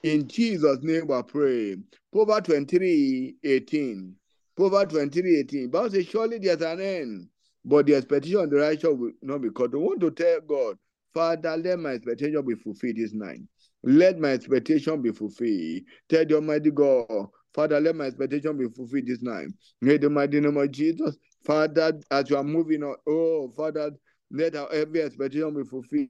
In 0.04 0.28
Jesus' 0.28 0.80
name 0.82 1.06
we 1.06 1.22
pray. 1.22 1.76
Proverbs 2.12 2.48
23 2.48 3.36
18. 3.42 4.14
Proverbs 4.54 4.92
23 4.92 5.38
18. 5.40 5.70
Bible 5.70 5.90
says, 5.90 6.04
Surely 6.06 6.36
there's 6.38 6.60
an 6.60 6.78
end, 6.78 7.28
but 7.64 7.86
the 7.86 7.94
expectation 7.94 8.40
of 8.40 8.50
the 8.50 8.56
righteous 8.56 8.90
will 8.90 9.12
not 9.22 9.40
be 9.40 9.48
cut. 9.48 9.72
I 9.72 9.78
want 9.78 10.00
to 10.00 10.10
tell 10.10 10.42
God, 10.42 10.76
Father, 11.14 11.56
let 11.56 11.78
my 11.78 11.92
expectation 11.92 12.44
be 12.44 12.54
fulfilled 12.54 12.96
this 12.96 13.14
night. 13.14 13.40
Let 13.82 14.18
my 14.18 14.32
expectation 14.32 15.00
be 15.00 15.10
fulfilled. 15.10 15.84
Tell 16.10 16.26
the 16.26 16.34
Almighty 16.34 16.70
God, 16.70 17.28
Father, 17.54 17.80
let 17.80 17.96
my 17.96 18.04
expectation 18.04 18.58
be 18.58 18.68
fulfilled 18.68 19.06
this 19.06 19.22
night. 19.22 19.46
May 19.80 19.96
the 19.96 20.10
mighty 20.10 20.38
name 20.38 20.58
of 20.58 20.70
Jesus, 20.70 21.16
Father, 21.46 21.98
as 22.10 22.28
you 22.28 22.36
are 22.36 22.44
moving 22.44 22.82
on, 22.82 22.96
oh, 23.08 23.50
Father, 23.56 23.90
let 24.30 24.56
our 24.56 24.70
every 24.72 25.02
expectation 25.02 25.54
be 25.54 25.64
fulfilled. 25.64 26.08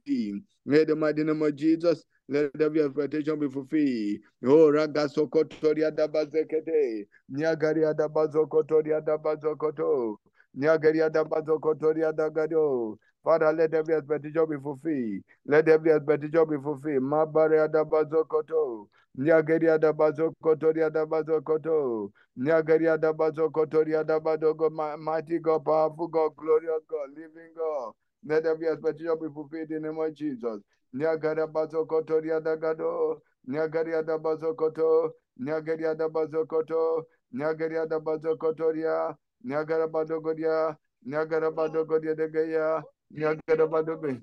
May 0.65 0.83
the 0.85 0.95
mighty 0.95 1.23
name 1.23 1.41
of 1.41 1.55
Jesus, 1.55 2.03
let 2.29 2.51
every 2.59 2.81
expectation 2.83 3.39
be 3.39 3.49
fulfilled. 3.49 4.19
Oh, 4.45 4.69
Raga 4.71 5.07
Sokotoria 5.07 5.91
Dabazekete, 5.91 7.05
Niagaria 7.31 7.93
Dabazokotoria 7.95 9.01
Dabazokoto, 9.05 10.17
Niagaria 10.57 11.09
Dabazokotoria 11.09 12.13
Dagado. 12.13 12.97
Father, 13.23 13.53
let 13.53 13.73
every 13.73 13.95
expectation 13.95 14.45
be 14.49 14.57
fulfilled. 14.57 15.21
Let 15.45 15.67
every 15.69 15.91
expectation 15.91 16.49
be 16.49 16.57
fulfilled. 16.61 17.03
Mabaria 17.03 17.67
Dabazokoto, 17.69 18.87
Niagaria 19.17 19.79
Dabazokotoria 19.79 20.89
Dabazokoto, 20.91 22.11
Niagaria 22.37 22.97
Dabazokotoria 22.97 24.03
Dabadogo, 24.05 24.69
mighty 24.99 25.39
God, 25.39 25.63
powerful 25.65 26.07
God, 26.07 26.35
glorious 26.37 26.81
God, 26.89 27.09
living 27.15 27.53
God. 27.55 27.93
Let 28.25 28.45
every 28.45 28.67
expectation 28.67 29.17
be 29.21 29.27
fulfilled 29.33 29.71
in 29.71 29.81
the 29.83 29.87
name 29.89 29.99
of 29.99 30.13
Jesus. 30.15 30.61
Niagara 30.93 31.47
Bazokotoria 31.47 32.41
Dagado, 32.41 33.21
Niagaria 33.47 34.03
Dabazokoto, 34.03 35.11
Niagaria 35.39 35.95
Dabazokoto, 35.95 37.03
Niagaria 37.33 37.85
Dabazokotoria, 37.87 39.15
Niagara 39.43 39.87
Badogodia, 39.87 40.75
Niagara 41.05 41.51
Badogodia 41.51 42.15
de 42.15 42.27
Gaya, 42.29 42.83
Niagara 43.11 43.67
Badogodia. 43.67 44.21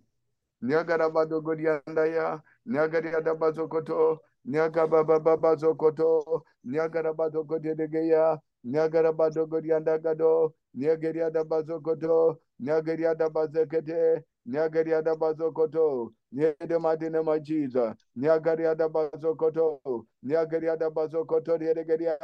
Niagarabadogodiandaya, 0.62 2.42
Niagariadabazokoto, 12.63 12.63
Niagabababazokoto, 12.63 12.63
Niagarabadogodiadegeya, 12.63 12.63
Niagarabadogodiandagado, 12.63 12.63
Niagariadabazokoto, 12.63 12.63
Niagariadabazekete, 12.63 14.23
Niagariadabazokoto, 14.47 16.13
Niedemadinema 16.33 17.39
Jesus, 17.39 17.95
Niagariadabazokoto, 18.17 20.07
Niagariadabazokoto, 20.23 21.59
Niedegeria, 21.59 22.19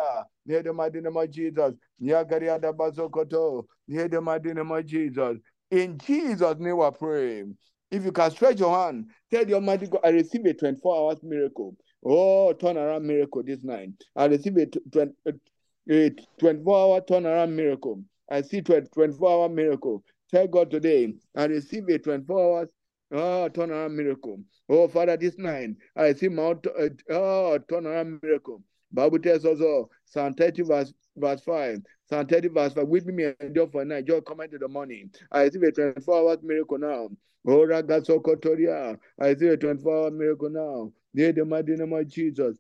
Niedemadinema 0.47 1.26
Jesus, 1.26 1.74
Niagariadabazokoto, 2.01 3.66
Niedemadinema 3.89 4.82
Jesus. 4.82 5.39
In 5.70 5.99
Jesus' 5.99 6.59
name 6.59 6.76
we 6.76 6.91
pray. 6.93 7.45
If 7.91 8.05
you 8.05 8.12
can 8.12 8.30
stretch 8.30 8.61
your 8.61 8.76
hand, 8.76 9.07
tell 9.30 9.45
the 9.45 9.55
Almighty 9.55 9.86
God, 9.86 10.01
I 10.05 10.11
receive 10.11 10.45
a 10.47 10.55
24 10.55 10.97
hours 10.97 11.22
miracle. 11.22 11.76
Oh, 12.05 12.55
turnaround 12.59 13.05
miracle 13.05 13.43
this 13.43 13.64
night. 13.64 13.91
I 14.14 14.26
receive 14.26 14.57
a 14.57 14.66
24 14.66 16.76
hour 16.76 17.01
turnaround 17.01 17.53
miracle. 17.53 18.03
I 18.30 18.43
see 18.43 18.61
24 18.61 19.30
hour 19.30 19.49
miracle. 19.49 20.05
Tell 20.30 20.46
God 20.46 20.70
today, 20.70 21.14
I 21.34 21.44
receive 21.44 21.88
a 21.88 21.98
24 21.98 22.58
hours 22.58 22.68
oh, 23.12 23.48
turnaround 23.52 23.94
miracle. 23.94 24.40
Oh, 24.68 24.86
Father, 24.88 25.16
this 25.16 25.38
night, 25.38 25.70
I 25.96 26.12
see 26.12 26.28
own, 26.28 26.60
uh, 26.78 26.88
oh, 27.10 27.58
turnaround 27.70 28.22
miracle. 28.22 28.62
Bible 28.92 29.18
tells 29.18 29.44
us 29.44 29.60
all, 29.60 29.90
Psalm 30.04 30.34
30 30.34 30.62
verse, 30.62 30.92
verse 31.16 31.40
5. 31.42 31.78
Psalm 32.08 32.26
30 32.26 32.48
verse 32.48 32.72
5. 32.74 32.86
With 32.86 33.06
me 33.06 33.24
and 33.24 33.36
endure 33.40 33.68
for 33.68 33.84
night. 33.84 34.06
Joy 34.06 34.20
come 34.20 34.40
into 34.40 34.58
the 34.58 34.68
morning. 34.68 35.10
I 35.30 35.42
receive 35.42 35.62
a 35.62 35.72
24 35.72 36.14
hours 36.14 36.38
miracle 36.42 36.78
now. 36.78 37.08
Oh, 37.46 37.66
Ragasokotoria. 37.66 38.98
I 39.20 39.34
see 39.34 39.48
a 39.48 39.56
24 39.56 40.04
hour 40.04 40.10
miracle 40.10 40.50
now. 40.50 40.92
Near 41.14 41.32
the 41.32 41.44
mighty 41.44 41.74
name 41.76 41.92
of 41.92 42.08
Jesus. 42.08 42.58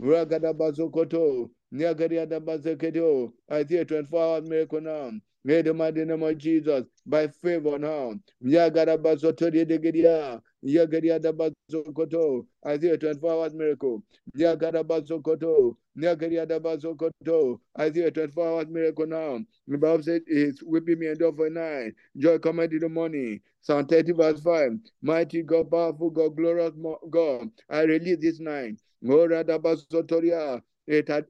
Ragadabazokoto. 0.00 1.50
Niagariadabazekedo. 1.72 3.32
I 3.50 3.64
see 3.64 3.76
a 3.76 3.84
24 3.84 4.22
hour 4.22 4.40
miracle 4.42 4.80
now. 4.80 5.10
Near 5.42 5.62
the 5.62 5.72
mighty 5.72 6.04
name 6.04 6.22
of 6.22 6.36
Jesus. 6.36 6.84
By 7.06 7.28
favor 7.28 7.78
now. 7.78 8.14
Niagarabazotoria 8.44 9.64
degedia. 9.64 10.40
Niagariadabazokoto. 10.62 12.46
I 12.62 12.78
see 12.78 12.90
a 12.90 12.98
24 12.98 13.32
hours 13.32 13.54
miracle. 13.54 14.02
Niagarabazokoto. 14.36 15.76
Niagariadabazokoto. 15.96 17.58
I 17.74 17.90
see 17.90 18.02
a 18.02 18.10
24 18.10 18.46
hours 18.46 18.68
miracle 18.68 19.06
now. 19.06 19.38
The 19.66 19.78
Bible 19.78 20.02
says 20.02 20.20
it's 20.26 20.62
whipping 20.62 20.98
me 20.98 21.08
endure 21.08 21.32
for 21.32 21.48
night. 21.48 21.94
Joy 22.18 22.38
cometh 22.38 22.72
in 22.72 22.80
the 22.80 22.88
morning. 22.90 23.40
Psalm 23.62 23.86
30 23.86 24.12
verse 24.12 24.40
5. 24.40 24.72
Mighty 25.00 25.42
God, 25.42 25.70
powerful 25.70 26.10
God, 26.10 26.36
glorious 26.36 26.74
God. 27.08 27.50
I 27.70 27.82
release 27.82 28.18
this 28.20 28.40
night. 28.40 28.78
Oh, 29.08 29.26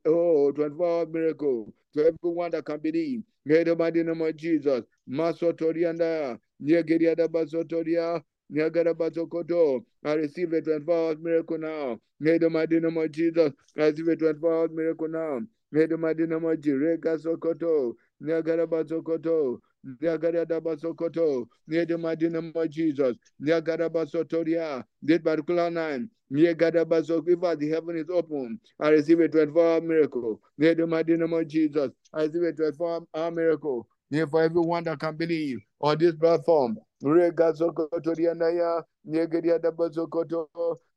oh, 0.06 0.52
24 0.52 0.86
hour 0.86 1.06
miracle 1.06 1.72
to 1.94 2.06
everyone 2.06 2.50
that 2.52 2.64
can 2.64 2.78
believe. 2.78 3.22
May 3.46 3.64
the 3.64 3.76
mighty 3.76 4.02
name 4.02 4.20
of 4.22 4.36
Jesus. 4.36 4.82
Masotoria 5.08 5.90
and 5.90 6.38
Niagariadabasotoria. 6.62 8.22
Nyagarabazokoto. 8.52 9.84
I 10.04 10.14
receive 10.14 10.52
a 10.52 10.62
24 10.62 10.94
hours 10.94 11.18
miracle 11.20 11.58
now. 11.58 11.98
May 12.20 12.38
the 12.38 12.50
mighty 12.50 12.80
name 12.80 12.96
of 12.96 13.12
Jesus. 13.12 13.52
I 13.78 13.84
receive 13.86 14.08
a 14.08 14.16
24 14.16 14.54
hours 14.54 14.70
miracle 14.72 15.08
now. 15.08 15.40
May 15.72 15.86
the 15.86 15.96
mighty 15.96 16.26
name 16.26 16.44
of 16.44 16.60
Jesus. 16.60 16.80
Regasokoto. 16.80 17.94
Nyagarabazokoto. 18.22 19.60
Nyagarabazokoto. 19.84 21.46
May 21.66 21.84
the 21.84 21.98
mighty 21.98 22.28
name 22.28 22.52
of 22.54 22.70
Jesus. 22.70 23.16
Nyagarabasotoria. 23.42 24.84
This 25.02 25.20
particular 25.20 25.70
night. 25.70 26.02
Nyagarabazo. 26.32 27.22
If 27.26 27.58
the 27.58 27.68
heaven 27.68 27.96
is 27.96 28.10
open, 28.10 28.60
I 28.78 28.88
receive 28.90 29.20
a 29.20 29.28
24 29.28 29.64
hour 29.64 29.80
miracle. 29.80 30.40
The 30.58 30.86
mighty 30.86 31.16
name 31.16 31.32
of 31.32 31.46
Jesus. 31.48 31.90
I 32.12 32.22
receive 32.22 32.42
a 32.42 32.52
24 32.52 33.06
hour 33.14 33.30
miracle. 33.30 33.88
Here 34.10 34.26
for 34.26 34.42
everyone 34.42 34.84
that 34.84 34.98
can 34.98 35.16
believe 35.16 35.60
on 35.80 35.96
this 35.98 36.16
platform. 36.16 36.78
Rega 37.02 37.52
Sokoto 37.54 38.14
Dianaya, 38.14 38.82
Negaria 39.08 39.58
da 39.60 39.70
Bazokoto, 39.70 40.48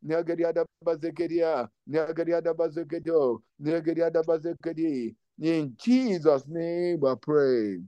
Negaria 0.04 0.52
da 0.54 0.66
Bazekeria, 0.84 1.70
Negaria 1.88 2.42
da 2.44 2.54
Bazeketo, 2.54 3.42
Negaria 3.62 4.12
da 4.12 4.24
Bazekedi. 4.24 5.16
In 5.40 5.76
Jesus' 5.80 6.48
name 6.48 7.00
we 7.00 7.16
pray. 7.22 7.82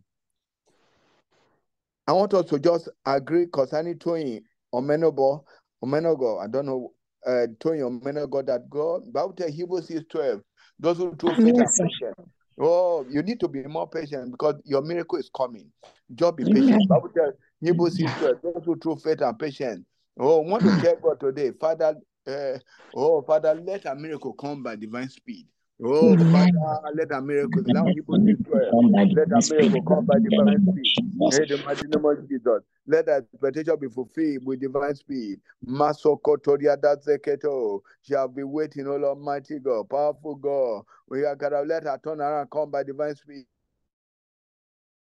I 2.08 2.14
want 2.14 2.34
us 2.34 2.46
to 2.50 2.60
just 2.60 2.90
agree 3.06 3.48
concerning 3.52 3.98
Tony 3.98 4.42
Omenobo, 4.74 5.44
Omenogo, 5.84 6.44
I 6.44 6.48
don't 6.48 6.66
know, 6.66 6.94
uh, 7.26 7.48
Tony 7.60 7.80
Omenogo 7.80 8.46
that 8.46 8.70
God, 8.70 9.12
Bible 9.12 9.34
tells 9.34 9.54
Hebrews 9.54 9.88
6 9.88 10.02
12, 10.10 10.42
those 10.80 10.98
who 10.98 11.16
through 11.16 11.36
faith 11.36 11.56
Yes, 11.58 11.80
and 11.80 11.90
Oh, 12.58 13.06
you 13.10 13.22
need 13.22 13.40
to 13.42 13.48
be 13.48 13.64
more 13.64 13.90
patient 13.90 14.32
because 14.32 14.56
your 14.64 14.82
miracle 14.82 15.18
is 15.18 15.30
coming. 15.36 15.70
Just 16.14 16.38
be 16.38 16.44
Amen. 16.44 16.64
patient. 16.64 16.88
Bible 16.88 17.10
tells 17.10 17.34
Hebrews 17.62 17.98
6 17.98 18.14
12, 18.20 18.38
those 18.44 18.64
who 18.66 18.78
through 18.78 18.98
faith 18.98 19.22
and 19.22 19.38
patience. 19.38 19.86
Oh, 20.20 20.46
I 20.46 20.50
want 20.50 20.64
to 20.66 20.72
tell 20.80 20.96
God 20.98 21.20
today, 21.20 21.52
Father, 21.60 21.96
uh, 22.28 22.58
oh, 22.96 23.22
Father, 23.24 23.54
let 23.56 23.86
a 23.86 23.96
miracle 23.96 24.34
come 24.34 24.64
by 24.64 24.76
divine 24.76 25.10
speed. 25.10 25.48
Oh. 25.84 26.16
Father, 26.32 26.96
let 26.96 27.12
a 27.12 27.22
miracle, 27.22 27.62
Let 27.66 27.74
now 27.74 27.86
the 27.86 27.94
Hebrews 27.94 28.22
6 28.26 28.40
12, 28.48 28.74
let 29.14 29.32
a 29.32 29.42
miracle 29.54 29.82
come 29.84 30.06
by 30.06 30.20
divine 30.20 30.66
speed. 30.72 30.94
In 30.96 31.48
the 31.50 31.62
mighty 31.66 31.88
name 31.88 32.06
of 32.06 32.30
Jesus, 32.30 32.62
let 32.88 33.06
that 33.08 33.26
expectation 33.34 33.76
be 33.80 33.90
fulfilled 33.90 34.46
with 34.46 34.62
divine 34.62 34.96
speed. 34.96 35.40
Masokotoria 35.68 36.78
Zeketo 36.78 37.82
shall 38.04 38.28
be 38.28 38.44
waiting, 38.44 38.88
O 38.88 38.96
Lord, 38.96 39.20
mighty 39.20 39.60
God, 39.60 39.90
powerful 39.90 40.36
God. 40.36 40.84
We 41.10 41.26
are 41.26 41.36
gonna 41.36 41.62
let 41.62 41.84
her 41.84 42.00
turn 42.04 42.22
around, 42.22 42.50
come 42.52 42.72
by 42.72 42.84
divine 42.84 43.16
speed. 43.16 43.46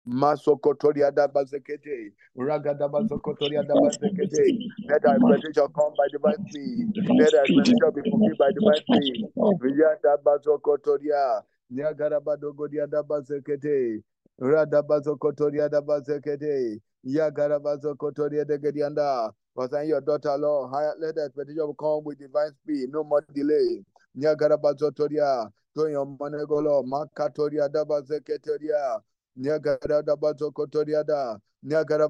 Masokotoria 0.08 1.12
Dabazekete, 1.12 2.12
Ragadabazokotoria 2.38 3.64
Dabazekete. 3.64 4.60
Let 4.90 5.06
our 5.06 5.16
expectation 5.16 5.68
come 5.74 5.94
by 5.98 6.08
divine 6.12 6.38
speed. 6.50 6.92
Let 7.18 7.30
speed, 7.30 7.40
expectation 7.40 7.92
be 7.96 8.02
fulfilled 8.10 8.38
by 8.38 8.52
divine 8.52 8.82
speed. 8.84 9.26
Oh, 9.38 9.58
Yadabazokotoria, 9.64 11.42
Nyagarabadogodia 11.74 12.88
Dabazekete, 12.88 14.04
Radabazokotoria 14.42 15.70
Dabazekete, 15.70 16.80
Yagarabazokotoria 17.08 18.46
Degedianda. 18.46 19.32
Concerning 19.56 19.90
your 19.90 20.02
daughter, 20.02 20.36
Lord, 20.38 20.72
let 21.00 21.16
the 21.16 21.22
expectation 21.26 21.74
come 21.80 22.04
with 22.04 22.20
divine 22.20 22.52
speed, 22.64 22.90
no 22.92 23.04
more 23.04 23.24
delay. 23.34 23.86
Nyagarabazotoria, 24.18 25.50
Toyo 25.76 26.06
Monegolo, 26.20 26.84
Makatoria 26.84 27.70
Dabazeketeria. 27.70 29.00
Niagara 29.36 30.02
bazo 30.16 30.52
kotoriada. 30.52 31.40
Niagara 31.64 32.08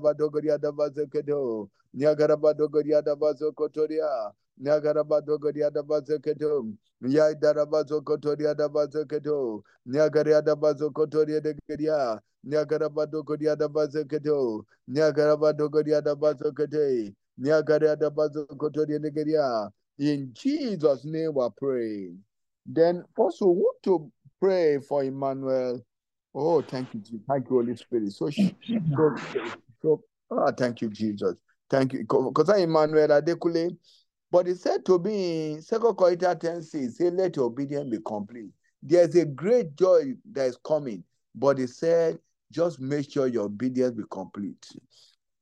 bazekedo. 0.72 1.70
Niagara 1.94 2.38
badogoria 2.38 3.02
da 3.02 3.16
bazo 3.16 3.52
kotoria. 3.54 4.32
Niagara 4.58 5.04
badogoria 5.04 5.72
da 5.72 5.84
bazekedo. 5.84 6.68
Bazo 7.70 8.02
bazekedo. 8.70 9.64
Niagara 9.86 10.42
da 10.42 10.56
bazo 10.56 10.92
kotoria 10.92 11.42
de 11.42 11.56
geria. 11.70 12.20
Niagara 12.44 12.90
badogoria 12.90 13.56
bazekedo. 13.70 14.66
Niagara 14.88 15.38
badogoria 15.38 16.02
da 16.02 16.16
bazokete. 16.16 17.14
Niagara 17.38 17.96
da 17.96 18.10
de 19.00 19.12
geria. 19.12 19.72
In 19.98 20.34
Jesus' 20.34 21.06
name 21.06 21.34
we 21.36 21.48
pray. 21.58 22.12
Then 22.66 23.04
also 23.18 23.46
want 23.48 23.78
to 23.84 24.12
pray 24.40 24.80
for 24.80 25.04
Emmanuel. 25.04 25.82
Oh, 26.36 26.62
thank 26.62 26.94
you, 26.94 27.00
Jesus. 27.00 27.20
Thank 27.28 27.50
you, 27.50 27.56
Holy 27.58 27.76
Spirit. 27.76 28.12
So, 28.12 28.30
so, 28.30 29.16
so, 29.82 30.04
ah, 30.32 30.52
thank 30.52 30.82
you, 30.82 30.90
Jesus. 30.90 31.36
Thank 31.70 31.94
you. 31.94 32.00
Because 32.00 32.50
I 32.50 32.60
Emmanuel 32.60 33.10
Adekule, 33.10 33.78
but 34.32 34.48
it 34.48 34.58
said 34.58 34.84
to 34.86 34.98
me, 34.98 35.62
Second 35.62 35.96
Corinthians 35.96 36.40
10 36.42 36.64
says, 36.64 36.98
say, 36.98 37.12
let 37.12 37.36
your 37.36 37.46
obedience 37.46 37.90
be 37.90 38.00
complete. 38.06 38.50
There's 38.82 39.16
a 39.16 39.26
great 39.26 39.76
joy 39.76 40.14
that 40.32 40.46
is 40.46 40.58
coming, 40.64 41.04
but 41.36 41.60
it 41.60 41.70
said, 41.70 42.18
just 42.52 42.80
make 42.80 43.12
sure 43.12 43.28
your 43.28 43.46
obedience 43.46 43.96
be 43.96 44.04
complete. 44.10 44.68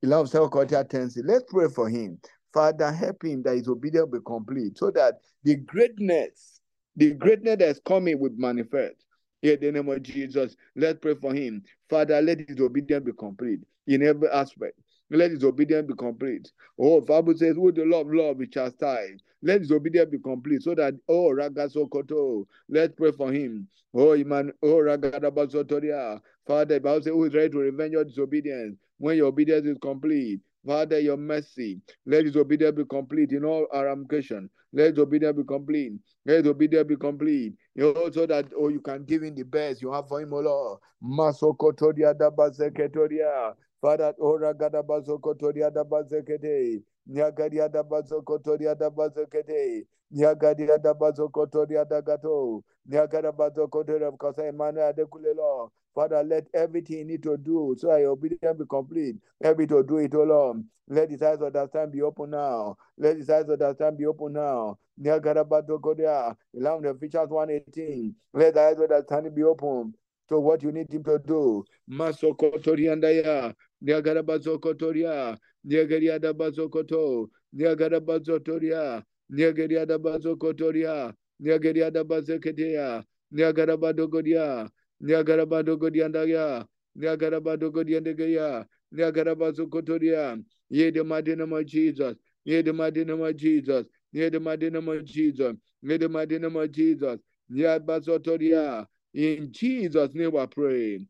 Beloved, 0.02 0.30
Second 0.30 0.50
Corinthians 0.50 0.88
10 0.90 1.10
says, 1.10 1.24
let's 1.26 1.46
pray 1.48 1.70
for 1.70 1.90
him. 1.90 2.20
Father, 2.54 2.92
help 2.92 3.24
him 3.24 3.44
that 3.44 3.56
his 3.56 3.70
obedience 3.70 4.10
be 4.12 4.20
complete, 4.26 4.78
so 4.78 4.92
that 4.92 5.22
the 5.44 5.56
greatness, 5.56 6.60
the 6.98 7.14
greatness 7.14 7.56
that's 7.60 7.80
coming 7.80 8.20
will 8.20 8.32
manifest. 8.36 9.06
In 9.44 9.60
the 9.60 9.72
name 9.72 9.90
of 9.90 10.04
Jesus, 10.04 10.56
let's 10.76 11.00
pray 11.00 11.16
for 11.16 11.34
him. 11.34 11.64
Father, 11.90 12.22
let 12.22 12.40
his 12.48 12.60
obedience 12.60 13.06
be 13.06 13.14
complete 13.14 13.60
in 13.88 14.04
every 14.04 14.30
aspect. 14.30 14.78
Let 15.10 15.32
his 15.32 15.44
obedience 15.44 15.88
be 15.88 15.96
complete. 15.96 16.52
Oh, 16.80 17.02
Bible 17.02 17.36
says, 17.36 17.56
"Who 17.56 17.72
the 17.72 17.86
love, 17.86 18.08
love 18.12 18.42
is 18.42 18.50
chastised." 18.50 19.24
Let 19.42 19.62
his 19.62 19.72
obedience 19.72 20.12
be 20.12 20.20
complete, 20.20 20.62
so 20.62 20.76
that 20.76 20.94
oh, 21.10 21.32
Ragasokoto, 21.32 22.46
let's 22.70 22.94
pray 22.96 23.12
for 23.12 23.32
him. 23.32 23.68
Oh, 23.94 24.14
Iman, 24.14 24.54
oh, 24.62 24.76
Ragadabasotoria. 24.76 26.22
Father, 26.46 26.76
the 26.76 26.80
Bible 26.80 27.02
says, 27.02 27.12
"Who 27.12 27.26
is 27.26 27.34
ready 27.34 27.50
to 27.50 27.58
revenge 27.60 27.94
your 27.94 28.06
disobedience 28.06 28.78
when 29.00 29.18
your 29.18 29.28
obedience 29.28 29.66
is 29.66 29.78
complete?" 29.82 30.40
Father, 30.66 31.00
your 31.00 31.18
mercy, 31.18 31.82
let 32.06 32.26
his 32.26 32.36
obedience 32.36 32.76
be 32.76 32.86
complete 32.86 33.32
in 33.32 33.44
all 33.44 33.68
our 33.72 33.86
ramifications. 33.86 34.50
Let 34.72 34.92
his 34.92 35.00
obedience 35.00 35.38
be 35.38 35.44
complete. 35.44 35.94
Let 36.26 36.44
his 36.44 36.48
obedience 36.52 36.88
be 36.88 36.96
complete. 36.98 37.54
You 37.74 37.94
know, 37.94 38.12
so 38.12 38.26
that 38.28 38.46
oh, 38.56 38.70
you 38.70 38.80
can 38.80 39.04
give 39.04 39.24
him 39.24 39.36
the 39.36 39.44
best 39.44 39.82
you 39.82 39.92
have 39.92 40.08
for 40.08 40.22
him, 40.22 40.34
O 40.34 40.40
Lord. 40.40 40.80
Masokotoria 41.04 42.14
dabazeketoria. 42.14 43.56
Father, 43.82 44.14
ora 44.20 44.54
gadabazokotoria 44.54 45.72
dabazekete. 45.72 46.84
Nyagaria 47.10 47.68
dabazokotoria 47.68 48.76
dabazekete. 48.76 49.88
Nyagaria 50.14 50.78
dabazokotoria 50.78 51.86
dagato. 51.86 52.64
Nyagadabazokotoria 52.88 54.12
because 54.12 54.38
Emmanuel 54.38 54.94
Adekulelo. 54.94 55.72
Father, 55.94 56.24
let 56.24 56.48
everything 56.54 57.08
need 57.08 57.24
to 57.24 57.38
do 57.38 57.76
so 57.78 57.88
that 57.88 58.00
your 58.00 58.12
obedience 58.12 58.58
be 58.58 58.66
complete. 58.70 59.18
Help 59.44 59.58
me 59.58 59.68
to 59.68 59.84
do 59.84 59.98
it, 59.98 60.16
O 60.16 60.24
Lord. 60.24 60.64
Let 60.88 61.10
his 61.10 61.22
eyes 61.22 61.42
of 61.42 61.54
that 61.54 61.60
understand 61.60 61.92
be 61.92 62.02
open 62.02 62.32
now. 62.32 62.78
Let 62.98 63.18
his 63.18 63.30
eyes 63.30 63.50
of 63.50 63.60
that 63.60 63.66
understand 63.66 63.98
be 63.98 64.06
open 64.06 64.34
now. 64.34 64.78
Nyagarabadokodia. 65.02 66.36
Allow 66.58 66.80
the 66.80 66.90
Ephesians 66.92 67.30
118. 67.30 68.16
Let 68.34 68.54
the 68.54 68.62
eyes 68.62 68.78
of 68.78 68.84
understanding 68.84 69.34
be 69.34 69.44
open 69.44 69.94
to 70.30 70.40
what 70.40 70.64
you 70.64 70.72
need 70.72 70.92
him 70.92 71.04
to 71.04 71.20
do. 71.20 71.66
Masokotoriandaya. 71.90 73.54
Nyagarabazokotoria. 73.84 75.38
Nyagariadabazokoto. 75.66 77.30
Nyagarabazotoria. 77.54 79.04
Nyagariadabazokotoria. 79.30 81.14
Nyagariadabazeketea. 81.40 83.04
Nyagarabadogodia. 83.32 84.70
Nyagarabadogodiyandaya. 85.02 86.66
Nyagarabadogodiyandagaya. 86.96 88.66
Nyagarabazokotoria. 88.94 90.44
Ye 90.70 90.92
the 90.92 91.04
mighty 91.04 91.36
name 91.36 91.54
of 91.54 91.66
Jesus. 91.66 92.16
Ye 92.44 92.62
the 92.62 92.74
mighty 92.74 93.04
name 93.06 93.22
of 93.22 93.36
Jesus. 93.36 93.86
Ye 94.12 94.30
the 94.30 94.40
mighty 94.40 94.70
Jesus. 95.04 95.56
Ye 95.82 95.98
the 95.98 96.10
mighty 96.10 96.40
name 96.40 96.56
of 96.56 96.72
Jesus. 96.72 97.20
Nyabazotoria. 97.52 98.86
In 99.14 99.52
Jesus' 99.52 100.14
name 100.14 100.32
we 100.32 100.48
pray. 100.48 101.06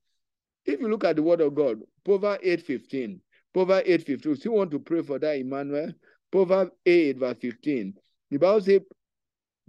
If 0.66 0.80
you 0.80 0.88
look 0.88 1.04
at 1.04 1.16
the 1.16 1.24
word 1.24 1.42
of 1.42 1.54
God, 1.54 1.82
Proverbs 2.04 2.44
8:15. 2.44 3.20
Proverbs 3.54 3.88
8:15. 3.88 4.26
You 4.26 4.36
still 4.36 4.54
want 4.54 4.72
to 4.72 4.80
pray 4.80 5.02
for 5.02 5.20
that, 5.20 5.38
Emmanuel? 5.38 5.94
Proverbs 6.32 6.72
8, 6.86 7.18
verse 7.18 7.38
15. 7.42 7.94
The 8.30 8.38
Bible 8.38 8.62
says, 8.62 8.82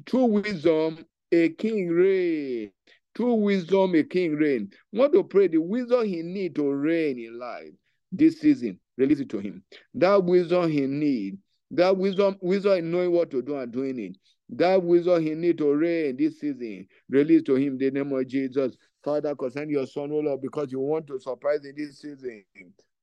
through 0.07 0.25
wisdom, 0.27 1.05
a 1.31 1.49
king 1.51 1.89
reign. 1.89 2.71
Through 3.15 3.35
wisdom, 3.35 3.95
a 3.95 4.03
king 4.03 4.37
reign. 4.37 4.71
Want 4.93 5.13
to 5.13 5.23
pray 5.25 5.49
the 5.49 5.59
wisdom 5.59 6.07
he 6.07 6.23
need 6.23 6.55
to 6.55 6.71
reign 6.71 7.19
in 7.19 7.39
life 7.39 7.73
this 8.11 8.41
season. 8.41 8.79
Release 8.97 9.21
it 9.21 9.31
to 9.31 9.39
him. 9.39 9.63
That 9.95 10.25
wisdom 10.25 10.71
he 10.71 10.87
need. 10.87 11.39
That 11.71 11.97
wisdom, 11.97 12.37
wisdom 12.41 12.79
in 12.79 12.91
knowing 12.91 13.13
what 13.13 13.31
to 13.31 13.43
do 13.43 13.57
and 13.57 13.73
doing 13.73 13.99
it. 13.99 14.17
That 14.51 14.83
wisdom 14.83 15.23
he 15.23 15.35
need 15.35 15.59
to 15.59 15.75
reign 15.75 16.17
this 16.17 16.41
season. 16.41 16.87
Release 17.09 17.43
to 17.45 17.55
him 17.55 17.79
the 17.79 17.91
name 17.91 18.13
of 18.13 18.27
Jesus. 18.27 18.77
Father, 19.03 19.35
concern 19.35 19.71
your 19.71 19.87
son, 19.87 20.13
O 20.13 20.19
Lord, 20.19 20.43
because 20.43 20.71
you 20.71 20.81
want 20.81 21.07
to 21.09 21.19
surprise 21.19 21.65
in 21.65 21.75
this 21.77 22.01
season. 22.01 22.45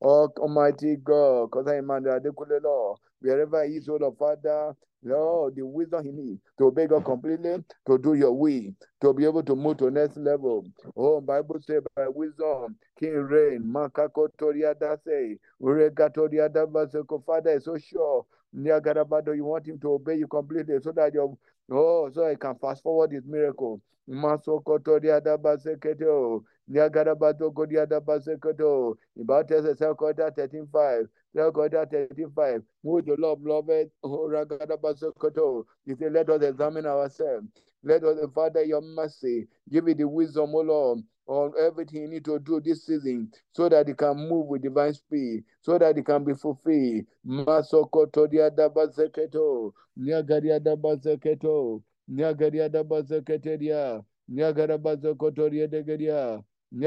Oh, 0.02 0.30
Almighty 0.38 0.96
God, 1.04 1.50
am 1.68 1.92
under 1.92 2.20
the 2.20 2.60
Lord. 2.64 3.00
Wherever 3.22 3.64
he 3.66 3.76
is, 3.78 3.90
oh 3.90 3.98
Lord 4.00 4.18
Father, 4.18 4.76
Lord, 5.04 5.56
the 5.56 5.66
wisdom 5.66 6.04
he 6.04 6.12
needs 6.12 6.42
to 6.58 6.66
obey 6.66 6.88
God 6.88 7.06
completely, 7.06 7.64
to 7.88 7.98
do 7.98 8.14
your 8.16 8.34
will, 8.34 8.74
to 9.02 9.14
be 9.14 9.24
able 9.24 9.44
to 9.44 9.56
move 9.56 9.78
to 9.78 9.90
next 9.90 10.18
level. 10.18 10.66
Oh, 10.96 11.22
Bible 11.22 11.60
says 11.62 11.84
by 11.96 12.08
wisdom, 12.10 12.76
King 13.00 13.14
reign, 13.16 13.64
Makakotoria 13.64 14.76
Dase, 14.76 15.38
Uregatoria 15.62 16.50
Dabaseko, 16.50 17.24
Father 17.26 17.52
is 17.52 17.66
so 17.66 17.78
sure. 17.78 18.26
Niagarabado, 18.56 19.36
you 19.36 19.46
want 19.46 19.68
him 19.68 19.80
to 19.80 19.94
obey 19.94 20.16
you 20.16 20.28
completely 20.28 20.80
so 20.82 20.92
that 20.92 21.14
your 21.14 21.38
oh, 21.72 22.10
so 22.12 22.26
I 22.28 22.36
can 22.36 22.56
fast 22.56 22.84
forward 22.84 23.12
his 23.12 23.26
miracle. 23.26 23.80
Masokotoria 24.10 25.22
Dabaseketo, 25.22 26.02
oh. 26.04 26.44
Niagarabado 26.70 27.52
Godia 27.52 27.88
Dabaseketo, 27.88 28.96
about 29.20 29.50
Second 29.50 29.96
Quarter 29.98 30.32
13.5. 30.38 31.08
Second 31.34 31.54
Quarter 31.54 31.86
13.5. 32.16 32.64
Who 32.84 33.02
the 33.02 33.16
Lord 33.18 33.44
beloved, 33.44 33.90
oh 34.04 34.30
Ragadabaseketo. 34.30 35.64
He 35.86 35.96
said, 35.96 36.14
Let 36.14 36.30
us 36.30 36.44
examine 36.44 36.86
ourselves. 36.86 37.48
Let 37.84 38.04
us, 38.04 38.18
Father, 38.36 38.64
your 38.64 38.82
mercy, 38.82 39.48
give 39.72 39.86
me 39.86 39.94
the 39.94 40.08
wisdom, 40.08 40.54
O 40.54 40.60
Lord, 40.60 41.00
on 41.28 41.54
everything 41.58 42.02
you 42.02 42.08
need 42.10 42.26
to 42.26 42.38
do 42.40 42.60
this 42.60 42.86
season 42.86 43.32
so 43.54 43.70
that 43.70 43.88
it 43.88 43.98
can 43.98 44.18
move 44.28 44.48
with 44.48 44.64
divine 44.64 44.94
speed, 44.94 45.46
so 45.62 45.78
that 45.78 45.98
it 45.98 46.06
can 46.06 46.26
be 46.26 46.34
fulfilled. 46.34 47.06
Masokotoria 47.26 48.52
Dabaseketo, 48.52 49.72
Niagaria 49.98 50.60
Dabaseketo, 50.60 51.82
Niagaria 52.12 52.70
Dabaseketeria, 52.70 54.04
Niagarabazokotoria 54.30 55.68
Degeria, 55.70 55.70
Niagarabazokotoria 55.70 55.70
Degeria. 55.70 56.44
In 56.72 56.82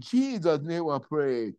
Jesus' 0.00 0.60
name 0.62 0.84
we 0.84 0.98
pray. 1.00 1.52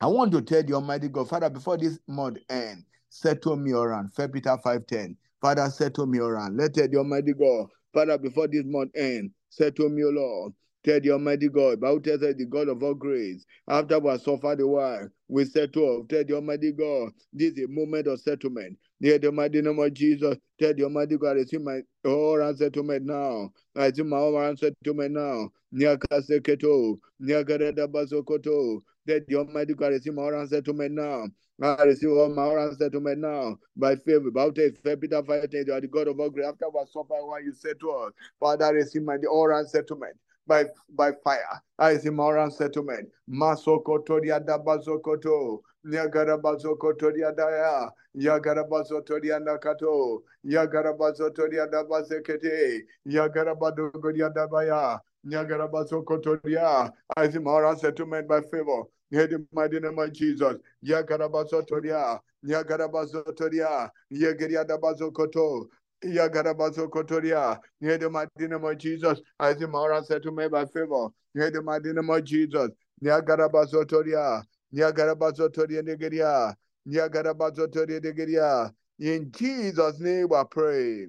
I 0.00 0.06
want 0.06 0.32
to 0.32 0.42
tell 0.42 0.62
the 0.62 0.74
Almighty 0.74 1.08
God, 1.08 1.28
Father, 1.28 1.50
before 1.50 1.76
this 1.76 1.98
month 2.06 2.38
end, 2.48 2.84
settle 3.08 3.56
me 3.56 3.72
around. 3.72 4.10
1 4.14 4.30
Peter 4.30 4.56
5.10. 4.64 5.16
Father, 5.40 5.68
settle 5.70 6.06
me 6.06 6.18
around. 6.18 6.56
Let 6.56 6.74
the 6.74 6.96
Almighty 6.96 7.32
God, 7.32 7.68
Father, 7.92 8.18
before 8.18 8.48
this 8.48 8.64
month 8.64 8.92
end, 8.94 9.30
settle 9.48 9.88
me, 9.88 10.04
O 10.04 10.10
Lord. 10.10 10.52
Tell 10.84 11.00
the 11.00 11.10
Almighty 11.10 11.48
God, 11.48 11.80
tells 11.80 12.22
us 12.22 12.34
the 12.36 12.46
God 12.48 12.68
of 12.68 12.82
all 12.82 12.94
grace. 12.94 13.44
After 13.68 13.98
we 13.98 14.10
have 14.10 14.22
suffered 14.22 14.60
a 14.60 14.66
while, 14.66 15.08
we 15.26 15.44
settle. 15.44 16.06
Tell 16.08 16.24
the 16.24 16.34
Almighty 16.34 16.72
God, 16.72 17.10
this 17.32 17.54
is 17.54 17.64
a 17.64 17.68
moment 17.68 18.06
of 18.06 18.20
settlement. 18.20 18.78
Near 19.00 19.18
the 19.18 19.32
mighty 19.32 19.62
name 19.62 19.78
of 19.78 19.94
Jesus, 19.94 20.36
tell 20.60 20.74
the 20.74 20.84
Almighty 20.84 21.18
God, 21.18 21.38
I 21.38 21.44
see 21.44 21.58
my 21.58 21.82
to 22.04 22.82
me 22.82 22.98
now. 23.02 23.52
I 23.76 23.92
see 23.92 24.02
my 24.02 24.18
oral 24.18 24.56
settlement 24.56 25.12
now. 25.14 25.52
Nyakaseketo, 25.74 26.98
Nyakaredabasokoto. 27.22 28.80
Tell 29.06 29.20
the 29.28 29.36
Almighty 29.36 29.74
God, 29.74 29.94
I 29.94 29.98
see 29.98 30.10
my 30.10 30.22
oral 30.22 30.46
settlement 30.48 30.94
now. 30.94 31.28
Ah, 31.62 31.76
I 31.78 31.84
receive 31.84 32.10
all 32.10 32.30
my 32.30 32.44
oral 32.44 32.74
settlement 32.74 33.20
now 33.20 33.58
by 33.76 33.96
favor. 33.96 34.30
Bible 34.32 34.52
tells 34.52 34.78
Peter 35.00 35.22
5 35.22 35.48
you 35.52 35.72
are 35.74 35.80
the 35.80 35.88
God 35.88 36.08
of 36.08 36.20
all 36.20 36.30
grace. 36.30 36.46
After 36.48 36.66
suffered 36.92 37.14
a 37.20 37.26
while, 37.26 37.42
you 37.42 37.52
said 37.52 37.80
to 37.80 37.90
us, 37.92 38.12
Father, 38.40 38.74
receive 38.74 39.02
my 39.02 39.16
all 39.30 39.52
answer 39.52 39.82
to 39.82 39.88
settlement 39.88 40.16
by 40.48 40.64
by 40.96 41.12
fire. 41.22 41.62
I 41.78 41.96
see 41.98 42.10
moral 42.10 42.50
settlement. 42.50 43.08
Masokotoria 43.30 44.40
dabazokoto. 44.44 45.60
Nyagarabazokotoria 45.86 47.32
daya. 47.36 47.90
Yagarabazotoria 48.16 49.38
nakato. 49.38 50.22
Yagarabazotoria 50.44 51.66
dabasekete. 51.70 52.84
Yagarabadogoria 53.06 54.30
dabaya. 54.34 54.98
Nyagarabazokotoria. 55.26 56.90
I 57.16 57.30
see 57.30 57.38
moral 57.38 57.76
settlement 57.76 58.26
by 58.26 58.40
favor. 58.40 58.84
In 59.12 59.18
the 59.30 59.46
mighty 59.52 59.78
name 59.80 59.98
of 59.98 60.12
Jesus. 60.12 60.56
Yagarabazotoria. 60.84 62.18
Nyagarabazotoria. 62.44 63.90
Yagaria 64.12 64.64
dabazokoto. 64.66 65.68
Yagarabazo 66.04 66.88
Kotoria, 66.88 67.58
near 67.80 67.98
the 67.98 68.08
of 68.08 68.78
Jesus, 68.78 69.20
I 69.38 69.54
see 69.54 69.66
Mara 69.66 70.02
said 70.04 70.22
to 70.22 70.30
me 70.30 70.48
by 70.48 70.64
favor, 70.66 71.08
near 71.34 71.50
the 71.50 71.60
of 71.60 72.24
Jesus, 72.24 72.70
Niagarabazo 73.02 73.86
Toria, 73.88 74.42
Niagarabazo 74.74 75.52
Toria 75.52 75.82
Negeria, 75.82 76.54
Niagarabazo 76.86 77.72
Toria 77.72 78.00
Negeria. 78.00 78.72
In 79.00 79.30
Jesus' 79.30 80.00
name 80.00 80.28
we 80.30 80.42
pray. 80.50 81.06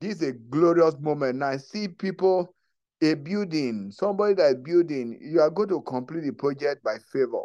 This 0.00 0.16
is 0.16 0.28
a 0.28 0.32
glorious 0.32 0.94
moment. 1.00 1.38
Now 1.38 1.48
I 1.48 1.56
see 1.56 1.88
people, 1.88 2.54
a 3.02 3.14
building, 3.14 3.90
somebody 3.90 4.34
that 4.34 4.50
is 4.50 4.62
building, 4.62 5.18
you 5.20 5.40
are 5.40 5.50
going 5.50 5.68
to 5.70 5.80
complete 5.82 6.24
the 6.24 6.32
project 6.32 6.82
by 6.84 6.98
favor. 7.12 7.42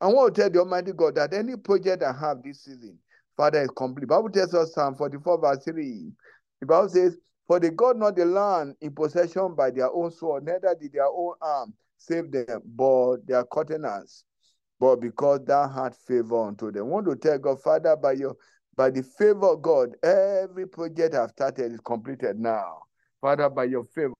I 0.00 0.08
want 0.08 0.34
to 0.34 0.40
tell 0.40 0.50
the 0.50 0.58
Almighty 0.60 0.92
God 0.92 1.14
that 1.14 1.32
any 1.32 1.56
project 1.56 2.02
I 2.02 2.12
have 2.12 2.42
this 2.42 2.64
season, 2.64 2.98
Father 3.36 3.62
is 3.62 3.70
complete. 3.76 4.08
Bible 4.08 4.30
tells 4.30 4.54
us 4.54 4.74
Psalm 4.74 4.94
44, 4.94 5.40
verse 5.40 5.64
3. 5.64 6.12
The 6.60 6.66
Bible 6.66 6.88
says, 6.88 7.16
For 7.46 7.58
they 7.58 7.70
got 7.70 7.96
not 7.96 8.16
the 8.16 8.24
land 8.24 8.76
in 8.80 8.94
possession 8.94 9.54
by 9.54 9.70
their 9.70 9.90
own 9.90 10.10
sword, 10.10 10.44
neither 10.44 10.76
did 10.78 10.92
their 10.92 11.06
own 11.06 11.34
arm 11.40 11.74
save 11.96 12.30
them, 12.30 12.62
but 12.64 13.26
their 13.26 13.44
countenance. 13.44 14.24
But 14.80 14.96
because 14.96 15.44
thou 15.44 15.68
had 15.68 15.94
favor 15.94 16.48
unto 16.48 16.72
them. 16.72 16.86
I 16.86 16.88
want 16.88 17.06
to 17.06 17.16
tell 17.16 17.38
God, 17.38 17.62
Father, 17.62 17.96
by 17.96 18.12
your 18.12 18.36
by 18.74 18.90
the 18.90 19.02
favor 19.02 19.52
of 19.52 19.62
God, 19.62 19.90
every 20.02 20.66
project 20.66 21.14
I've 21.14 21.30
started 21.30 21.72
is 21.72 21.80
completed 21.80 22.38
now. 22.38 22.78
Father, 23.20 23.48
by 23.50 23.64
your 23.64 23.84
favor. 23.84 24.14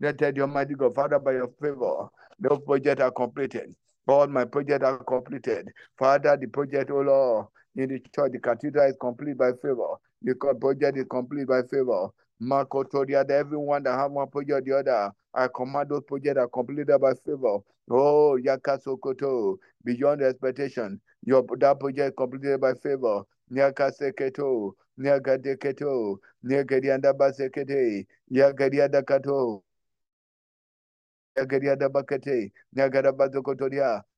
Let 0.00 0.18
the 0.18 0.40
Almighty 0.40 0.74
God, 0.74 0.94
Father, 0.94 1.18
by 1.18 1.32
your 1.32 1.48
favor, 1.60 2.08
those 2.40 2.58
projects 2.66 3.02
are 3.02 3.10
completed. 3.12 3.76
All 4.08 4.26
my 4.26 4.44
projects 4.44 4.84
are 4.84 5.04
completed. 5.04 5.68
Father, 5.96 6.36
the 6.36 6.48
project, 6.48 6.90
oh 6.90 7.02
Lord, 7.02 7.46
in 7.76 7.88
the 7.88 7.98
church, 8.14 8.32
the 8.32 8.38
cathedral 8.38 8.88
is 8.88 8.96
complete 9.00 9.36
by 9.36 9.52
favor. 9.52 9.96
The 10.22 10.34
project 10.60 10.98
is 10.98 11.06
complete 11.10 11.46
by 11.46 11.62
favor. 11.62 12.08
Marco 12.40 12.82
told 12.82 13.08
the 13.08 13.16
other, 13.16 13.34
everyone 13.34 13.82
that 13.84 13.96
have 13.98 14.10
one 14.10 14.28
project 14.28 14.52
or 14.52 14.60
the 14.62 14.78
other, 14.78 15.12
I 15.34 15.48
command 15.54 15.88
those 15.88 16.02
projects 16.06 16.38
are 16.38 16.48
completed 16.48 17.00
by 17.00 17.14
favor. 17.24 17.58
Oh, 17.90 18.38
Yakasokoto, 18.42 19.56
beyond 19.84 20.22
expectation. 20.22 21.00
Your 21.24 21.44
that 21.58 21.78
project 21.80 22.16
completed 22.16 22.60
by 22.60 22.74
favor. 22.74 23.22
Nyakaseketo, 23.50 24.72
Nyagadeketo, 24.98 26.18
Nyagadiandabasekete, 26.44 28.06
Yagadiadakato. 28.30 29.62
Nyagariada 31.38 31.88
bakate, 31.88 32.52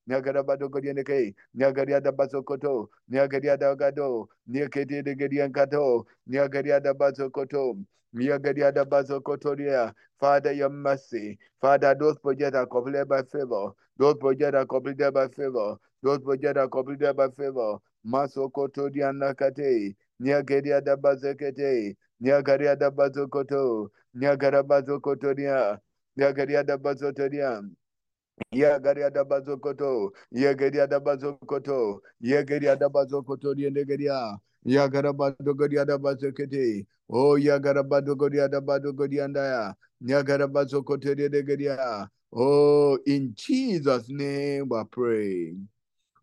Nyagarabazokotoria, 0.07 0.95
Nyagarabadogodyaneke, 1.05 1.35
Nyagariada 1.55 2.13
bazokoto, 2.13 2.91
Nyagariada 3.11 3.75
gado, 3.77 4.29
Nyakete 4.49 5.03
de 5.03 5.15
Gadiankato, 5.15 6.07
Nyagariada 6.29 6.95
bazokoto, 6.95 7.77
Nyagariada 8.15 8.85
bazokotoria. 8.85 9.93
Father, 10.21 10.53
your 10.53 10.71
mercy. 10.71 11.39
Father, 11.61 11.95
those 11.99 12.19
projects 12.19 12.57
are 12.57 12.67
completed 12.67 13.09
by 13.09 13.23
favor. 13.23 13.73
Those 13.99 14.15
projects 14.17 14.57
are 14.57 14.67
completed 14.67 15.13
by 15.15 15.29
favor. 15.29 15.77
Those 16.03 16.19
projects 16.21 16.59
are 16.59 16.69
completed 16.69 17.17
by 17.17 17.29
favor. 17.37 17.79
Masokotorianakate, 18.07 19.95
Nyagariada 20.21 20.97
bazekete, 20.97 21.97
Nyagariada 22.23 22.91
bazokoto, 22.91 23.91
Nyagarabazokotoria. 24.17 25.81
Yagariada 26.19 26.79
bazotoria. 28.39 28.53
Yagariada 28.53 29.25
bazokoto. 29.25 30.13
Yagariada 30.33 31.01
bazokoto. 31.01 32.01
Yagariada 32.21 32.89
bazokotoria 32.89 33.71
negaria. 33.71 34.39
Yagarabadogoriada 34.67 35.99
bazokete. 35.99 36.87
Oh 37.09 37.37
Yagarabadogoriada 37.39 38.61
badogoriandaya. 38.61 39.75
Yagarabazokotoria 40.03 41.29
negaria. 41.29 42.09
Oh, 42.37 42.99
in 43.07 43.33
Jesus' 43.37 44.09
name 44.09 44.69
we 44.69 44.85
pray. 44.91 45.55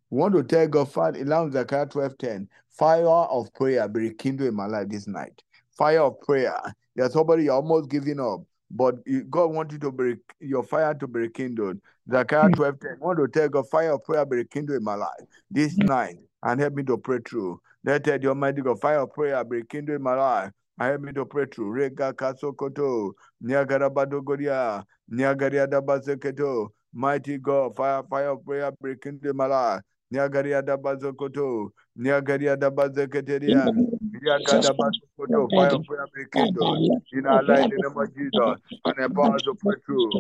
We 0.10 0.20
want 0.20 0.34
to 0.36 0.44
tell 0.44 0.68
God, 0.68 0.92
Father, 0.92 1.20
in 1.20 1.52
Zechariah 1.54 1.86
12 1.86 2.18
10, 2.18 2.50
fire 2.70 3.08
of 3.08 3.54
prayer 3.54 3.88
be 3.88 4.10
rekindled 4.10 4.50
in 4.50 4.56
my 4.56 4.66
life 4.66 4.90
this 4.90 5.08
night. 5.08 5.42
Fire 5.78 6.02
of 6.02 6.20
prayer. 6.20 6.60
There's 6.98 7.14
somebody 7.14 7.46
you're 7.46 7.54
almost 7.54 7.90
giving 7.90 8.20
up 8.20 8.42
but 8.74 8.96
God 9.30 9.48
wants 9.48 9.74
you 9.74 9.80
to 9.80 9.92
be 9.92 10.16
your 10.40 10.64
fire 10.64 10.94
to 10.94 11.08
be 11.08 11.22
rekindled. 11.22 11.80
Zechariah 12.10 12.48
hmm. 12.48 12.54
12 12.54 12.80
10. 12.80 12.98
I 13.02 13.06
want 13.06 13.20
to 13.20 13.28
tell 13.28 13.50
God, 13.50 13.70
fire 13.70 13.94
of 13.94 14.04
prayer 14.04 14.26
be 14.26 14.38
rekindled 14.38 14.78
in 14.78 14.84
my 14.84 14.96
life 14.96 15.22
this 15.50 15.76
hmm. 15.76 15.86
night 15.86 16.18
and 16.44 16.60
help 16.60 16.74
me 16.74 16.84
to 16.84 16.98
pray 16.98 17.20
through. 17.28 17.62
Let 17.84 18.04
the 18.04 18.28
Almighty 18.28 18.62
God, 18.62 18.80
fire 18.80 19.02
of 19.02 19.14
prayer 19.14 19.44
be 19.44 19.58
rekindled 19.58 19.98
in 19.98 20.04
my 20.04 20.16
life 20.16 20.52
I 20.82 20.88
help 20.88 21.02
me 21.02 21.14
to 21.14 21.26
pray 21.26 21.46
through. 21.46 21.72
Rega 21.72 22.12
kasokoto, 22.12 23.14
niagarabadogoria, 23.44 24.84
niagariadabazeketo. 25.14 26.70
Mighty 26.92 27.38
God, 27.38 27.76
fire, 27.76 28.02
fire 28.10 28.32
of 28.32 28.44
prayer 28.44 28.72
be 28.72 28.90
rekindled 28.90 29.30
in 29.30 29.38
my 29.38 29.46
life. 29.46 29.82
Niagariadabazokoto, 30.12 31.70
niagariadabazeketerian. 32.00 34.01
Fire 35.50 35.80
prayer 35.88 36.06
be 36.14 36.22
rekindled 36.22 37.02
in 37.14 37.26
our 37.26 37.44
life 37.44 37.66
in 37.66 37.70
the 37.82 37.90
name 37.90 37.98
of 37.98 38.16
Jesus. 38.16 38.60
and 38.86 39.00
empower 39.06 39.36
us 39.36 39.42
to 39.44 39.54
pray 39.56 39.76
through. 39.86 40.12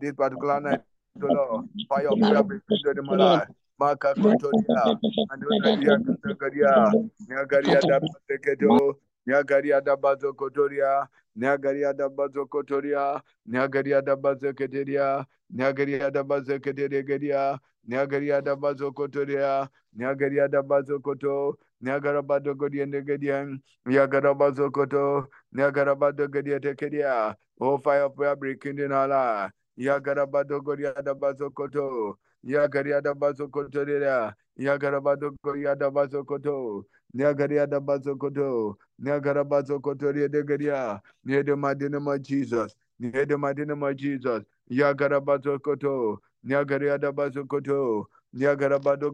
This 0.00 0.14
particular 0.16 0.60
night, 0.60 0.80
Lord. 1.20 1.68
Fire 1.88 2.08
of 2.08 2.18
prayer 2.20 2.42
be 2.44 2.56
kindled 2.68 2.98
in 2.98 3.04
my 3.06 3.16
life. 3.16 3.48
Maka 3.78 4.14
Kotoria, 4.14 4.98
Andona 5.30 5.80
Dia. 5.80 5.98
Kagaria, 6.24 6.92
Nyagaria 7.28 7.80
da 7.86 8.00
Bazekedo, 8.00 8.94
Nyagaria 9.28 9.84
da 9.84 9.96
Bazo 9.96 10.32
Kotoria, 10.32 11.06
Nyagaria 11.38 11.92
da 11.96 12.08
Bazo 12.08 12.46
Kotoria, 12.46 13.20
Nyagaria 13.50 14.02
da 14.04 14.16
Bazeketeria, 14.16 15.26
Nyagaria 15.54 16.10
da 16.10 16.22
Bazeketeria, 16.24 17.58
Nyagaria 17.88 18.42
da 18.42 18.56
Bazo 18.56 18.90
Kotoria, 18.92 19.68
Nyagaria 19.98 20.48
da 20.50 20.62
Bazo 20.62 20.98
Koto, 21.02 21.58
Nyagarabado 21.82 22.54
Godian 22.56 22.90
de 22.90 23.02
Gedian, 23.02 23.60
Yagarabazo 23.86 24.70
Koto, 24.72 25.28
Nyagarabado 25.54 26.28
Godia 26.28 26.60
Tekedia, 26.60 27.34
Oh 27.60 27.78
fire 27.78 28.04
of 28.04 28.16
prayer 28.16 28.36
breaking 28.36 28.78
in 28.78 28.90
life. 28.90 29.50
Yagarabado 29.78 30.60
Godia 30.62 30.94
da 31.04 31.14
Bazo 31.14 31.50
Koto, 31.52 32.18
Yagariada 32.44 33.14
Bazokotoria, 33.14 34.34
Yagarabado 34.58 35.32
Goriada 35.44 35.90
Bazokoto, 35.90 36.84
Yagariada 37.14 37.80
Bazokoto, 37.80 38.76
Yagarabazo 39.02 39.80
Kotoria 39.80 40.28
de 40.30 40.42
Garia, 40.42 41.00
near 41.24 41.42
the 41.42 41.54
Madinama 41.56 42.18
Jesus, 42.18 42.74
near 42.98 43.26
the 43.26 43.36
Madinama 43.36 43.94
Jesus, 43.94 44.44
Yagarabazo 44.70 45.60
Koto, 45.60 46.20
Yagariada 46.46 47.12
Bazokoto, 47.12 48.06
Yagarabado 48.34 49.12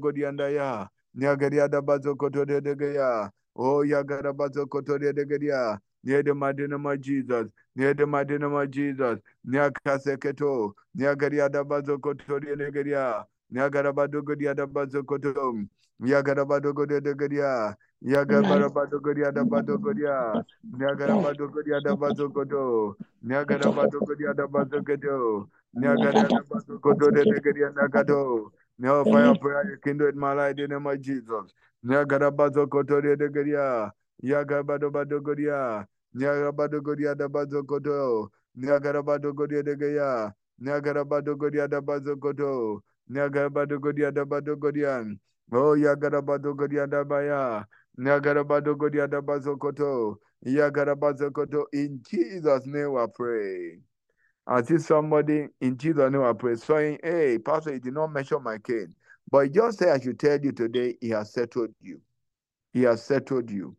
Godiandaya, 1.17 1.37
Yagariada 1.37 1.83
Bazokoto 1.83 2.45
de 2.47 2.75
Gaia, 2.75 3.31
Oh 3.55 3.85
Yagarabazo 3.85 4.67
Kotoria 4.67 5.13
de 5.15 5.25
Garia, 5.27 5.79
near 6.03 6.23
the 6.23 6.35
Madinama 6.35 6.97
Jesus, 6.97 7.49
near 7.77 7.93
the 7.95 8.07
Madinama 8.07 8.67
Jesus, 8.67 9.19
Nyakaseketo, 9.47 10.73
Nyagariada 10.97 11.63
Bazokotoria 11.65 12.57
Negaria, 12.57 13.25
Nyagarabadogodia 13.53 14.55
Bazokotom, 14.67 15.69
Yagarabadogodia 16.03 17.15
Gadia, 17.15 17.77
Yagarabadogodia 18.03 19.33
Badogodia, 19.33 20.45
Nyagarabadogodia 20.75 21.81
Bazokoto, 21.97 22.97
Nyagarabadogodia 23.23 24.35
Bazokoto, 24.49 25.49
Nyagarabadogodia 25.77 26.43
Bazokoto 26.49 27.11
de 27.13 27.25
Negaria 27.27 27.71
Nagato. 27.75 28.53
No 28.83 29.07
fire 29.07 29.37
prayer, 29.37 29.71
you 29.71 29.79
can 29.79 29.99
do 29.99 30.07
it, 30.09 30.17
my 30.17 30.35
life, 30.35 30.59
in 30.59 30.69
the 30.71 30.77
name 30.77 30.87
of 30.89 31.01
Jesus. 31.03 31.55
Nyagarabazokotoria 31.87 33.17
de 33.19 33.31
Gadia, 33.31 33.93
Yagabadogodia, 34.25 35.87
Nyagabadogodia 36.17 37.17
Bazokoto. 37.31 38.31
Niagarabado 38.57 39.33
Godia 39.35 39.63
de 39.65 39.77
Gaya, 39.77 40.35
Niagarabado 40.61 41.37
Godia 41.37 41.69
da 41.69 41.81
Bazogodo, 41.81 42.83
Niagarabado 43.09 43.79
Godia 43.81 44.13
da 44.13 44.25
Badogodian, 44.27 45.19
Oh 45.53 45.75
Yagarabado 45.77 46.55
Godia 46.55 46.87
da 46.87 47.05
Baya, 47.05 47.67
Niagarabado 47.99 48.77
Godia 48.77 49.09
da 49.09 49.23
Bazokoto, 49.23 50.19
Yagarabazokoto, 50.47 51.67
in 51.73 52.03
Jesus' 52.09 52.67
name 52.67 52.97
I 52.97 53.07
pray. 53.15 53.81
I 54.47 54.63
see 54.63 54.79
somebody 54.79 55.49
in 55.61 55.77
Jesus' 55.77 56.11
name 56.11 56.23
I 56.23 56.33
pray, 56.33 56.57
saying, 56.57 56.99
Hey, 57.03 57.39
Pastor, 57.39 57.75
you 57.75 57.81
did 57.81 57.95
not 57.95 58.13
mention 58.13 58.43
my 58.43 58.59
case. 58.59 58.89
But 59.31 59.53
just 59.53 59.79
say 59.79 59.91
I 59.91 60.01
should 60.01 60.19
tell 60.19 60.39
you 60.41 60.53
today, 60.53 60.97
he 61.01 61.11
has 61.11 61.33
settled 61.33 61.75
you. 61.81 62.01
He 62.73 62.83
has 62.83 63.03
settled 63.03 63.51
you. 63.51 63.77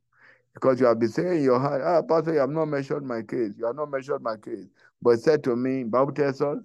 Because 0.54 0.80
you 0.80 0.86
have 0.86 1.00
been 1.00 1.10
saying 1.10 1.38
in 1.38 1.44
your 1.44 1.60
heart, 1.60 1.82
ah, 1.84 2.02
Pastor, 2.02 2.34
you 2.34 2.40
have 2.40 2.50
not 2.50 2.66
measured 2.66 3.04
my 3.04 3.22
case. 3.24 3.54
You 3.58 3.66
have 3.66 3.76
not 3.76 3.90
measured 3.90 4.22
my 4.22 4.38
case. 4.38 4.68
But 5.02 5.20
said 5.20 5.44
to 5.46 5.56
me, 5.56 5.84
Bible 5.84 6.14
tells 6.14 6.42
us, 6.42 6.60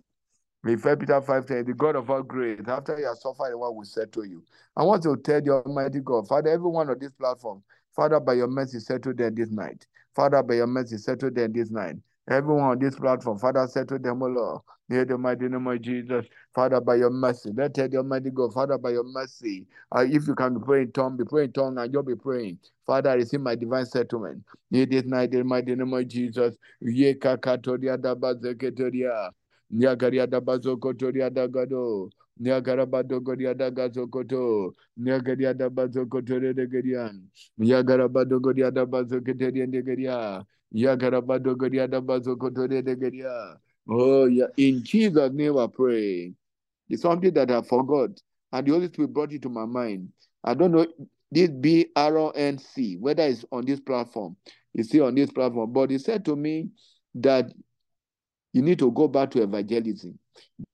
in 0.64 0.78
1 0.78 0.96
Peter 0.98 1.20
5 1.20 1.46
10, 1.46 1.64
the 1.64 1.72
God 1.72 1.96
of 1.96 2.10
all 2.10 2.22
grace, 2.22 2.60
after 2.66 2.98
you 2.98 3.06
have 3.06 3.16
suffered, 3.16 3.56
what 3.56 3.74
will 3.74 3.84
settle 3.84 4.26
you. 4.26 4.44
I 4.76 4.82
want 4.82 5.02
to 5.04 5.16
tell 5.16 5.40
the 5.40 5.52
Almighty 5.52 6.00
God, 6.00 6.28
Father, 6.28 6.50
everyone 6.50 6.90
on 6.90 6.98
this 6.98 7.12
platform, 7.12 7.62
Father, 7.94 8.20
by 8.20 8.34
your 8.34 8.48
mercy, 8.48 8.78
settle 8.80 9.14
them 9.14 9.34
this 9.34 9.50
night. 9.50 9.86
Father, 10.14 10.42
by 10.42 10.54
your 10.54 10.66
mercy, 10.66 10.98
settle 10.98 11.30
them 11.30 11.52
this 11.52 11.70
night. 11.70 11.96
Everyone 12.28 12.64
on 12.64 12.80
this 12.80 12.96
platform, 12.96 13.38
Father, 13.38 13.66
settle 13.68 14.00
them, 14.00 14.22
O 14.22 14.26
Lord. 14.26 14.62
Near 14.88 15.04
the 15.06 15.18
mighty 15.18 15.48
name 15.48 15.66
of 15.68 15.80
Jesus, 15.82 16.26
Father, 16.54 16.80
by 16.80 16.96
your 16.96 17.10
mercy. 17.10 17.52
Let 17.54 17.74
the 17.74 17.98
Almighty 17.98 18.30
God, 18.30 18.54
Father, 18.54 18.78
by 18.78 18.90
your 18.92 19.04
mercy. 19.04 19.66
Uh, 19.94 20.06
if 20.10 20.26
you 20.28 20.34
can 20.34 20.60
praying 20.60 20.86
in 20.88 20.92
tongue, 20.92 21.16
be 21.18 21.24
praying 21.24 21.48
in 21.48 21.54
tongue, 21.54 21.78
and 21.78 21.92
you'll 21.92 22.02
be 22.04 22.16
praying. 22.16 22.58
Father, 22.86 23.12
receive 23.16 23.40
my 23.42 23.54
divine 23.56 23.86
settlement. 23.86 24.44
Near 24.70 24.86
this 24.86 25.04
night, 25.04 25.32
in 25.34 25.40
the 25.40 25.44
mighty 25.44 25.76
name 25.76 25.92
of 25.94 26.08
Jesus. 26.08 26.56
Ye 26.80 27.14
kakatoria 27.14 27.98
daba 27.98 28.34
zeketoria. 28.34 29.30
Nyagaria 29.74 30.26
daba 30.28 30.58
zokotoria 30.58 31.30
dagado. 31.30 32.10
Nyagarabado 32.40 33.20
goria 33.22 33.54
daga 33.54 33.88
zokoto. 33.90 34.74
Nyagaria 35.00 35.54
daba 35.54 35.88
zokotoria 35.88 36.54
degerian. 36.54 37.22
Nyagarabado 37.60 38.40
goria 38.40 38.70
daba 38.72 39.04
zokotoria 39.04 40.42
Oh, 43.90 44.26
yeah. 44.26 44.46
In 44.56 44.84
Jesus' 44.84 45.32
name 45.32 45.56
I 45.56 45.66
pray. 45.66 46.34
It's 46.88 47.02
something 47.02 47.32
that 47.34 47.50
I 47.50 47.62
forgot. 47.62 48.10
And 48.52 48.66
the 48.66 48.72
Holy 48.72 48.86
Spirit 48.88 49.12
brought 49.12 49.32
it 49.32 49.42
to 49.42 49.48
my 49.48 49.64
mind. 49.64 50.10
I 50.44 50.54
don't 50.54 50.72
know 50.72 50.86
this 51.30 51.50
B 51.50 51.88
R 51.94 52.18
O 52.18 52.30
N 52.30 52.58
C, 52.58 52.96
whether 52.96 53.22
it's 53.24 53.44
on 53.50 53.64
this 53.66 53.80
platform. 53.80 54.36
You 54.74 54.84
see 54.84 55.00
on 55.00 55.14
this 55.14 55.30
platform. 55.30 55.72
But 55.72 55.90
he 55.90 55.98
said 55.98 56.24
to 56.26 56.36
me 56.36 56.68
that 57.16 57.52
you 58.52 58.62
need 58.62 58.78
to 58.78 58.90
go 58.90 59.08
back 59.08 59.30
to 59.32 59.42
evangelism. 59.42 60.18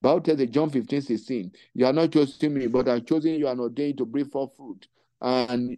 Bible 0.00 0.20
tells 0.20 0.44
John 0.50 0.70
15, 0.70 1.00
16, 1.02 1.52
you 1.74 1.86
are 1.86 1.92
not 1.92 2.12
choosing 2.12 2.54
me, 2.54 2.66
but 2.66 2.88
I'm 2.88 3.04
choosing 3.04 3.34
you 3.34 3.48
and 3.48 3.60
ordained 3.60 3.98
to 3.98 4.04
bring 4.04 4.26
forth 4.26 4.56
fruit. 4.56 4.86
And 5.20 5.76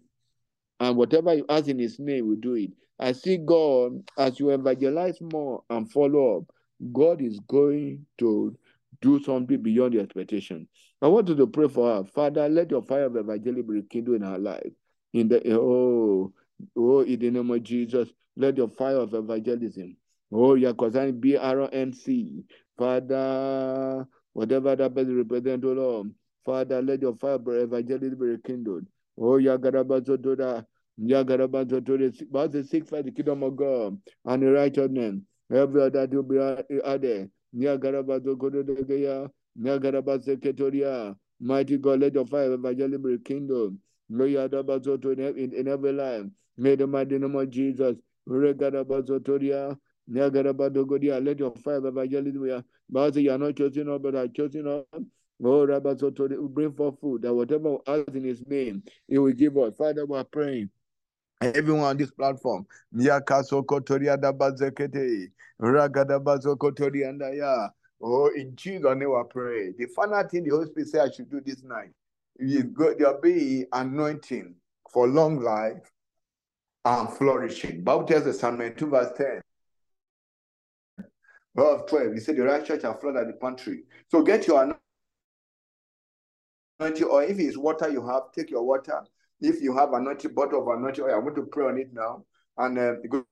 and 0.78 0.96
whatever 0.96 1.32
you 1.34 1.46
ask 1.48 1.68
in 1.68 1.78
his 1.78 1.98
name, 1.98 2.28
we 2.28 2.36
do 2.36 2.54
it. 2.54 2.70
I 2.98 3.12
see 3.12 3.38
God 3.38 4.02
as 4.18 4.40
you 4.40 4.50
evangelize 4.50 5.20
more 5.20 5.62
and 5.70 5.90
follow 5.90 6.38
up, 6.38 6.44
God 6.92 7.20
is 7.20 7.40
going 7.48 8.06
to 8.18 8.56
do 9.00 9.22
something 9.22 9.62
beyond 9.62 9.94
your 9.94 10.02
expectation. 10.02 10.66
I 11.02 11.08
want 11.08 11.28
you 11.28 11.36
to 11.36 11.46
pray 11.46 11.68
for 11.68 11.94
her. 11.94 12.04
Father, 12.04 12.48
let 12.48 12.70
your 12.70 12.82
fire 12.82 13.04
of 13.04 13.16
evangelism 13.16 13.66
be 13.66 13.74
rekindled 13.74 14.16
in 14.16 14.22
her 14.22 14.38
life. 14.38 14.72
In 15.12 15.28
the 15.28 15.42
oh, 15.54 16.32
oh, 16.76 17.00
in 17.00 17.18
the 17.20 17.30
name 17.30 17.50
of 17.50 17.62
Jesus, 17.62 18.08
let 18.36 18.56
your 18.56 18.68
fire 18.68 18.96
of 18.96 19.14
evangelism. 19.14 19.96
Oh, 20.32 20.54
yeah, 20.54 20.72
concerning 20.76 21.20
B 21.20 21.36
R 21.36 21.68
N 21.72 21.92
C. 21.92 22.44
Father, 22.78 24.06
whatever 24.32 24.74
that 24.76 24.94
person 24.94 25.16
represent, 25.16 25.64
oh 25.64 25.72
Lord. 25.72 26.10
Father, 26.44 26.82
let 26.82 27.02
your 27.02 27.14
fire 27.14 27.34
of 27.34 27.48
evangelism 27.48 28.18
be 28.18 28.26
rekindled. 28.26 28.86
Oh, 29.18 29.38
Yagarabazotoda, 29.38 29.56
Yagarabazotoda, 29.86 30.66
but 30.98 31.68
the 31.68 32.64
seek 32.68 32.86
for 32.88 33.02
the 33.02 33.10
kingdom 33.10 33.42
of 33.42 33.56
God 33.56 33.98
and 34.24 34.42
the 34.42 34.52
righteousness. 34.52 35.16
Every 35.52 35.82
other 35.82 36.06
to 36.06 36.22
be 36.22 36.38
added. 36.84 37.30
Mighty 41.38 41.76
God, 41.78 42.00
let 42.00 42.14
your 42.14 42.26
fire 42.26 42.52
of 42.52 42.64
evangelism 42.64 43.02
be. 43.02 43.18
Yadabazoto 44.10 45.36
in, 45.36 45.52
in 45.52 45.68
every 45.68 45.92
life. 45.92 46.24
May 46.56 46.74
the 46.76 46.86
mighty 46.86 47.18
name 47.18 47.34
of 47.36 47.50
Jesus. 47.50 47.96
Let 48.26 48.60
your 48.60 48.84
fire 51.56 51.76
of 51.76 51.86
evangelism. 51.86 52.64
But 52.88 53.16
you 53.16 53.30
are 53.32 53.38
not 53.38 53.56
choosing 53.56 53.88
up, 53.90 54.02
but 54.02 54.14
are 54.14 54.28
choosing 54.28 54.66
up. 54.66 54.86
Oh, 55.44 55.66
Rabbi 55.66 55.94
Soto, 55.96 56.48
bring 56.48 56.72
forth 56.72 56.98
food 57.00 57.22
that 57.22 57.34
whatever 57.34 57.72
we 57.72 57.78
ask 57.86 58.08
in 58.14 58.24
his 58.24 58.46
name, 58.46 58.82
he 59.06 59.18
will 59.18 59.32
give 59.32 59.58
us. 59.58 59.74
Father, 59.76 60.06
we 60.06 60.16
are 60.16 60.24
praying. 60.24 60.70
Everyone 61.40 61.84
on 61.84 61.96
this 61.98 62.10
platform, 62.10 62.66
Kotoria 66.56 67.08
and 67.08 67.36
ya. 67.36 67.68
Oh, 68.02 68.30
in 68.34 68.56
Jesus' 68.56 68.82
name 68.96 69.10
we 69.10 69.22
pray. 69.28 69.72
The 69.76 69.86
final 69.94 70.22
thing 70.28 70.44
the 70.44 70.50
Holy 70.50 70.66
Spirit 70.66 70.88
said 70.88 71.00
I 71.08 71.10
should 71.10 71.30
do 71.30 71.40
this 71.40 71.62
night 71.62 71.90
is 72.38 72.62
go, 72.64 72.94
there'll 72.94 73.20
be 73.20 73.64
anointing 73.72 74.54
for 74.90 75.06
long 75.08 75.40
life 75.40 75.90
and 76.84 77.10
flourishing. 77.10 77.82
Bible 77.82 78.04
tells 78.04 78.26
us 78.26 78.40
Psalm 78.40 78.58
2 78.74 78.86
verse 78.86 79.12
10. 79.16 79.40
Verse 81.54 81.82
12, 81.88 82.12
he 82.14 82.20
said 82.20 82.36
the 82.36 82.42
righteous 82.42 82.82
shall 82.82 82.98
flood 82.98 83.16
at 83.16 83.26
the 83.26 83.32
pantry. 83.32 83.84
So 84.10 84.22
get 84.22 84.46
your 84.46 84.62
anointing 86.80 87.08
oil. 87.10 87.20
If 87.20 87.38
it's 87.38 87.56
water 87.56 87.88
you 87.88 88.06
have, 88.06 88.32
take 88.34 88.50
your 88.50 88.62
water. 88.62 89.02
If 89.40 89.60
you 89.60 89.76
have 89.76 89.92
anointing 89.92 90.34
bottle 90.34 90.62
of 90.62 90.78
anointing 90.78 91.04
oil, 91.04 91.14
I 91.14 91.18
want 91.18 91.36
to 91.36 91.42
pray 91.42 91.66
on 91.66 91.78
it 91.78 91.92
now. 91.92 92.24
And 92.56 92.78
uh, 92.78 92.94
go 93.10 93.24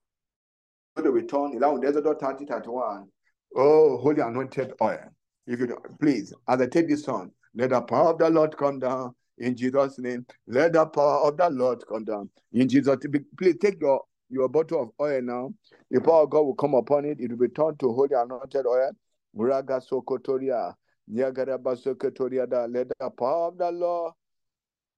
to 0.97 1.03
the 1.03 1.11
return, 1.11 1.55
Exodus 1.55 2.17
30, 2.21 2.47
31. 2.47 3.09
Oh, 3.57 3.97
holy 3.99 4.21
anointed 4.21 4.75
oil. 4.83 4.99
If 5.47 5.61
you 5.61 5.77
please, 6.01 6.33
as 6.49 6.61
I 6.61 6.67
take 6.67 6.89
this 6.89 7.07
on, 7.09 7.31
let 7.55 7.71
the 7.71 7.81
power 7.81 8.11
of 8.11 8.19
the 8.19 8.29
Lord 8.31 8.57
come 8.57 8.79
down 8.79 9.15
in 9.39 9.57
Jesus' 9.57 9.99
name. 9.99 10.27
Let 10.47 10.73
the 10.73 10.87
power 10.87 11.29
of 11.29 11.37
the 11.37 11.51
Lord 11.51 11.85
come 11.89 12.05
down 12.05 12.31
in 12.53 12.69
Jesus' 12.69 12.99
name. 13.05 13.25
Please 13.39 13.57
take 13.61 13.81
your, 13.81 14.03
your 14.29 14.49
bottle 14.49 14.83
of 14.83 14.91
oil 15.01 15.23
now. 15.23 15.55
The 15.91 16.01
power 16.01 16.23
of 16.25 16.31
God 16.31 16.43
will 16.43 16.55
come 16.55 16.75
upon 16.75 17.05
it. 17.05 17.21
It 17.21 17.31
will 17.31 17.39
be 17.39 17.49
turned 17.49 17.79
to 17.81 17.93
holy 17.93 18.15
anointed 18.15 18.67
oil. 18.67 18.91
Sokotoria. 19.37 20.75
Let 21.07 21.35
the 21.35 23.11
power 23.11 23.49
of 23.49 23.59
the 23.59 23.71
Lord 23.71 24.15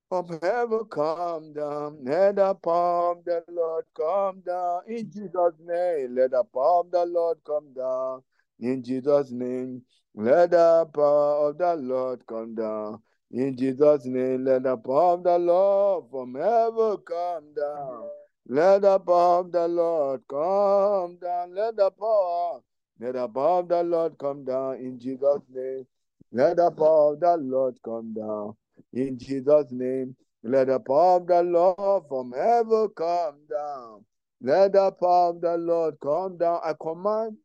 from 0.09 0.39
heaven 0.41 0.85
come 0.91 1.53
down. 1.53 1.99
Let 2.05 2.37
the 2.37 2.55
power 2.55 3.13
of 3.13 3.25
the 3.25 3.43
Lord 3.49 3.85
come 3.97 4.41
down. 4.47 4.83
In 4.87 5.11
Jesus' 5.11 5.59
name, 5.65 6.15
let 6.15 6.31
the 6.31 6.45
power 6.45 6.81
of 6.81 6.91
the 6.91 7.05
Lord 7.07 7.39
come 7.45 7.73
down. 7.75 8.23
In 8.61 8.83
Jesus' 8.83 9.31
name, 9.31 9.83
let 10.15 10.51
the 10.51 10.89
power 10.95 11.49
of 11.49 11.59
the 11.59 11.75
Lord 11.75 12.27
come 12.27 12.55
down. 12.55 13.03
In 13.33 13.57
Jesus' 13.57 14.07
name, 14.07 14.45
let 14.45 14.63
the 14.63 14.77
power 14.77 15.15
of 15.15 15.25
the 15.25 15.39
Lord 15.39 16.05
from 16.11 16.35
heaven 16.35 16.97
come 17.05 17.55
down. 17.55 18.09
Let 18.49 18.83
the 18.83 18.99
power 19.01 19.41
of 19.41 19.51
the 19.51 19.67
Lord 19.67 20.21
come 20.29 21.19
down. 21.21 21.55
Let 21.55 21.77
the 21.77 21.91
power, 21.91 22.61
let 23.01 23.15
the 23.15 23.29
power 23.29 23.59
of 23.61 23.69
the 23.69 23.83
Lord 23.83 24.17
come 24.19 24.45
down. 24.45 24.77
In 24.77 25.01
Jesus' 25.01 25.43
name, 25.53 25.85
let 26.33 26.57
the 26.57 26.71
power 26.71 27.15
of 27.15 27.21
the 27.21 27.37
Lord 27.39 27.77
come 27.85 28.15
down. 28.15 28.55
In 28.93 29.19
Jesus' 29.19 29.71
name, 29.71 30.17
let 30.43 30.69
the 30.69 30.79
power 30.79 31.17
of 31.17 31.27
the 31.27 31.43
Lord 31.43 32.05
from 32.09 32.33
heaven 32.33 32.89
come 32.97 33.37
down. 33.51 34.05
Let 34.41 34.73
the 34.73 34.93
power 34.93 35.31
of 35.31 35.41
the 35.41 35.57
Lord 35.57 35.97
come 36.01 36.39
down. 36.39 36.61
I 36.65 36.75
command 36.81 37.37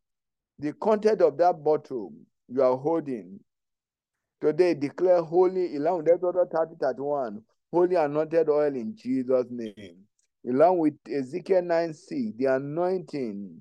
the 0.58 0.72
content 0.74 1.20
of 1.20 1.36
that 1.38 1.62
bottle 1.62 2.12
you 2.48 2.62
are 2.62 2.76
holding 2.76 3.40
today. 4.40 4.74
Declare 4.74 5.22
holy, 5.22 5.76
along 5.76 5.98
with 5.98 6.08
Exodus 6.08 6.48
30 6.52 6.74
31, 6.80 7.42
holy 7.72 7.96
anointed 7.96 8.48
oil 8.48 8.74
in 8.74 8.94
Jesus' 8.94 9.46
name. 9.50 9.96
Along 10.48 10.78
with 10.78 10.94
Ezekiel 11.10 11.62
9 11.62 11.94
6, 11.94 12.32
the 12.36 12.46
anointing 12.46 13.60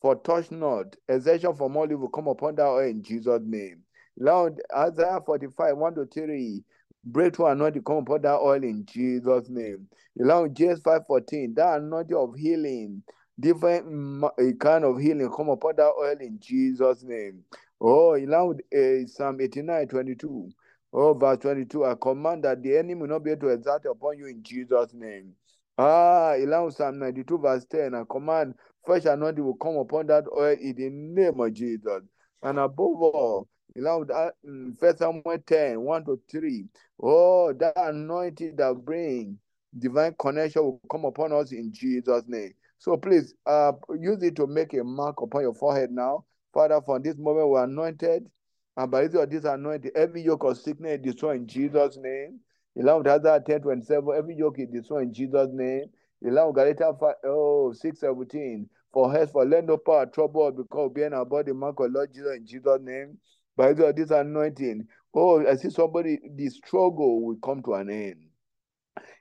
for 0.00 0.16
touch 0.16 0.50
not, 0.50 0.94
exertion 1.08 1.54
from 1.54 1.76
all 1.76 1.90
evil 1.90 2.08
come 2.08 2.28
upon 2.28 2.54
that 2.56 2.66
oil 2.66 2.88
in 2.88 3.02
Jesus' 3.02 3.40
name. 3.44 3.82
Along 4.20 4.44
with 4.44 4.60
Isaiah 4.76 5.20
45 5.24 5.76
1 5.76 5.94
to 5.94 6.06
3, 6.06 6.62
breakthrough 7.04 7.46
anointing 7.46 7.82
come 7.84 7.98
upon 7.98 8.22
that 8.22 8.38
oil 8.38 8.62
in 8.62 8.84
Jesus' 8.86 9.48
name. 9.48 9.86
Along 10.20 10.44
with 10.44 10.54
James 10.54 10.80
5 10.80 11.06
14, 11.06 11.54
that 11.54 11.78
anointing 11.80 12.16
of 12.16 12.34
healing, 12.34 13.02
different 13.38 14.24
eh, 14.38 14.52
kind 14.58 14.84
of 14.84 14.98
healing 14.98 15.30
come 15.34 15.48
upon 15.48 15.76
that 15.76 15.92
oil 15.98 16.16
in 16.20 16.38
Jesus' 16.40 17.02
name. 17.02 17.44
Oh, 17.80 18.14
along 18.14 18.48
with 18.48 18.60
uh, 18.74 19.06
Psalm 19.06 19.40
89 19.40 19.88
22. 19.88 20.50
Oh, 20.96 21.12
verse 21.12 21.38
22, 21.38 21.84
I 21.84 21.94
command 22.00 22.44
that 22.44 22.62
the 22.62 22.76
enemy 22.76 22.94
will 22.94 23.08
not 23.08 23.24
be 23.24 23.32
able 23.32 23.48
to 23.48 23.54
exert 23.54 23.84
upon 23.84 24.16
you 24.16 24.26
in 24.26 24.42
Jesus' 24.44 24.94
name. 24.94 25.32
Ah, 25.76 26.34
along 26.36 26.70
Psalm 26.70 27.00
92, 27.00 27.38
verse 27.38 27.64
10, 27.64 27.94
I 27.96 28.02
command 28.08 28.54
fresh 28.84 29.04
anointing 29.04 29.44
will 29.44 29.54
come 29.54 29.76
upon 29.76 30.06
that 30.06 30.24
oil 30.36 30.56
in 30.60 30.76
the 30.76 30.90
name 30.90 31.40
of 31.40 31.52
Jesus. 31.52 32.02
And 32.44 32.58
above 32.60 33.02
all, 33.02 33.48
with 33.76 34.08
that, 34.08 34.34
mm, 34.46 34.78
First 34.78 34.98
Samuel 34.98 35.38
10, 35.46 35.80
1 35.80 36.04
to 36.04 36.20
3, 36.30 36.64
oh, 37.02 37.52
that 37.54 37.72
anointing 37.76 38.56
that 38.56 38.74
bring 38.84 39.38
divine 39.78 40.14
connection 40.18 40.62
will 40.62 40.80
come 40.90 41.04
upon 41.04 41.32
us 41.32 41.52
in 41.52 41.72
Jesus' 41.72 42.24
name. 42.26 42.52
So 42.78 42.96
please, 42.96 43.34
uh, 43.46 43.72
use 43.98 44.22
it 44.22 44.36
to 44.36 44.46
make 44.46 44.74
a 44.74 44.84
mark 44.84 45.20
upon 45.20 45.42
your 45.42 45.54
forehead 45.54 45.90
now. 45.90 46.24
Father, 46.52 46.80
from 46.84 47.02
this 47.02 47.16
moment 47.16 47.48
we're 47.48 47.64
anointed, 47.64 48.30
and 48.76 48.90
by 48.90 49.04
of 49.04 49.30
this 49.30 49.44
anointing, 49.44 49.92
every 49.94 50.22
yoke 50.22 50.44
of 50.44 50.58
sickness 50.58 50.98
is 50.98 51.12
destroyed 51.12 51.36
in 51.36 51.46
Jesus' 51.46 51.96
name. 51.96 52.40
With 52.74 53.06
Isaiah 53.06 53.40
10, 53.40 53.62
27, 53.62 54.08
every 54.16 54.34
yoke 54.36 54.58
is 54.58 54.68
destroyed 54.68 55.04
in 55.04 55.14
Jesus' 55.14 55.50
name. 55.52 55.86
With 56.20 56.34
Galatians 56.34 56.96
5, 56.98 57.14
oh, 57.24 57.72
6, 57.72 58.00
17, 58.00 58.68
for 58.92 59.12
henceforth 59.12 59.48
let 59.48 59.64
no 59.64 59.76
power 59.76 60.06
trouble 60.06 60.50
because 60.52 60.92
being 60.94 61.12
our 61.12 61.24
body 61.24 61.52
mark 61.52 61.78
of 61.80 61.92
Lord 61.92 62.12
Jesus 62.12 62.36
in 62.36 62.46
Jesus' 62.46 62.80
name. 62.80 63.18
By 63.56 63.72
this 63.72 64.10
anointing, 64.10 64.88
oh, 65.14 65.46
I 65.46 65.56
see 65.56 65.70
somebody, 65.70 66.18
the 66.34 66.48
struggle 66.48 67.22
will 67.22 67.36
come 67.36 67.62
to 67.62 67.74
an 67.74 67.90
end. 67.90 68.26